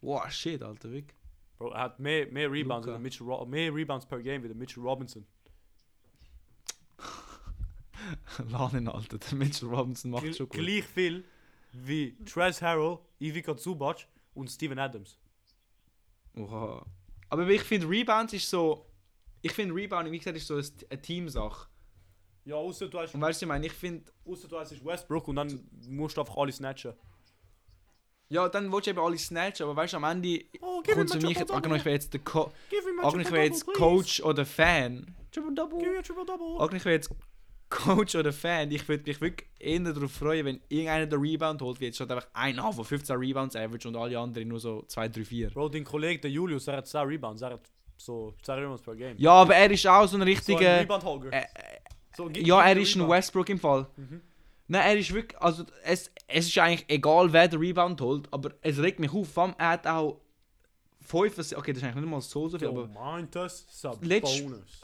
Wow, 0.00 0.30
shit, 0.30 0.62
Alter, 0.62 0.90
wirklich. 0.92 1.16
Bro, 1.58 1.70
er 1.70 1.80
hat 1.80 1.98
mehr, 1.98 2.26
mehr, 2.26 2.50
Rebounds, 2.50 2.86
der 2.86 2.98
Mitchell 2.98 3.26
mehr 3.46 3.74
Rebounds 3.74 4.06
per 4.06 4.20
Game 4.20 4.42
wie 4.42 4.48
der 4.48 4.56
Mitchell 4.56 4.82
Robinson. 4.82 5.26
Laden, 8.50 8.88
Alter, 8.88 9.18
der 9.18 9.34
Mitchell 9.38 9.68
Robinson 9.68 10.10
macht 10.10 10.24
Gl- 10.24 10.36
schon 10.36 10.48
gut. 10.48 10.58
Gleich 10.58 10.84
viel 10.84 11.24
wie 11.72 12.16
Trez 12.24 12.62
Harrell, 12.62 12.98
Ivica 13.18 13.56
Zubac 13.56 14.06
und 14.34 14.48
Steven 14.50 14.78
Adams. 14.78 15.18
Oha. 16.36 16.84
Aber 17.30 17.48
ich 17.48 17.62
finde, 17.62 17.88
Rebounds 17.88 18.32
ist 18.32 18.48
so. 18.48 18.86
Ich 19.42 19.52
finde, 19.52 19.74
Rebound, 19.74 20.10
wie 20.10 20.18
gesagt, 20.18 20.36
ist 20.36 20.46
so 20.46 20.56
ein- 20.56 20.70
eine 20.90 21.00
Teamsache. 21.02 21.68
Ja, 22.44 22.56
außer 22.56 22.88
du 22.88 22.98
hast, 22.98 23.14
Und 23.14 23.20
weißt 23.20 23.40
du, 23.40 23.46
ich 23.46 23.48
meine, 23.48 23.66
ich 23.66 23.72
finde. 23.72 24.04
außer 24.26 24.48
du 24.48 24.58
hast 24.58 24.72
ist 24.72 24.84
Westbrook 24.84 25.28
und 25.28 25.36
dann 25.36 25.68
musst 25.88 26.16
du 26.16 26.20
einfach 26.20 26.36
alle 26.36 26.52
snatchen. 26.52 26.92
Ja, 28.28 28.48
dann 28.48 28.72
willst 28.72 28.86
du 28.86 28.90
eben 28.90 28.98
alle 29.00 29.18
snatchen, 29.18 29.64
aber 29.64 29.76
weißt 29.76 29.92
du, 29.94 29.96
am 29.98 30.04
Ende 30.04 30.44
Oh, 30.60 30.82
kommt 30.82 31.22
mich 31.22 31.38
jetzt. 31.38 31.50
Angenommen, 31.50 31.78
ich 31.80 31.84
wäre 31.84 31.94
jetzt 31.94 32.12
der 32.12 32.20
Co 32.20 32.52
Angenommen, 33.02 33.20
ich 33.20 33.30
wäre 33.30 33.44
jetzt 33.44 33.66
Coach 33.66 34.20
oder 34.22 34.44
Fan. 34.46 35.14
Triple 35.30 35.54
Double. 35.54 35.78
Give 35.78 35.90
me 35.92 35.98
a 35.98 36.02
triple 36.02 36.24
double. 36.24 36.46
Angenommen, 36.52 36.76
ich 36.76 36.84
wäre 36.84 36.94
jetzt 36.94 37.10
Coach 37.74 38.14
oder 38.14 38.32
Fan. 38.32 38.70
Ich 38.70 38.88
würde 38.88 39.04
mich 39.06 39.20
wirklich 39.20 39.48
eher 39.58 39.80
darauf 39.80 40.12
freuen, 40.12 40.46
wenn 40.46 40.60
irgendeiner 40.68 41.06
den 41.06 41.20
Rebound 41.20 41.60
holt, 41.62 41.80
wie 41.80 41.86
jetzt 41.86 41.96
statt 41.96 42.10
einfach 42.10 42.28
einer 42.32 42.72
von 42.72 42.84
15 42.84 43.16
Rebounds 43.16 43.56
average 43.56 43.88
und 43.88 43.96
alle 43.96 44.18
anderen 44.18 44.48
nur 44.48 44.60
so 44.60 44.82
2, 44.86 45.08
3, 45.08 45.24
4. 45.24 45.50
Bro, 45.50 45.68
dein 45.70 45.84
Kollege, 45.84 46.20
der 46.20 46.30
Julius, 46.30 46.66
er 46.68 46.76
hat 46.78 46.86
10 46.86 47.00
Rebounds, 47.02 47.42
er 47.42 47.50
hat 47.54 47.60
so 47.96 48.34
10 48.42 48.54
Rebounds 48.54 48.82
per 48.82 48.94
Game. 48.94 49.16
Ja, 49.18 49.32
aber 49.32 49.54
er 49.56 49.70
ist 49.70 49.86
auch 49.86 50.00
so 50.00 50.02
ein 50.02 50.08
so 50.08 50.16
ein 50.18 50.22
richtiger. 50.22 50.80
Rebound-Hogger. 50.80 51.32
äh, 51.32 51.42
so, 52.16 52.28
ja, 52.30 52.62
er 52.62 52.76
ist 52.76 52.94
ein. 52.96 53.08
Westbrook 53.08 53.48
im 53.48 53.58
Fall. 53.58 53.86
Mhm. 53.96 54.20
Nein, 54.68 54.82
er 54.82 54.98
ist 54.98 55.12
wirklich. 55.12 55.40
Also, 55.42 55.64
es, 55.82 56.10
es 56.26 56.46
ist 56.46 56.58
eigentlich 56.58 56.84
egal, 56.88 57.32
wer 57.32 57.48
den 57.48 57.58
Rebound 57.60 58.00
holt, 58.00 58.28
aber 58.32 58.52
es 58.62 58.78
regt 58.78 58.98
mich 59.00 59.12
auf. 59.12 59.28
Vor 59.28 59.54
er 59.58 59.68
hat 59.70 59.86
auch 59.86 60.20
5. 61.00 61.52
Okay, 61.56 61.72
das 61.72 61.82
ist 61.82 61.84
eigentlich 61.84 61.96
nicht 61.96 62.10
mal 62.10 62.20
so, 62.20 62.48
so 62.48 62.58
viel, 62.58 62.68
Du 62.68 62.72
aber 62.72 62.86
meintest, 62.88 63.78
Sub 63.80 63.98
Letzt- 64.02 64.42
Bonus. 64.42 64.80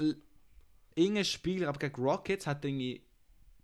Irgendein 1.01 1.25
Spiel, 1.25 1.65
aber 1.65 1.79
gegen 1.79 2.03
Rockets, 2.03 2.47
hat 2.47 2.65
er 2.65 2.69
irgendwie 2.69 3.03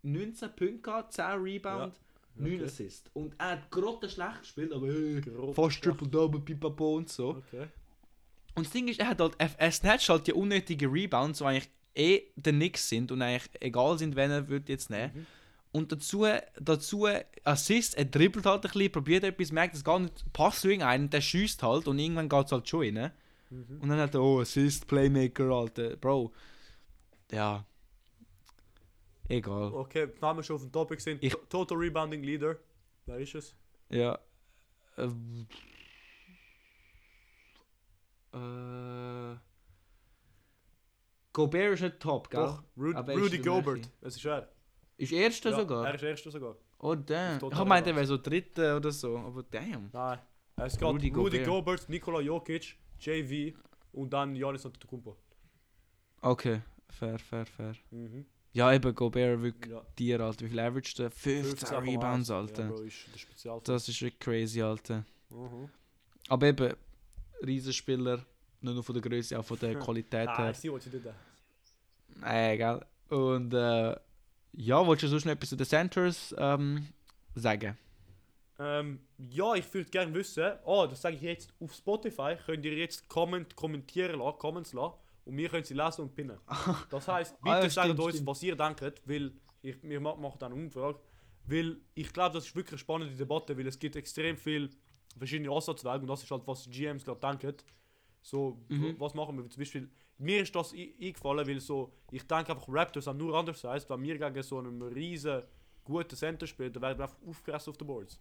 19 0.02 0.48
Punkte 0.56 0.78
gehabt, 0.78 1.12
10 1.12 1.24
Rebound, 1.24 1.94
9 2.36 2.54
okay. 2.54 2.64
Assists. 2.64 3.10
Und 3.14 3.34
er 3.38 3.52
hat 3.52 3.70
gerade 3.70 4.08
schlecht 4.08 4.40
gespielt, 4.40 4.72
aber 4.72 4.86
hey, 4.86 5.22
fast 5.52 5.82
Triple-Double, 5.82 6.40
Pipapo 6.40 6.96
und 6.96 7.08
so. 7.08 7.30
Okay. 7.30 7.66
Und 8.54 8.66
das 8.66 8.72
Ding 8.72 8.88
ist, 8.88 9.00
er 9.00 9.08
hat 9.08 9.20
halt, 9.20 9.34
er, 9.38 9.70
snatcht 9.72 10.08
halt 10.08 10.26
die 10.26 10.32
unnötigen 10.32 10.90
Rebounds, 10.90 11.38
die 11.38 11.44
eigentlich 11.44 11.68
eh 11.94 12.22
der 12.36 12.52
Nix 12.52 12.88
sind 12.88 13.12
und 13.12 13.22
eigentlich 13.22 13.50
egal 13.60 13.98
sind, 13.98 14.16
wenn 14.16 14.30
er 14.30 14.48
wird 14.48 14.68
jetzt 14.68 14.90
nehmen. 14.90 15.12
Mhm. 15.14 15.26
Und 15.72 15.92
dazu, 15.92 16.26
dazu 16.58 17.06
Assist, 17.44 17.98
er 17.98 18.06
dribbelt 18.06 18.46
halt 18.46 18.64
ein 18.64 18.70
bisschen, 18.70 18.92
probiert 18.92 19.24
etwas, 19.24 19.52
merkt 19.52 19.74
es 19.74 19.84
gar 19.84 19.98
nicht, 19.98 20.24
passt 20.32 20.62
zu 20.62 20.68
irgendeinen, 20.68 21.10
der 21.10 21.20
schießt 21.20 21.62
halt 21.62 21.86
und 21.86 21.98
irgendwann 21.98 22.30
geht 22.30 22.46
es 22.46 22.52
halt 22.52 22.66
schon 22.66 22.80
rein. 22.80 23.12
Mhm. 23.50 23.80
Und 23.80 23.88
dann 23.90 23.98
hat 23.98 24.14
er, 24.14 24.22
oh, 24.22 24.40
Assist, 24.40 24.86
Playmaker, 24.86 25.50
Alter, 25.50 25.96
Bro. 25.96 26.32
Ja. 27.30 27.64
Egal. 29.28 29.72
Okay, 29.72 30.08
da 30.20 30.34
wir 30.34 30.42
schon 30.42 30.56
auf 30.56 30.62
dem 30.62 30.72
Topic 30.72 31.00
sind. 31.02 31.22
Ich- 31.22 31.34
Total 31.48 31.76
Rebounding 31.76 32.22
Leader. 32.22 32.56
Wer 33.06 33.18
ist 33.18 33.34
es? 33.34 33.54
Ja. 33.88 34.18
Ähm. 34.96 35.46
Äh. 38.32 39.36
Gobert 41.32 41.74
ist 41.74 41.82
nicht 41.82 42.00
top, 42.00 42.30
gell? 42.30 42.40
Doch, 42.40 42.62
Ru 42.76 42.94
Aber 42.94 43.12
er 43.12 43.18
Rudy 43.18 43.38
Gobert. 43.38 43.90
Es 44.00 44.16
ist 44.16 44.24
er. 44.24 44.48
Ist 44.96 45.12
erster 45.12 45.50
Ja, 45.50 45.56
sogar? 45.56 45.86
Er 45.86 45.94
ist 45.94 46.02
erster 46.02 46.30
sogar. 46.30 46.56
Oh 46.78 46.94
damn. 46.94 47.36
Ich 47.50 47.64
meinte, 47.64 47.90
er 47.90 47.96
wäre 47.96 48.06
so 48.06 48.16
dritter 48.16 48.76
oder 48.76 48.90
so, 48.90 49.18
aber 49.18 49.42
damn. 49.42 49.90
Nein. 49.92 50.18
Es 50.56 50.74
geht 50.78 50.82
Rudy 50.88 51.08
Rudy, 51.10 51.38
Gobert. 51.40 51.46
Gobert, 51.46 51.88
Nikola 51.90 52.20
Jokic, 52.20 52.78
JV 52.98 53.54
und 53.92 54.10
dann 54.10 54.34
Giannis 54.34 54.64
Antetokounmpo. 54.64 55.16
Okay, 56.22 56.62
fair, 56.90 57.18
fair, 57.18 57.46
fair. 57.46 57.74
Mhm. 57.90 58.26
Ja, 58.52 58.72
eben 58.72 58.94
Gobert 58.94 59.42
wirklich 59.42 59.70
Ja. 59.72 59.82
dir, 59.98 60.20
Alter. 60.20 60.44
Wie 60.46 60.48
viel 60.48 60.60
averaged 60.60 60.98
der? 60.98 61.10
15 61.10 61.68
15,1. 61.68 61.86
Rebounds, 61.92 62.30
Alter. 62.30 62.62
Ja, 62.64 62.68
Bro, 62.70 62.80
ist 62.82 63.44
der. 63.44 63.60
Das 63.64 63.88
ist 63.88 64.00
wirklich 64.00 64.18
crazy, 64.18 64.62
Alter. 64.62 65.04
Mhm. 65.30 65.68
Aber 66.28 66.46
eben, 66.46 66.74
Riesenspieler, 67.44 68.16
nicht 68.16 68.74
nur 68.74 68.82
von 68.82 68.94
der 68.94 69.02
Größe, 69.02 69.38
auch 69.38 69.44
von 69.44 69.58
der 69.58 69.74
Qualität 69.78 70.28
Ah, 70.28 70.38
her. 70.38 70.50
I 70.50 70.54
see 70.54 70.70
what 70.70 70.84
you 70.86 70.90
did 70.90 71.02
there. 71.02 71.14
Äh, 72.24 72.56
gell? 72.56 72.80
Und 73.10 73.52
äh, 73.52 73.94
ja, 74.54 74.86
wolltest 74.86 75.04
du 75.04 75.08
sonst 75.08 75.26
noch 75.26 75.32
etwas 75.32 75.50
zu 75.50 75.56
den 75.56 75.66
Centers 75.66 76.34
ähm, 76.38 76.88
sagen? 77.34 77.76
Ähm, 78.58 79.00
ja, 79.30 79.54
ich 79.54 79.72
würde 79.74 79.90
gerne 79.90 80.14
wissen, 80.14 80.50
oh, 80.64 80.86
das 80.88 81.02
sage 81.02 81.16
ich 81.16 81.20
jetzt, 81.22 81.52
auf 81.60 81.74
Spotify 81.74 82.36
könnt 82.46 82.64
ihr 82.64 82.72
jetzt 82.74 83.06
Comment, 83.06 83.54
kommentieren 83.54 84.18
lassen, 84.18 84.38
Comments 84.38 84.72
lassen 84.72 84.94
und 85.26 85.36
wir 85.36 85.48
können 85.50 85.64
sie 85.64 85.74
lesen 85.74 86.02
und 86.02 86.14
pinnen. 86.14 86.38
Das 86.90 87.06
heisst, 87.08 87.36
bitte 87.42 87.54
Ah, 87.56 87.62
ja, 87.62 87.68
sagt 87.70 87.98
uns, 87.98 88.14
stimmt. 88.14 88.26
was 88.26 88.42
ihr 88.42 88.56
denkt, 88.56 89.02
weil 89.04 89.32
ich, 89.62 89.76
wir 89.82 90.00
ma- 90.00 90.14
machen 90.16 90.38
dann 90.38 90.52
eine 90.52 90.62
Umfrage, 90.62 90.98
weil 91.46 91.76
ich 91.94 92.12
glaube, 92.12 92.34
das 92.34 92.46
ist 92.46 92.56
wirklich 92.56 92.72
eine 92.72 92.78
spannende 92.78 93.14
Debatte, 93.14 93.56
weil 93.58 93.66
es 93.66 93.78
gibt 93.78 93.96
extrem 93.96 94.36
viele 94.36 94.70
verschiedene 95.18 95.50
Ansatzwege 95.52 96.00
und 96.00 96.06
das 96.08 96.22
ist 96.22 96.30
halt, 96.30 96.42
was 96.46 96.64
die 96.64 96.70
GMs 96.70 97.04
gerade 97.04 97.20
denken. 97.20 97.54
So, 98.22 98.58
Mhm. 98.68 98.96
was 98.98 99.14
machen 99.14 99.36
wir 99.36 99.48
zum 99.48 99.60
Beispiel, 99.60 99.88
mir 100.18 100.42
ist 100.42 100.54
das 100.54 100.72
eingefallen, 100.72 101.46
weil 101.46 101.60
so, 101.60 101.92
ich 102.10 102.26
denke 102.26 102.52
einfach, 102.52 102.66
Raptors 102.68 103.06
haben 103.06 103.18
nur 103.18 103.38
undersized, 103.38 103.88
wenn 103.90 104.02
wir 104.02 104.18
gegen 104.18 104.42
so 104.42 104.58
einen 104.58 104.80
riesen 104.82 105.42
guten 105.84 106.16
Center 106.16 106.46
spielen, 106.46 106.72
dann 106.72 106.82
werden 106.82 106.98
wir 106.98 107.04
einfach 107.04 107.18
aufgefressen 107.26 107.70
auf 107.70 107.76
den 107.76 107.86
Boards. 107.86 108.18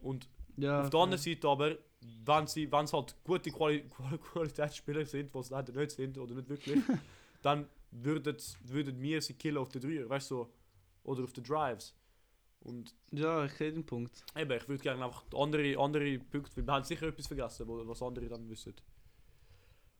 Und 0.00 0.28
Ja. 0.56 0.82
auf 0.82 0.90
der 0.90 1.00
anderen 1.00 1.22
Seite 1.22 1.48
aber, 1.48 1.76
wenn 2.24 2.44
es 2.84 2.92
halt 2.92 3.14
gute 3.24 3.50
Quali 3.50 3.80
Quali 3.88 4.18
Qualitätsspieler 4.32 5.04
sind, 5.06 5.34
was 5.34 5.50
leider 5.50 5.72
nicht 5.72 5.90
sind 5.92 6.18
oder 6.18 6.34
nicht 6.34 6.48
wirklich, 6.48 6.80
dann 7.42 7.68
würden, 7.90 8.36
würden 8.64 9.00
wir 9.00 9.22
sie 9.22 9.34
killen 9.34 9.58
auf 9.58 9.68
den 9.68 9.80
Dreier, 9.82 10.08
weißt 10.08 10.30
du, 10.30 10.34
so, 10.36 10.52
oder 11.04 11.24
auf 11.24 11.32
den 11.32 11.44
Drives. 11.44 11.94
Und 12.60 12.94
Ja, 13.12 13.44
ich 13.44 13.52
sehe 13.52 13.72
den 13.72 13.86
Punkt. 13.86 14.24
eben, 14.36 14.50
ich 14.50 14.68
würde 14.68 14.82
gerne 14.82 15.04
einfach 15.04 15.24
andere, 15.36 15.78
andere 15.78 16.18
Punkte, 16.18 16.64
wir 16.66 16.72
haben 16.72 16.84
sicher 16.84 17.06
etwas 17.06 17.26
vergessen, 17.28 17.64
was 17.68 18.02
andere 18.02 18.28
dann 18.28 18.48
wissen. 18.50 18.74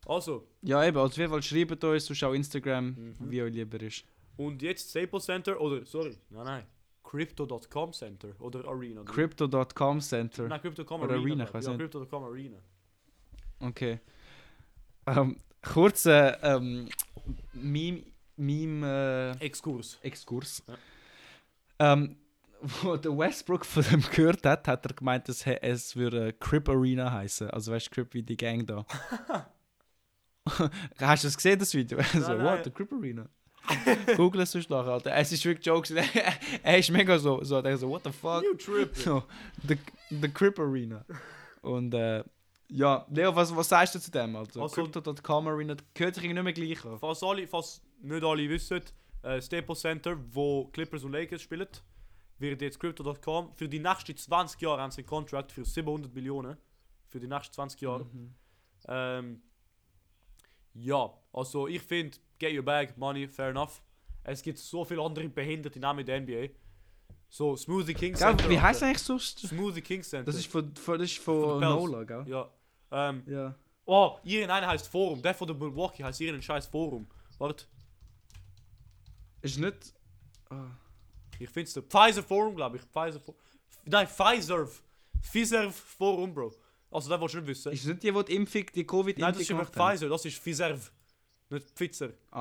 Also, 0.06 0.46
Ja, 0.62 0.84
eben, 0.84 0.96
also 0.96 1.12
auf 1.12 1.16
jeden 1.16 1.30
Fall 1.30 1.42
schreibt 1.42 1.82
uns, 1.84 2.06
sonst 2.06 2.22
auch 2.24 2.32
Instagram, 2.32 2.86
Mhm. 2.90 3.16
wie 3.30 3.42
euch 3.42 3.52
lieber 3.52 3.80
ist. 3.82 4.04
und 4.36 4.60
jetzt 4.62 4.90
Staples 4.90 5.24
Center, 5.24 5.60
oder, 5.60 5.84
sorry, 5.86 6.16
nein, 6.30 6.44
nein, 6.44 6.66
Crypto.com 7.08 7.92
Center 7.92 8.34
oder 8.40 8.66
Arena. 8.66 9.02
Crypto.com 9.04 10.00
Center. 10.00 10.48
Nein, 10.48 10.60
Crypto.com 10.60 11.02
Arena. 11.02 11.20
Arena, 11.20 11.44
ich 11.44 11.54
weiss 11.54 11.66
ja. 11.66 11.76
Crypto.com 11.76 12.24
Arena. 12.24 12.58
Okay. 13.60 14.00
Ähm, 15.06 15.36
kurzer 15.62 16.42
ähm, 16.42 16.88
Meme, 17.52 18.02
Meme 18.36 19.34
äh, 19.40 19.44
Exkurs. 19.44 19.98
Exkurs. 20.02 20.62
Ja. 20.66 21.94
Ähm, 21.94 22.16
wo 22.82 22.96
der 22.96 23.16
Westbrook 23.16 23.64
von 23.64 23.84
dem 23.84 24.02
gehört 24.10 24.44
hat, 24.44 24.66
hat 24.66 24.84
er 24.86 24.94
gemeint, 24.94 25.28
he- 25.28 25.58
es 25.62 25.94
würde 25.94 26.32
Crip 26.32 26.68
Arena 26.68 27.12
heißen. 27.12 27.48
Also 27.50 27.70
weißt 27.72 27.86
du, 27.86 27.90
Crip 27.90 28.14
wie 28.14 28.22
die 28.22 28.36
Gang 28.36 28.66
da. 28.66 28.84
Hast 30.98 31.22
du 31.24 31.28
das 31.28 31.36
gesehen, 31.36 31.58
das 31.58 31.74
Video? 31.74 32.00
so, 32.02 32.18
nein. 32.34 32.44
what? 32.44 32.64
The 32.64 32.70
Crip 32.70 32.92
Arena? 32.92 33.28
Google 34.16 34.42
es 34.42 34.52
sonst 34.52 34.70
nachher, 34.70 34.92
Alter. 34.92 35.14
Es 35.14 35.32
ist 35.32 35.44
wirklich 35.44 35.66
Jokes. 35.66 35.90
er 36.62 36.78
ist 36.78 36.90
mega 36.90 37.18
so, 37.18 37.42
so, 37.42 37.60
der 37.62 37.76
so, 37.76 37.88
what 37.88 38.02
the 38.04 38.12
fuck? 38.12 38.42
You 38.42 38.54
trip. 38.54 38.96
So, 38.96 39.24
the, 39.66 39.76
the 40.10 40.28
Crip 40.28 40.58
Arena. 40.58 41.04
Und 41.62 41.94
äh, 41.94 42.22
ja, 42.68 43.06
Leo, 43.10 43.34
was, 43.34 43.54
was 43.54 43.68
sagst 43.68 43.94
du 43.94 43.98
zu 44.00 44.10
dem? 44.10 44.36
Also, 44.36 44.62
Also- 44.62 44.74
Crypto.com 44.82 45.48
Arena 45.48 45.76
hört 45.96 46.14
sich 46.14 46.24
nicht 46.24 46.42
mehr 46.42 46.52
gleich. 46.52 46.78
Falls, 47.00 47.22
alle, 47.22 47.46
falls 47.46 47.82
nicht 48.00 48.24
alle 48.24 48.48
wissen, 48.48 48.82
äh, 49.22 49.40
Staples 49.40 49.80
Center, 49.80 50.16
wo 50.32 50.66
Clippers 50.66 51.04
und 51.04 51.12
Lakers 51.12 51.42
spielen, 51.42 51.68
wird 52.38 52.60
jetzt 52.60 52.78
Crypto.com 52.78 53.52
für 53.54 53.68
die 53.68 53.78
nächsten 53.78 54.16
20 54.16 54.60
Jahre 54.60 54.82
haben 54.82 54.90
sie 54.90 55.00
einen 55.00 55.06
Contract 55.08 55.52
für 55.52 55.64
700 55.64 56.14
Millionen. 56.14 56.56
Für 57.08 57.20
die 57.20 57.28
nächsten 57.28 57.54
20 57.54 57.80
Jahre. 57.80 58.04
Mhm. 58.04 58.34
Ähm, 58.88 59.42
ja, 60.78 61.10
also 61.32 61.66
ich 61.68 61.82
finde, 61.82 62.16
get 62.38 62.52
your 62.54 62.62
bag, 62.62 62.96
money, 62.96 63.26
fair 63.28 63.50
enough. 63.50 63.80
Es 64.24 64.42
gibt 64.42 64.58
so 64.58 64.84
viele 64.84 65.02
andere 65.02 65.28
behinderte 65.28 65.78
Namen 65.78 66.00
in 66.00 66.06
der 66.06 66.20
NBA. 66.20 66.52
So, 67.28 67.56
Smoothie 67.56 67.94
King 67.94 68.12
Gell, 68.12 68.18
Center. 68.18 68.48
wie 68.48 68.60
heißt 68.60 68.82
eigentlich 68.82 68.98
sonst? 69.02 69.38
Smoothie 69.40 69.80
King 69.82 70.02
Center. 70.02 70.24
Das 70.26 70.36
ist 70.36 70.46
von, 70.50 70.72
das 70.74 71.00
ist 71.00 71.18
von, 71.18 71.42
Von. 71.42 71.60
Nola, 71.60 72.04
gell? 72.04 72.24
Ja. 72.28 72.50
Ähm, 72.90 73.22
Ja. 73.26 73.54
oh, 73.84 74.18
irgendeiner 74.22 74.66
heißt 74.68 74.88
Forum. 74.88 75.20
Der 75.22 75.34
von 75.34 75.46
der 75.46 75.56
Milwaukee 75.56 76.04
heißt 76.04 76.20
irgendein 76.20 76.42
scheiß 76.42 76.66
Forum. 76.66 77.06
Warte, 77.38 77.64
Ist 79.42 79.58
nicht. 79.58 79.94
Ah. 80.50 80.70
ich 81.38 81.50
find's 81.50 81.74
der 81.74 81.82
Pfizer 81.82 82.22
Forum, 82.22 82.54
glaube 82.56 82.76
ich. 82.76 82.82
Pfizer 82.82 83.20
Forum. 83.20 83.40
Nein, 83.84 84.06
Pfizer. 84.06 84.68
Pfizer 85.20 85.70
Forum, 85.70 86.32
Bro. 86.34 86.52
Also, 86.96 87.08
der 87.10 87.20
willst 87.20 87.34
du 87.34 87.38
nicht 87.38 87.48
wissen. 87.48 87.72
Ist 87.72 87.86
nicht 87.86 88.02
die, 88.02 88.10
die 88.12 88.24
die 88.24 88.34
Impfung, 88.34 88.64
die 88.74 88.86
Covid-Impfung 88.86 89.20
Nein, 89.22 89.32
das 89.32 89.42
ist 89.42 89.50
über? 89.50 89.64
Pfizer, 89.66 90.08
das 90.08 90.24
ist 90.24 90.38
Pfizer. 90.38 90.78
Nicht 91.50 91.70
Pfizer. 91.70 92.08
Ah, 92.30 92.40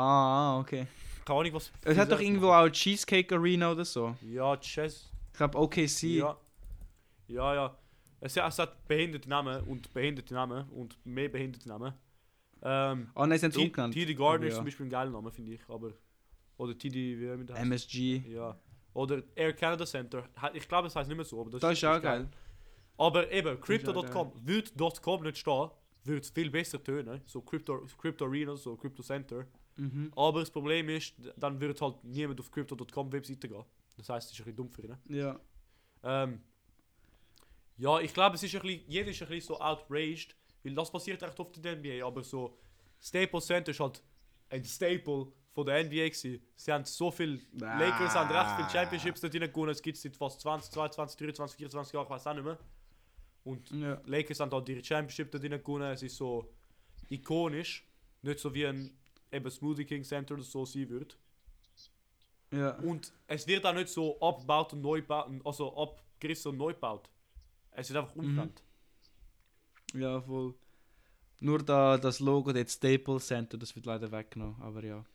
ah, 0.56 0.60
okay. 0.60 0.88
Keine 1.26 1.40
Ahnung, 1.40 1.54
was. 1.54 1.72
Es 1.84 1.98
hat 1.98 2.12
doch 2.12 2.20
irgendwo 2.20 2.50
auch 2.52 2.70
Cheesecake 2.70 3.36
Arena 3.36 3.72
oder 3.72 3.84
so. 3.86 4.16
Ja, 4.22 4.56
Chess. 4.58 5.12
Ich 5.32 5.38
glaube 5.38 5.58
OKC. 5.58 6.04
Ja. 6.04 6.38
Ja, 7.28 7.54
ja. 7.56 7.78
Es, 8.22 8.38
es 8.38 8.60
hat 8.60 8.88
behinderte 8.88 9.28
Namen 9.30 9.62
und 9.64 9.94
behinderte 9.94 10.34
Namen 10.34 10.70
und 10.70 10.98
mehr 11.06 11.30
behinderte 11.30 11.68
Namen. 11.68 11.94
Ähm, 12.64 13.10
Ah, 13.14 13.28
nein, 13.28 13.38
sie 13.38 13.46
haben 13.46 13.52
es 13.52 13.58
umgenannt. 13.58 13.94
TD 13.94 14.16
Gardner 14.16 14.36
Aber 14.38 14.46
ist 14.46 14.52
ja. 14.54 14.56
zum 14.58 14.66
Beispiel 14.66 14.86
ein 14.86 14.90
geiler 14.90 15.12
Name, 15.12 15.32
finde 15.32 15.54
ich. 15.54 15.62
Aber, 15.68 15.92
oder 16.58 16.78
TD, 16.78 17.20
wie 17.20 17.30
heißt. 17.30 17.50
MSG. 17.62 18.24
Ja. 18.30 18.58
Oder 18.94 19.22
Air 19.36 19.54
Canada 19.54 19.86
Center. 19.86 20.24
Ich 20.54 20.68
glaube, 20.68 20.88
es 20.88 20.96
heißt 20.96 21.10
nicht 21.10 21.18
mehr 21.18 21.26
so, 21.26 21.42
aber 21.42 21.50
das, 21.52 21.60
Das 21.62 21.74
ist 21.74 21.84
auch 21.84 22.02
geil. 22.02 22.28
Aber 22.98 23.32
eben, 23.32 23.60
Crypto.com, 23.60 24.32
würde 24.44 24.72
.com 25.02 25.24
nicht 25.24 25.38
stehen, 25.38 25.70
würde 26.04 26.22
es 26.22 26.30
viel 26.30 26.50
besser 26.50 26.82
tönen. 26.84 27.22
So 27.26 27.42
Crypto, 27.42 27.86
Crypto 27.98 28.26
Arena, 28.26 28.56
so 28.56 28.76
Crypto 28.76 29.04
Center. 29.04 29.46
Mhm. 29.78 30.12
Aber 30.16 30.40
das 30.40 30.50
Problem 30.50 30.88
ist, 30.90 31.14
dann 31.36 31.60
wird 31.60 31.82
halt 31.82 32.04
niemand 32.04 32.40
auf 32.40 32.50
Crypto.com 32.52 33.12
Webseite 33.12 33.50
gehen. 33.50 33.64
Das 33.98 34.10
heißt, 34.10 34.28
es 34.28 34.34
ist 34.34 34.40
ein 34.40 34.46
bisschen 34.46 34.56
dumm 34.58 34.70
für 34.70 34.84
ihn. 34.84 34.98
Ja. 35.10 35.40
Ähm, 36.04 36.42
ja, 37.78 38.00
ich 38.00 38.14
glaube, 38.14 38.36
es 38.36 38.44
ist 38.44 38.56
ein 38.56 38.62
bisschen, 38.62 38.84
jeder 38.88 39.10
ist 39.10 39.22
ein 39.22 39.28
bisschen 39.28 39.56
so 39.56 39.60
outraged, 39.60 40.36
weil 40.64 40.74
das 40.74 40.92
passiert 40.92 41.22
echt 41.22 41.40
oft 41.40 41.58
in 41.58 41.64
der 41.64 41.76
NBA, 41.76 42.06
aber 42.06 42.24
so 42.24 42.58
Staples 43.02 43.46
Center 43.46 43.72
ist 43.72 43.80
halt 43.80 44.02
ein 44.50 44.64
Staple 44.64 45.28
von 45.52 45.66
der 45.66 45.84
NBA 45.84 46.10
gewesen. 46.10 46.42
Sie 46.56 46.72
haben 46.72 46.86
so 46.86 47.12
viel, 47.12 47.42
Ah. 47.62 47.78
Lakers 47.80 48.16
haben 48.16 48.34
recht 48.34 48.56
viele 48.56 48.70
Championships 48.70 49.22
dort 49.22 49.34
gewonnen, 49.34 49.72
es 49.72 49.82
gibt 49.82 49.98
seit 49.98 50.16
fast 50.16 50.40
20, 50.42 50.72
22, 50.72 51.18
23, 51.18 51.58
24 51.58 51.94
Jahren, 51.94 52.06
ich 52.06 52.10
weiß 52.10 52.28
auch 52.28 52.34
nicht 52.34 52.46
mehr. 52.46 52.58
Und 53.46 53.70
Ja. 53.72 54.02
Lakers 54.06 54.40
haben 54.40 54.52
halt 54.52 54.68
ihre 54.68 54.84
Championship 54.84 55.32
dort 55.32 55.44
gewonnen, 55.44 55.92
es 55.94 56.04
ist 56.04 56.18
so 56.18 56.52
ikonisch, 57.10 57.88
nicht 58.24 58.40
so 58.40 58.54
wie 58.54 58.66
ein 58.66 58.92
eben 59.32 59.50
Smoothie 59.50 59.86
King 59.86 60.04
Center 60.04 60.34
oder 60.34 60.44
so 60.44 60.66
sein 60.66 60.90
wird. 60.90 61.18
Ja. 62.52 62.72
Und 62.80 63.14
es 63.28 63.46
wird 63.48 63.66
auch 63.66 63.74
nicht 63.74 63.90
so 63.90 64.20
abgebaut 64.20 64.74
und 64.74 64.82
neu 64.82 65.02
gebaut, 65.02 65.30
also 65.44 65.76
abgerissen 65.78 66.52
und 66.52 66.58
neu 66.58 66.74
gebaut. 66.74 67.10
Es 67.72 67.90
wird 67.90 68.00
einfach 68.04 68.16
umgenannt. 68.16 68.64
Ja, 69.94 70.22
voll. 70.22 70.56
Nur 71.42 71.60
da, 71.64 71.98
das 71.98 72.20
Logo, 72.20 72.52
das 72.52 72.74
Staples 72.74 73.28
Center, 73.28 73.58
das 73.58 73.76
wird 73.76 73.86
leider 73.86 74.12
weggenommen, 74.12 74.60
aber 74.62 74.84
ja. 74.84 75.06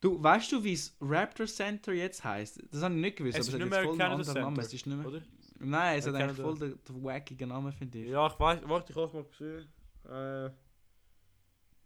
Du, 0.00 0.22
weißt 0.22 0.52
du, 0.52 0.64
wie 0.64 0.74
das 0.74 0.96
Raptor 1.00 1.46
Center 1.46 1.92
jetzt 1.92 2.24
heißt? 2.24 2.62
Das 2.70 2.82
habe 2.82 2.94
ich 2.94 3.00
nicht 3.00 3.16
gewusst, 3.16 3.38
Es 3.38 3.48
ist 3.48 3.54
aber 3.54 3.64
nicht 3.64 3.66
es 3.66 3.70
mehr 3.70 3.78
jetzt 3.80 3.86
voll 3.86 4.00
einen 4.00 4.22
Canada. 4.24 4.32
Center, 4.32 4.62
Es 4.62 4.74
ist 4.74 4.86
nicht 4.86 4.96
mehr... 4.96 5.06
Oder? 5.06 5.22
Nein, 5.58 5.98
es 5.98 6.06
hat 6.06 6.14
eigentlich 6.14 6.36
voll 6.40 6.58
den, 6.58 6.78
den 6.84 7.04
wackigen 7.04 7.48
Namen, 7.48 7.72
finde 7.72 7.98
ich. 7.98 8.08
Ja, 8.10 8.26
ich 8.26 8.38
weiß, 8.38 8.60
warte, 8.64 8.92
ich 8.92 8.98
hab's 8.98 9.12
mal 9.14 9.24
gesehen. 9.24 9.68
Äh, 10.04 10.50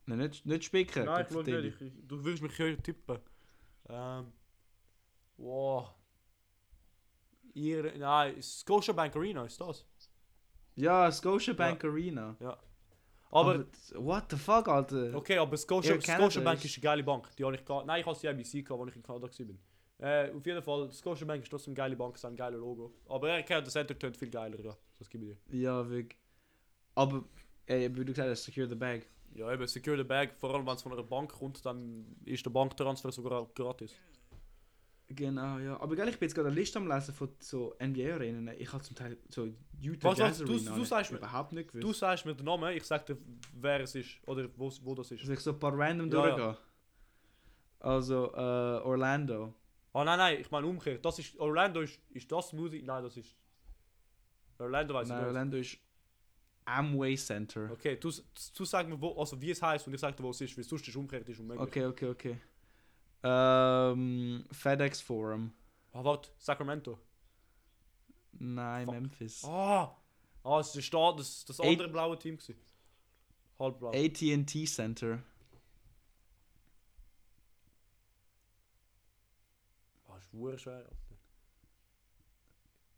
Nein, 0.06 0.18
nicht, 0.18 0.44
nicht 0.44 0.64
spicken. 0.64 1.04
nein, 1.04 1.24
ich 1.28 1.36
nicht, 1.46 1.80
ich, 1.80 1.92
du 2.08 2.24
willst 2.24 2.42
mich 2.42 2.56
hier 2.56 2.76
tippen. 2.82 3.18
Ähm, 3.88 4.32
wow. 5.36 5.90
Ihr, 7.54 7.96
nein, 7.96 8.40
Scotiabank 8.42 9.14
Arena 9.14 9.44
ist 9.44 9.60
das. 9.60 9.86
Ja, 10.74 11.10
Scotiabank 11.12 11.84
Arena. 11.84 12.36
Aber, 13.30 13.64
what 13.94 14.24
the 14.30 14.36
fuck, 14.36 14.66
Alter? 14.68 15.14
okay, 15.14 15.38
aber 15.38 15.56
Scotia, 15.56 15.94
Ja, 15.94 16.00
Scotiabank 16.00 16.64
ist- 16.64 16.76
eine 16.76 16.82
geile 16.82 17.02
Bank. 17.04 17.28
Die 17.36 17.44
habe 17.44 17.54
ich 17.54 17.64
gehabt. 17.64 17.86
Nein, 17.86 18.00
ich 18.00 18.06
habe 18.06 18.16
sie 18.18 18.26
IBC 18.26 18.64
gehabt, 18.64 18.80
als 18.82 18.90
ich 18.90 18.96
in 18.96 19.02
Kanada 19.02 19.28
war. 19.28 19.54
Äh, 20.00 20.30
auf 20.34 20.46
jeden 20.46 20.62
Fall, 20.62 20.90
Scotiabank 20.92 21.42
ist 21.42 21.50
trotzdem 21.50 21.72
eine 21.72 21.76
geile 21.76 21.96
Bank, 21.96 22.16
hat 22.16 22.24
ein 22.24 22.36
geiles 22.36 22.58
Logo. 22.58 22.92
Aber 23.08 23.28
er 23.30 23.42
kennt 23.42 23.66
das 23.66 23.74
Center 23.74 23.98
tönt 23.98 24.16
viel 24.16 24.30
geiler, 24.30 24.58
ja. 24.60 24.74
Das 24.98 25.08
gebe 25.10 25.26
ich 25.26 25.36
dir. 25.50 25.58
Ja, 25.58 25.88
wirklich. 25.88 26.18
Aber, 26.94 27.24
ey, 27.66 27.90
wie 27.94 28.04
du 28.04 28.12
gesagt 28.12 28.28
hast, 28.30 28.44
secure 28.44 28.66
the 28.68 28.74
bag. 28.74 29.02
Ja, 29.34 29.52
eben, 29.52 29.64
Secure 29.68 29.96
the 29.96 30.02
Bag, 30.02 30.30
vor 30.38 30.52
allem 30.54 30.66
wenn 30.66 30.74
es 30.74 30.82
von 30.82 30.92
einer 30.92 31.04
Bank 31.04 31.30
kommt, 31.32 31.64
dann 31.64 32.16
ist 32.24 32.44
der 32.44 32.50
Banktransfer 32.50 33.12
sogar 33.12 33.46
gratis. 33.54 33.94
Genau, 35.08 35.58
ja. 35.58 35.78
Aber 35.80 35.94
geil, 35.94 36.08
ich 36.08 36.18
bin 36.18 36.26
jetzt 36.28 36.34
gerade 36.34 36.48
eine 36.48 36.56
Liste 36.58 36.78
am 36.80 36.88
Lesen 36.88 37.14
von 37.14 37.28
so 37.38 37.74
NBA-Arenen. 37.80 38.48
Ich 38.58 38.72
habe 38.72 38.82
zum 38.82 38.96
Teil 38.96 39.18
so 39.28 39.46
Utah 39.80 40.08
Was, 40.08 40.18
was, 40.18 40.18
Jazz 40.18 40.38
du- 40.38 40.52
Arena. 40.54 40.74
du 40.76 40.84
sagst 40.84 41.12
mir- 41.12 41.18
überhaupt 41.18 41.52
nicht 41.52 41.68
gewusst. 41.68 41.84
Du 41.84 41.92
sagst 41.92 42.26
mir 42.26 42.34
den 42.34 42.44
Namen, 42.44 42.76
ich 42.76 42.84
sag 42.84 43.06
dir, 43.06 43.18
wer 43.54 43.80
es 43.80 43.94
ist 43.94 44.18
oder 44.26 44.48
wo, 44.56 44.70
wo 44.82 44.94
das 44.96 45.10
ist. 45.12 45.24
Soll 45.24 45.34
ich 45.34 45.40
so 45.40 45.52
ein 45.52 45.58
paar 45.60 45.76
random 45.78 46.10
Ja, 46.10 46.26
ja. 46.28 46.36
durchgehen? 46.36 46.56
Also, 47.80 48.32
äh, 48.34 48.82
Orlando. 48.84 49.54
Ah 49.92 50.04
nein, 50.04 50.18
nein, 50.18 50.40
ich 50.40 50.50
meine 50.50 50.66
umgekehrt. 50.66 51.04
Das 51.04 51.18
ist 51.18 51.38
Orlando 51.38 51.80
ist, 51.80 51.98
ist 52.10 52.30
das 52.30 52.52
Musik? 52.52 52.84
Nein, 52.84 53.02
das 53.02 53.16
ist 53.16 53.34
Orlando 54.58 54.94
weiß 54.94 55.04
ich 55.04 55.08
Nein, 55.08 55.18
nicht. 55.18 55.26
Orlando 55.26 55.56
ist 55.56 55.78
Amway 56.64 57.16
Center. 57.16 57.70
Okay, 57.72 57.96
du, 57.96 58.10
du 58.56 58.64
sag 58.64 58.88
mir 58.88 59.00
wo, 59.00 59.18
also 59.18 59.40
wie 59.40 59.50
es 59.50 59.60
heißt 59.60 59.86
und 59.86 59.94
ich 59.94 60.00
sag 60.00 60.16
dir 60.16 60.22
wo 60.22 60.30
es 60.30 60.40
ist, 60.40 60.56
weil 60.56 60.64
sonst 60.64 60.86
ist 60.86 60.96
umgekehrt 60.96 61.28
ist 61.28 61.40
unmöglich. 61.40 61.66
Okay, 61.66 61.86
okay, 61.86 62.06
okay. 62.06 62.40
Ähm, 63.22 64.44
FedEx 64.52 65.00
Forum. 65.00 65.52
Ah, 65.92 66.04
warte, 66.04 66.30
Sacramento. 66.38 66.98
Nein, 68.32 68.86
Fuck. 68.86 68.94
Memphis. 68.94 69.44
Ah, 69.44 69.96
ah, 70.44 70.60
es 70.60 70.74
ist 70.76 70.94
da, 70.94 71.12
das 71.12 71.44
das 71.44 71.60
andere 71.60 71.88
blaue 71.88 72.18
Team 72.18 72.36
gewesen. 72.36 72.56
Halbblau. 73.58 73.90
AT&T 73.90 74.64
Center. 74.66 75.22
Ist 80.32 80.38
hure 80.38 80.58
schwer. 80.58 80.76
Alter. 80.78 81.16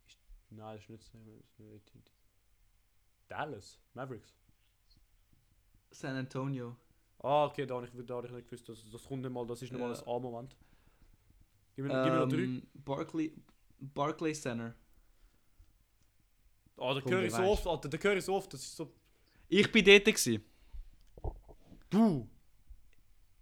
Ist, 0.06 0.18
nein, 0.50 0.74
das 0.76 0.82
ist 0.82 0.88
nicht, 0.90 1.02
das 1.02 1.08
ist 1.08 1.58
nicht 1.58 1.74
AT&T. 1.74 2.10
Dallas, 3.28 3.78
Mavericks. 3.94 4.34
San 5.90 6.16
Antonio. 6.16 6.76
Ah, 7.18 7.44
okay, 7.46 7.66
da 7.66 7.76
habe 7.76 7.86
ich, 7.86 8.06
da 8.06 8.16
hab 8.16 8.24
ich 8.24 8.30
nicht 8.32 8.48
gewusst, 8.48 8.68
das, 8.68 8.90
das 8.90 9.04
kommt 9.04 9.22
nicht 9.22 9.32
mal, 9.32 9.46
das 9.46 9.62
ist 9.62 9.70
nicht 9.70 9.80
mal 9.80 9.92
Ja. 9.92 9.98
ein 9.98 10.08
A-Moment. 10.08 10.56
Gib 11.76 11.84
mir, 11.86 12.02
gib 12.02 12.12
mir 12.12 12.18
noch 12.20 12.28
drei. 12.28 12.38
Ähm, 12.38 12.66
Barclay, 12.74 13.32
Barclay 13.78 14.32
Center. 14.34 14.74
Ah, 16.76 16.94
der 16.94 17.04
höre 17.04 17.10
wer 17.20 17.24
ich 17.26 17.32
so 17.34 17.42
oft, 17.42 17.66
Alter, 17.66 17.88
der 17.88 18.16
ich 18.16 18.24
so 18.24 18.34
oft, 18.34 18.52
das 18.52 18.60
ist 18.62 18.76
so... 18.76 18.92
Ich 19.48 19.70
bin 19.70 19.84
dort. 19.84 20.04
Gewesen. 20.04 20.44
Du! 21.90 22.28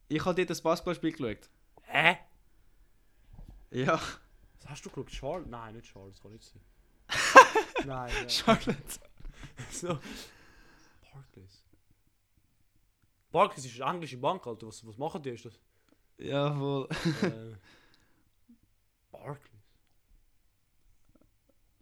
Ich 0.09 0.25
habe 0.25 0.35
dort 0.35 0.51
das 0.51 0.61
Basketballspiel 0.61 1.13
geschaut. 1.13 1.49
Hä? 1.83 2.19
Ja. 3.71 3.95
Was 3.95 4.69
hast 4.69 4.85
du 4.85 4.91
geschaut? 4.91 5.09
Charles? 5.09 5.49
Nein, 5.49 5.75
nicht 5.75 5.87
Charles, 5.87 6.15
das 6.15 6.23
kann 6.23 6.33
nicht 6.33 6.45
sein. 6.45 6.61
nein, 7.87 8.13
nein. 8.15 8.31
Charlotte. 8.31 9.01
so. 9.71 9.99
Barclays. 11.13 11.65
Barclays 13.31 13.65
ist 13.65 13.81
eine 13.81 13.95
englische 13.95 14.17
Bank, 14.19 14.47
Alter, 14.47 14.67
was, 14.67 14.87
was 14.87 14.99
machen 14.99 15.23
die? 15.23 15.31
Ist 15.31 15.45
das? 15.45 15.61
Jawohl. 16.19 16.89
äh, 17.23 17.57
Barclays. 19.11 19.61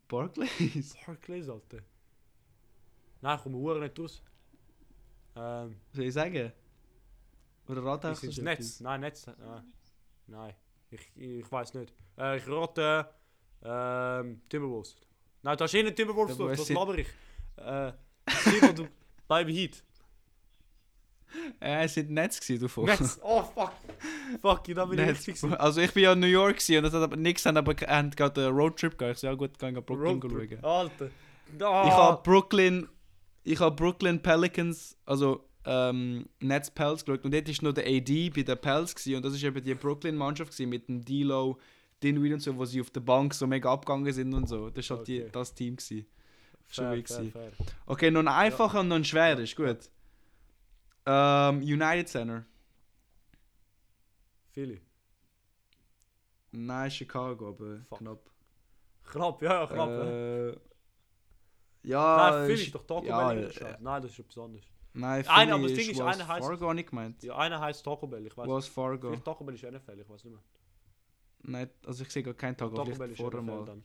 Barclays. 0.06 0.96
Barclays, 1.06 1.48
Alter. 1.48 1.78
Nein, 3.20 3.36
ich 3.36 3.42
komme 3.42 3.56
Uhr 3.56 3.80
nicht 3.80 3.98
raus. 3.98 4.22
Ähm, 5.34 5.80
Soll 5.92 6.04
ich 6.04 6.14
sagen? 6.14 6.52
Oder 7.66 7.84
rat 7.84 8.04
ist 8.04 8.10
einfach 8.10 8.22
es 8.24 8.38
Netz? 8.38 8.80
Nein, 8.80 9.00
Netz. 9.00 9.26
Äh, 9.26 9.62
nein, 10.26 10.54
ich, 10.90 11.10
ich 11.16 11.50
weiß 11.52 11.74
nicht. 11.74 11.92
Äh, 12.18 12.38
ich 12.38 12.48
rate 12.48 13.08
ähm, 13.64 14.40
Timberwolves. 14.48 14.96
Nein, 15.42 15.56
du 15.56 15.64
hast 15.64 15.74
eh 15.74 15.82
nicht 15.82 15.96
Timberwolves 15.96 16.36
durch, 16.36 16.60
sind- 16.60 16.76
laber 16.76 16.96
ich? 16.98 17.06
Äh, 17.56 17.92
Steve, 18.28 18.74
du 18.74 18.88
Baby 19.28 19.54
Heat. 19.54 19.82
Äh, 21.60 21.84
es 21.84 21.94
sind 21.94 22.10
Netz 22.10 22.40
gewesen, 22.40 22.60
du 22.62 22.68
Vogel. 22.68 22.94
Netz, 22.94 23.18
oh 23.22 23.42
fuck. 23.42 23.72
Fuck, 24.40 24.64
da 24.74 24.84
bin 24.86 24.98
ich 24.98 25.04
Nein, 25.06 25.14
richtig. 25.14 25.42
Also 25.60 25.80
ich 25.80 25.92
bin 25.92 26.04
ja 26.04 26.12
in 26.14 26.20
New 26.20 26.26
York 26.26 26.56
gewesen 26.56 26.78
und 26.78 26.82
das 26.84 26.92
hat 26.94 27.02
aber 27.02 27.16
nichts, 27.16 27.44
haben 27.44 27.56
aber 27.56 27.74
haben 27.86 28.10
gerade 28.12 28.46
einen 28.46 28.56
Roadtrip 28.56 28.96
gehabt. 28.96 29.16
Ich 29.16 29.20
so, 29.20 29.26
ja 29.26 29.34
gut, 29.34 29.58
kann 29.58 29.76
ich 29.76 29.84
Brooklyn 29.84 30.20
Roadtrip. 30.32 30.60
schauen. 30.62 30.64
Alter. 30.64 31.10
Ich 31.56 31.62
Ah. 31.64 31.90
habe 31.96 32.22
Brooklyn, 32.22 32.88
ich 33.44 33.60
habe 33.60 33.74
Brooklyn 33.76 34.20
Pelicans, 34.22 34.96
also 35.04 35.47
ähm, 35.70 36.26
Nets 36.40 36.70
Pels 36.70 37.04
geschaut 37.04 37.24
und 37.24 37.34
dort 37.34 37.48
ist 37.48 37.60
noch 37.62 37.72
der 37.74 37.84
AD 37.86 38.30
bei 38.30 38.42
den 38.42 38.58
Pels 38.58 38.94
gewesen, 38.94 39.16
und 39.16 39.24
das 39.24 39.34
ist 39.34 39.42
eben 39.44 39.62
die 39.62 39.74
Brooklyn 39.74 40.16
Mannschaft 40.16 40.52
gewesen, 40.52 40.70
mit 40.70 40.88
dem 40.88 41.04
D-Lo, 41.04 41.58
Dinwiddie 42.02 42.34
und 42.34 42.40
so, 42.40 42.56
wo 42.56 42.64
sie 42.64 42.80
auf 42.80 42.90
der 42.90 43.00
Bank 43.00 43.34
so 43.34 43.46
mega 43.46 43.72
abgegangen 43.72 44.12
sind 44.12 44.32
und 44.32 44.48
so. 44.48 44.70
Das 44.70 44.88
war 44.88 44.98
halt 44.98 45.08
die, 45.08 45.20
Okay. 45.22 45.30
das 45.32 45.52
Team 45.54 45.76
gewesen. 45.76 46.06
Schon 46.70 46.84
Fair, 46.84 46.92
wild 46.96 47.08
fair, 47.08 47.24
fair. 47.32 47.52
Okay, 47.86 48.10
noch 48.10 48.20
ein 48.20 48.28
einfacher 48.28 48.80
und 48.80 48.88
noch 48.88 48.96
ein 48.96 49.04
schwerer, 49.04 49.40
ist 49.40 49.56
gut. 49.56 49.90
Ähm, 51.06 51.58
United 51.62 52.08
Center. 52.08 52.44
Philly. 54.52 54.80
Nein, 56.52 56.90
Chicago, 56.90 57.48
aber 57.48 57.80
Fuck. 57.88 57.98
knapp. 57.98 58.30
Knapp, 59.04 59.42
ja, 59.42 59.66
knapp. 59.66 59.88
ja. 59.88 60.04
Äh, 60.48 60.56
ja, 61.82 62.30
Nein, 62.30 62.46
Philly 62.46 62.62
ist- 62.64 62.74
doch 62.74 62.86
Taco 62.86 63.04
ja, 63.06 63.28
Bell. 63.28 63.44
in 63.44 63.50
der 63.52 63.62
äh. 63.74 63.76
Nein, 63.80 64.02
das 64.02 64.10
ist 64.12 64.18
etwas 64.18 64.38
anderes. 64.38 64.64
Nein, 64.94 65.26
Einer, 65.28 65.54
aber 65.54 65.68
das 65.68 65.74
Ding 65.74 65.90
ist, 65.90 66.00
einer 66.00 66.26
heisst- 66.26 66.46
Fargo 66.46 66.72
nicht 66.74 66.90
gemeint. 66.90 67.22
Ja, 67.22 67.36
einer 67.36 67.60
heißt 67.60 67.84
Taco 67.84 68.06
Bell, 68.06 68.26
ich 68.26 68.36
weiß 68.36 68.46
nicht. 68.46 68.54
Was 68.54 68.66
Fargo? 68.66 69.08
Vielleicht 69.08 69.24
Taco 69.24 69.44
Bell 69.44 69.54
ist 69.54 69.62
NFL, 69.64 70.00
ich 70.00 70.08
weiß 70.08 70.24
nicht 70.24 70.32
mehr. 70.34 70.42
Nein, 71.42 71.70
also 71.86 72.02
ich 72.02 72.10
sehe 72.10 72.22
gar 72.22 72.34
keinen 72.34 72.56
Taco 72.56 72.74
vielleicht 72.84 72.98
Bell 72.98 73.10
ist 73.12 73.18
vorher 73.18 73.40
NFL 73.42 73.50
mal. 73.58 73.64
dann. 73.64 73.84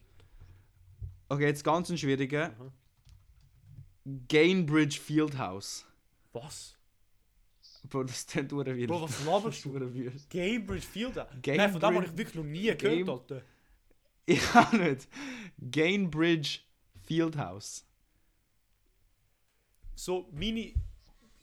Okay, 1.29 1.45
jetzt 1.45 1.63
ganz 1.63 1.89
ein 1.89 1.97
schwieriger. 1.97 2.51
Aha. 2.59 2.71
Gainbridge 4.27 4.99
Fieldhouse. 4.99 5.85
Was? 6.31 6.75
Bro, 7.89 8.03
das 8.05 8.19
ist 8.19 8.35
nur 8.51 8.65
wieder. 8.65 8.87
Bro, 8.87 9.03
was 9.03 9.25
laberst 9.25 9.65
du? 9.65 9.77
du? 9.77 10.11
Gamebridge 10.29 10.85
Field? 10.85 11.15
Nein, 11.45 11.71
von 11.71 11.79
dem 11.81 11.95
habe 11.95 12.05
ich 12.05 12.17
wirklich 12.17 12.35
noch 12.35 12.43
nie 12.43 12.63
gehört, 12.63 12.79
Game- 12.79 13.09
Alter. 13.09 13.41
Ich 14.25 14.41
auch 14.55 14.71
nicht. 14.71 15.07
Gainbridge 15.69 16.59
Fieldhouse. 17.03 17.85
So, 19.95 20.27
meine, 20.31 20.73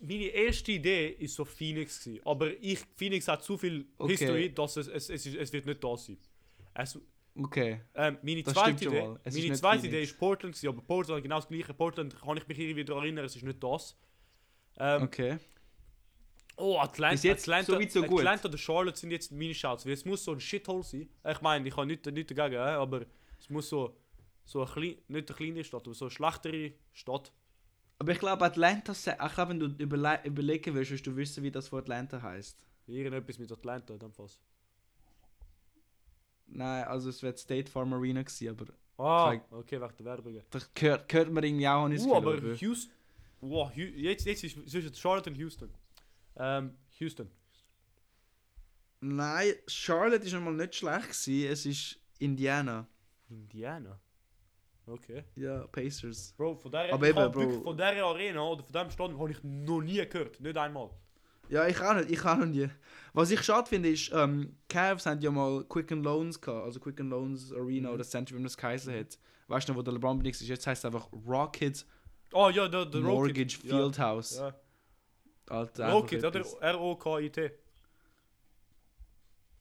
meine 0.00 0.24
erste 0.26 0.72
Idee 0.72 1.08
ist 1.18 1.34
so 1.34 1.44
Phoenix 1.44 2.02
gewesen. 2.02 2.20
Aber 2.24 2.50
ich, 2.60 2.80
Phoenix 2.96 3.28
hat 3.28 3.42
zu 3.42 3.56
viel 3.58 3.86
Okay. 3.98 4.16
History, 4.16 4.54
dass 4.54 4.76
es, 4.76 4.88
es, 4.88 5.08
es, 5.10 5.26
es 5.26 5.52
wird 5.52 5.66
nicht 5.66 5.82
da 5.82 5.96
sein. 5.96 6.18
Es, 6.74 6.98
Okay. 7.36 7.80
ähm, 7.94 8.18
meine 8.22 8.42
Das 8.42 8.54
zweite, 8.54 8.84
Idee, 8.86 9.14
meine 9.24 9.52
zweite. 9.54 9.86
Idee 9.86 10.02
ist 10.02 10.18
Portland 10.18 10.54
gewesen, 10.54 10.68
aber 10.68 10.82
Portland 10.82 11.22
genau 11.22 11.36
das 11.36 11.48
gleiche. 11.48 11.72
Portland 11.72 12.20
kann 12.20 12.36
ich 12.36 12.46
mich 12.48 12.58
irgendwie 12.58 12.76
wieder 12.82 12.96
erinnern, 12.96 13.24
es 13.24 13.36
ist 13.36 13.44
nicht 13.44 13.62
das. 13.62 13.96
Ähm, 14.78 15.02
Okay. 15.04 15.38
Oh, 16.56 16.76
Atlanta, 16.78 17.12
Bis 17.14 17.22
jetzt 17.22 17.42
Atlanta, 17.48 17.72
so 17.72 17.78
weit, 17.80 17.90
so 17.92 18.02
gut. 18.02 18.18
Atlanta 18.18 18.48
oder 18.48 18.58
Charlotte 18.58 18.98
sind 18.98 19.12
jetzt 19.12 19.32
meine 19.32 19.54
Shouts. 19.54 19.86
Es 19.86 20.04
muss 20.04 20.24
so 20.24 20.32
ein 20.32 20.40
Shithole 20.40 20.82
sein. 20.82 21.08
Ich 21.30 21.40
meine, 21.40 21.66
ich 21.66 21.74
habe 21.74 21.86
nichts 21.86 22.10
nicht 22.10 22.36
dagegen, 22.36 22.60
aber 22.60 23.06
es 23.38 23.48
muss 23.48 23.68
so, 23.70 23.96
so 24.44 24.62
eine 24.62 24.70
klein, 24.70 24.96
nicht 25.08 25.30
eine 25.30 25.36
kleine 25.36 25.64
Stadt, 25.64 25.86
aber 25.86 25.94
so 25.94 26.06
eine 26.06 26.10
schlechtere 26.10 26.72
Stadt. 26.92 27.32
Aber 28.00 28.12
ich 28.12 28.18
glaube, 28.18 28.44
Atlanta, 28.46 28.92
ich 28.92 29.04
glaube, 29.34 29.50
wenn 29.50 29.60
du 29.60 29.66
überle 29.78 30.20
überlegen 30.24 30.74
willst, 30.74 30.90
wirst 30.90 31.06
du 31.06 31.14
wissen, 31.16 31.42
wie 31.44 31.50
das 31.50 31.68
von 31.68 31.80
Atlanta 31.80 32.20
heißt. 32.20 32.56
Irgendetwas 32.86 33.38
mit 33.38 33.52
Atlanta 33.52 33.94
dem 33.96 34.10
Fall. 34.12 34.26
Nein, 36.46 36.84
also 36.84 37.10
es 37.10 37.22
wird 37.22 37.38
State 37.38 37.70
Farm 37.70 37.92
Arena 37.92 38.22
gewesen, 38.22 38.48
aber 38.48 38.72
Ah, 38.98 39.30
Kein- 39.30 39.42
okay, 39.50 39.80
wegen 39.80 39.96
der 39.98 40.04
Werbung. 40.06 40.40
das 40.50 40.74
gehört, 40.74 41.08
gehört 41.08 41.30
man 41.32 41.44
irgendwie 41.44 41.68
auch 41.68 41.88
nicht 41.88 42.04
Uh, 42.04 42.14
aber 42.16 42.36
Houston. 42.54 42.90
Wow, 43.40 43.70
jetzt, 43.74 44.26
jetzt 44.26 44.44
ist 44.44 44.70
zwischen 44.70 44.94
Charlotte 44.94 45.30
und 45.30 45.36
Houston. 45.36 45.70
Ähm, 46.36 46.74
Houston. 46.98 47.30
Nein, 49.00 49.52
Charlotte 49.66 50.24
ist 50.26 50.34
einmal 50.34 50.52
nicht 50.54 50.74
schlecht 50.74 51.08
gewesen, 51.08 51.50
es 51.52 51.64
ist 51.66 51.98
Indiana. 52.18 52.86
Indiana. 53.30 53.98
Okay. 54.90 55.24
Ja, 55.36 55.66
Pacers. 55.68 56.34
Bro, 56.36 56.56
von 56.56 56.70
der, 56.72 56.92
Aber 56.92 57.08
eben, 57.08 57.30
Bro. 57.32 57.62
von 57.62 57.76
der 57.76 58.04
Arena 58.04 58.42
oder 58.42 58.62
von 58.62 58.72
dem 58.72 58.90
Stadion 58.90 59.18
habe 59.20 59.30
ich 59.30 59.42
noch 59.44 59.80
nie 59.80 60.04
gehört. 60.08 60.40
Nicht 60.40 60.56
einmal. 60.56 60.90
Ja, 61.48 61.66
ich 61.66 61.80
auch 61.80 61.94
nicht, 61.94 62.10
ich 62.10 62.24
auch 62.24 62.36
noch 62.36 62.46
nie. 62.46 62.68
Was 63.12 63.30
ich 63.30 63.42
schade 63.42 63.68
finde, 63.68 63.88
ist, 63.90 64.10
ähm, 64.12 64.56
Cavs 64.68 65.06
haben 65.06 65.20
ja 65.20 65.30
mal 65.30 65.64
Quicken 65.64 66.02
Loans 66.02 66.40
gehabt, 66.40 66.64
also 66.64 66.78
Quicken 66.80 67.10
Loans 67.10 67.52
Arena 67.52 67.88
Mhm. 67.88 67.94
oder 67.94 68.04
Center, 68.04 68.30
wie 68.32 68.34
man 68.38 68.44
das 68.44 68.56
geheißen 68.56 68.94
hat. 68.94 69.18
Weißt 69.48 69.68
du 69.68 69.72
noch, 69.72 69.78
wo 69.78 69.82
der 69.82 69.94
LeBron 69.94 70.18
benutzt 70.18 70.42
ist? 70.42 70.48
Jetzt 70.48 70.66
heißt 70.66 70.84
es 70.84 70.84
einfach 70.84 71.08
Rocket 71.26 71.84
Oh 72.32 72.48
ja, 72.50 72.68
der, 72.68 72.86
der 72.86 73.00
Mortgage 73.00 73.40
Rocket. 73.40 73.52
Fieldhouse. 73.70 74.38
Ja. 74.38 74.54
Alter. 75.48 75.90
Rocket, 75.92 76.24
oder? 76.24 76.44
R-O-K-I-T. 76.60 77.50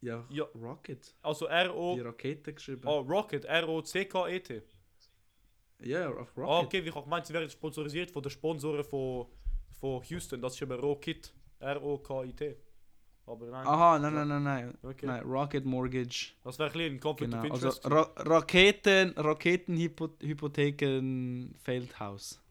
Ja, 0.02 0.24
Ja. 0.30 0.44
Rocket. 0.56 1.16
Also 1.24 1.46
Die 1.48 1.52
R-O... 1.52 1.96
Rakete 2.00 2.54
geschrieben. 2.54 2.84
Oh, 2.86 3.00
Rocket. 3.00 3.46
R-O-C-K-E-T. 3.46 4.62
Ja, 5.82 6.10
auf 6.10 6.28
Ah, 6.38 6.42
Rocket. 6.42 6.66
okay, 6.68 6.84
wie 6.84 6.90
ich 6.90 6.96
auch 6.96 7.04
gemeint, 7.04 7.26
sie 7.26 7.34
werden 7.34 7.50
sponsorisiert 7.50 8.12
von 8.12 8.22
den 8.22 8.30
Sponsoren 8.32 8.84
von, 8.84 9.28
von 9.80 10.02
Houston. 10.04 10.42
Das 10.42 10.56
ist 10.56 10.62
eben 10.62 10.78
Rocket. 10.80 11.34
R-O-K-I-T. 11.60 12.56
Aber 13.26 13.46
nein. 13.46 13.68
Aha, 13.68 14.00
nein, 14.00 14.14
nein, 14.14 14.28
nein, 14.28 14.44
nein. 14.44 14.78
Okay. 14.82 15.06
Nein, 15.06 15.24
Rocket 15.24 15.64
Mortgage. 15.66 16.34
Das 16.44 16.58
wäre 16.58 16.70
ein 16.70 16.74
bisschen 16.74 17.00
Conflict 17.00 17.32
Genau. 17.32 17.46
of 17.46 17.52
Also 17.52 17.68
Interest. 17.68 17.92
Ra 17.92 18.10
Raketen, 18.18 19.14
Raketenhypotheken 19.18 21.54
Feldhaus. 21.62 22.42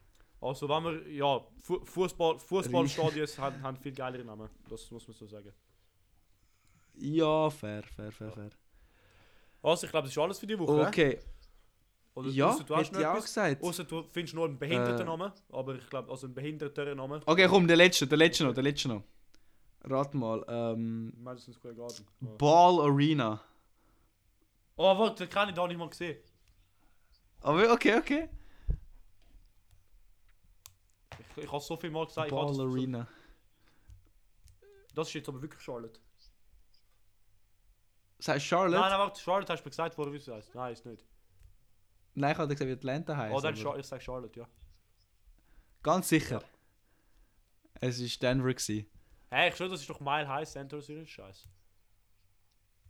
Also 0.41 0.68
wenn 0.68 0.85
wir, 0.85 1.09
ja, 1.11 1.41
Fu 1.62 1.85
Fußball, 1.85 2.39
Fußballstadien 2.39 3.26
haben, 3.39 3.61
haben 3.62 3.76
viel 3.76 3.93
geilere 3.93 4.24
Namen. 4.24 4.49
Das 4.68 4.89
muss 4.91 5.07
man 5.09 5.16
so 5.16 5.26
sagen. 5.26 5.53
Ja, 6.95 7.51
fair, 7.51 7.83
fair, 7.83 8.12
fair, 8.12 8.31
fair. 8.31 8.51
Also 9.62 9.87
ich 9.87 9.91
glaube, 9.91 10.07
das 10.07 10.12
ist 10.16 10.22
alles 10.22 10.39
für 10.39 10.47
die 10.47 10.59
Woche. 10.59 10.87
Okay, 10.87 11.18
Oder 12.19 12.31
ja, 12.31 12.49
ausser 12.49 12.64
du 12.64 12.75
hast 12.75 12.97
ich 12.97 13.07
auch 13.07 13.21
gesagt. 13.21 13.62
Außer 13.62 13.85
du 13.85 14.03
findest 14.03 14.35
nur 14.35 14.47
einen 14.47 14.59
behinderten 14.59 15.03
Äh. 15.03 15.05
Namen. 15.05 15.33
Aber 15.51 15.77
ich 15.77 15.89
glaube, 15.89 16.11
also 16.11 16.27
einen 16.27 16.35
behinderteren 16.35 16.97
Namen. 16.97 17.23
Okay, 17.25 17.47
komm, 17.47 17.69
der 17.69 17.77
letzte, 17.77 18.09
der 18.09 18.19
letzte 18.19 18.43
noch, 18.45 18.55
der 18.55 18.64
letzte 18.64 18.89
noch. 18.89 19.05
Rat 19.83 20.12
mal, 20.14 20.45
ähm, 20.49 21.12
Madison 21.23 21.55
Square 21.55 21.77
Garden. 21.77 22.05
Ball 22.37 22.81
Arena. 22.81 23.41
oh 24.75 24.99
warte, 24.99 25.27
den 25.27 25.31
kann 25.31 25.49
ich 25.49 25.55
da 25.55 25.64
nicht 25.69 25.79
mal 25.79 25.89
gesehen. 25.89 26.19
Aber 27.41 27.73
okay, 27.73 27.97
okay. 27.97 28.29
Ich, 31.21 31.45
ich 31.45 31.53
habe 31.53 31.62
so 31.62 31.77
viel 31.77 31.91
mal 31.91 32.05
gesagt. 32.05 32.31
Ball 32.31 32.49
das, 32.49 32.57
so, 32.57 32.64
Arena. 32.64 33.07
das 34.93 35.07
ist 35.07 35.14
jetzt 35.14 35.29
aber 35.29 35.41
wirklich 35.41 35.62
Charlotte. 35.62 36.01
Sagst 38.19 38.45
du 38.45 38.49
Charlotte? 38.49 38.81
Nein, 38.81 38.91
nein, 38.91 38.99
warte, 38.99 39.21
Charlotte 39.21 39.53
hast 39.53 39.61
du 39.62 39.66
mir 39.66 39.71
gesagt, 39.71 39.97
wo 39.97 40.12
wie 40.12 40.16
es 40.16 40.27
heißt. 40.27 40.53
Nein, 40.57 40.73
ist 40.73 40.85
nicht. 40.85 41.08
Nein, 42.19 42.33
ich 42.33 42.39
hatte 42.39 42.55
gesagt, 42.55 42.69
wie 42.69 42.73
Atlanta 42.73 43.16
heißt. 43.16 43.35
Oh, 43.35 43.41
dann 43.41 43.57
Char 43.57 43.79
ich 43.79 43.87
sag 43.87 44.03
Charlotte, 44.03 44.41
ja. 44.41 44.49
Ganz 45.83 46.09
sicher. 46.09 46.43
Es 47.81 48.01
war 48.01 48.09
Denver. 48.21 48.53
Gewesen. 48.53 48.87
Hey, 49.31 49.51
ich 49.51 49.57
schwöre, 49.57 49.71
das 49.71 49.81
ist 49.81 49.91
doch 49.91 50.01
Mile 50.01 50.27
High 50.27 50.49
Center 50.49 50.81
Series 50.81 51.09
Scheiß. 51.09 51.47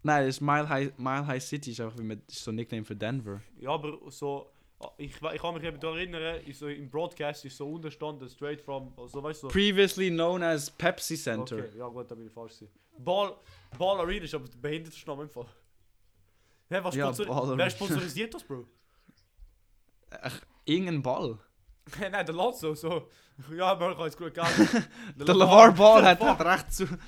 Nein, 0.02 0.22
es 0.24 0.36
ist 0.36 0.40
Mile 0.40 0.68
High, 0.68 0.96
Mile 0.96 1.26
High 1.26 1.42
City, 1.42 1.72
ist 1.72 1.80
einfach 1.80 1.98
wie 1.98 2.04
man, 2.04 2.22
ist 2.26 2.42
so 2.42 2.52
ein 2.52 2.54
Nickname 2.54 2.84
für 2.84 2.96
Denver. 2.96 3.42
Ja, 3.58 3.70
aber 3.70 3.98
so. 4.10 4.50
Ich, 4.96 5.16
ich 5.20 5.42
kann 5.42 5.54
mich 5.54 5.64
eben 5.64 5.80
daran 5.80 5.98
erinnern, 5.98 6.40
ist 6.44 6.60
so 6.60 6.68
im 6.68 6.88
Broadcast 6.88 7.44
ist 7.44 7.56
so 7.56 7.68
unterstanden, 7.68 8.28
straight 8.28 8.60
from. 8.60 8.92
Also 8.96 9.20
weißt 9.20 9.42
du. 9.42 9.48
So, 9.48 9.52
Previously 9.52 10.08
known 10.08 10.40
as 10.42 10.70
Pepsi 10.70 11.16
Center. 11.16 11.56
Okay, 11.56 11.78
ja 11.78 11.88
gut, 11.88 12.08
da 12.08 12.14
bin 12.14 12.26
ich 12.26 12.32
falsch. 12.32 12.54
gewesen. 12.54 12.70
Ball, 12.98 13.34
Ball 13.76 13.98
Arena 13.98 14.24
ist 14.24 14.34
aber 14.34 14.48
der 14.48 14.56
behindertste 14.56 15.04
Name 15.04 15.24
im 15.24 15.30
Fall. 15.30 15.46
Hä, 16.70 16.78
was 16.82 16.94
Ja, 16.94 17.12
sponsor 17.12 17.26
Ball 17.26 17.58
Wer 17.58 17.70
sponsorisiert 17.70 18.34
das, 18.34 18.44
Bro? 18.44 18.66
Ach, 20.22 20.40
irgendein 20.64 21.02
Ball. 21.02 21.38
Nein, 22.00 22.26
der 22.26 22.34
Lotso, 22.34 22.74
so. 22.74 23.08
Ja, 23.56 23.72
ich 23.74 23.78
kann 23.96 24.04
jetzt 24.04 24.18
gut 24.18 24.34
gehen. 24.34 24.44
Der 25.16 25.34
LeVar 25.34 25.72
Ball 25.72 26.04
hat, 26.04 26.20
hat 26.20 26.40
recht 26.44 26.72
zu. 26.72 26.86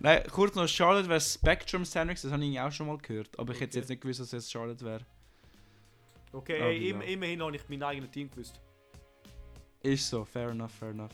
Nein, 0.00 0.22
kurz 0.30 0.54
noch, 0.54 0.68
Charlotte 0.68 1.08
wäre 1.08 1.20
Spectrum 1.20 1.84
Center, 1.84 2.14
das 2.14 2.30
habe 2.30 2.44
ich 2.44 2.60
auch 2.60 2.70
schon 2.70 2.86
mal 2.86 2.98
gehört. 2.98 3.36
Aber 3.38 3.52
ich 3.52 3.60
hätte 3.60 3.70
Okay. 3.72 3.78
jetzt 3.80 3.88
nicht 3.88 4.00
gewusst, 4.02 4.20
dass 4.20 4.32
es 4.32 4.50
Charlotte 4.50 4.84
wäre. 4.84 5.00
Okay, 6.32 6.60
Aber 6.60 6.70
ey, 6.70 6.88
ja. 6.88 6.94
im, 6.94 7.00
immerhin 7.02 7.42
habe 7.42 7.56
ich 7.56 7.62
mein 7.68 7.82
eigenes 7.82 8.10
Team 8.10 8.30
gewusst. 8.30 8.60
Ist 9.82 10.08
so, 10.08 10.24
fair 10.24 10.50
enough, 10.50 10.70
fair 10.72 10.90
enough. 10.90 11.10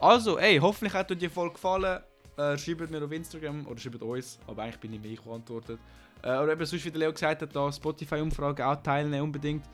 Also, 0.00 0.38
ey, 0.38 0.58
hoffentlich 0.58 0.92
hat 0.94 1.10
euch 1.12 1.18
die 1.18 1.28
Folge 1.28 1.54
gefallen. 1.54 2.02
Äh, 2.36 2.58
schreibt 2.58 2.90
mir 2.90 3.02
auf 3.04 3.10
Instagram 3.12 3.66
oder 3.66 3.80
schreibt 3.80 4.02
uns, 4.02 4.38
aber 4.46 4.62
eigentlich 4.64 4.78
bin 4.78 4.92
ich 4.94 5.00
mir 5.00 5.16
geantwortet. 5.16 5.78
Äh, 6.22 6.38
oder 6.38 6.52
eben 6.52 6.64
sonst, 6.66 6.84
wie 6.84 6.90
der 6.90 7.00
Leo 7.00 7.12
gesagt 7.12 7.42
hat, 7.42 7.54
da 7.54 7.70
Spotify-Umfrage 7.72 8.66
auch 8.66 8.76
teilnehmen 8.76 9.22
unbedingt. 9.22 9.64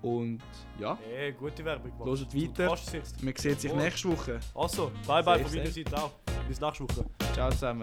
Und 0.00 0.40
ja, 0.78 0.96
Ey, 1.12 1.32
gute 1.32 1.64
Werbung. 1.64 1.90
Mann. 1.98 2.06
Hört 2.08 2.32
weiter. 2.34 2.68
man 3.22 3.34
sieht 3.36 3.60
sich 3.60 3.72
Oh. 3.72 3.76
nächste 3.76 4.08
Woche. 4.10 4.38
Also, 4.54 4.92
bye 5.06 5.22
bye 5.24 5.40
von 5.44 5.52
meiner 5.56 5.70
Seite 5.70 5.96
auch. 5.96 6.12
Bis 6.46 6.60
nächste 6.60 6.84
Woche. 6.84 7.04
Ciao 7.34 7.50
zusammen. 7.50 7.82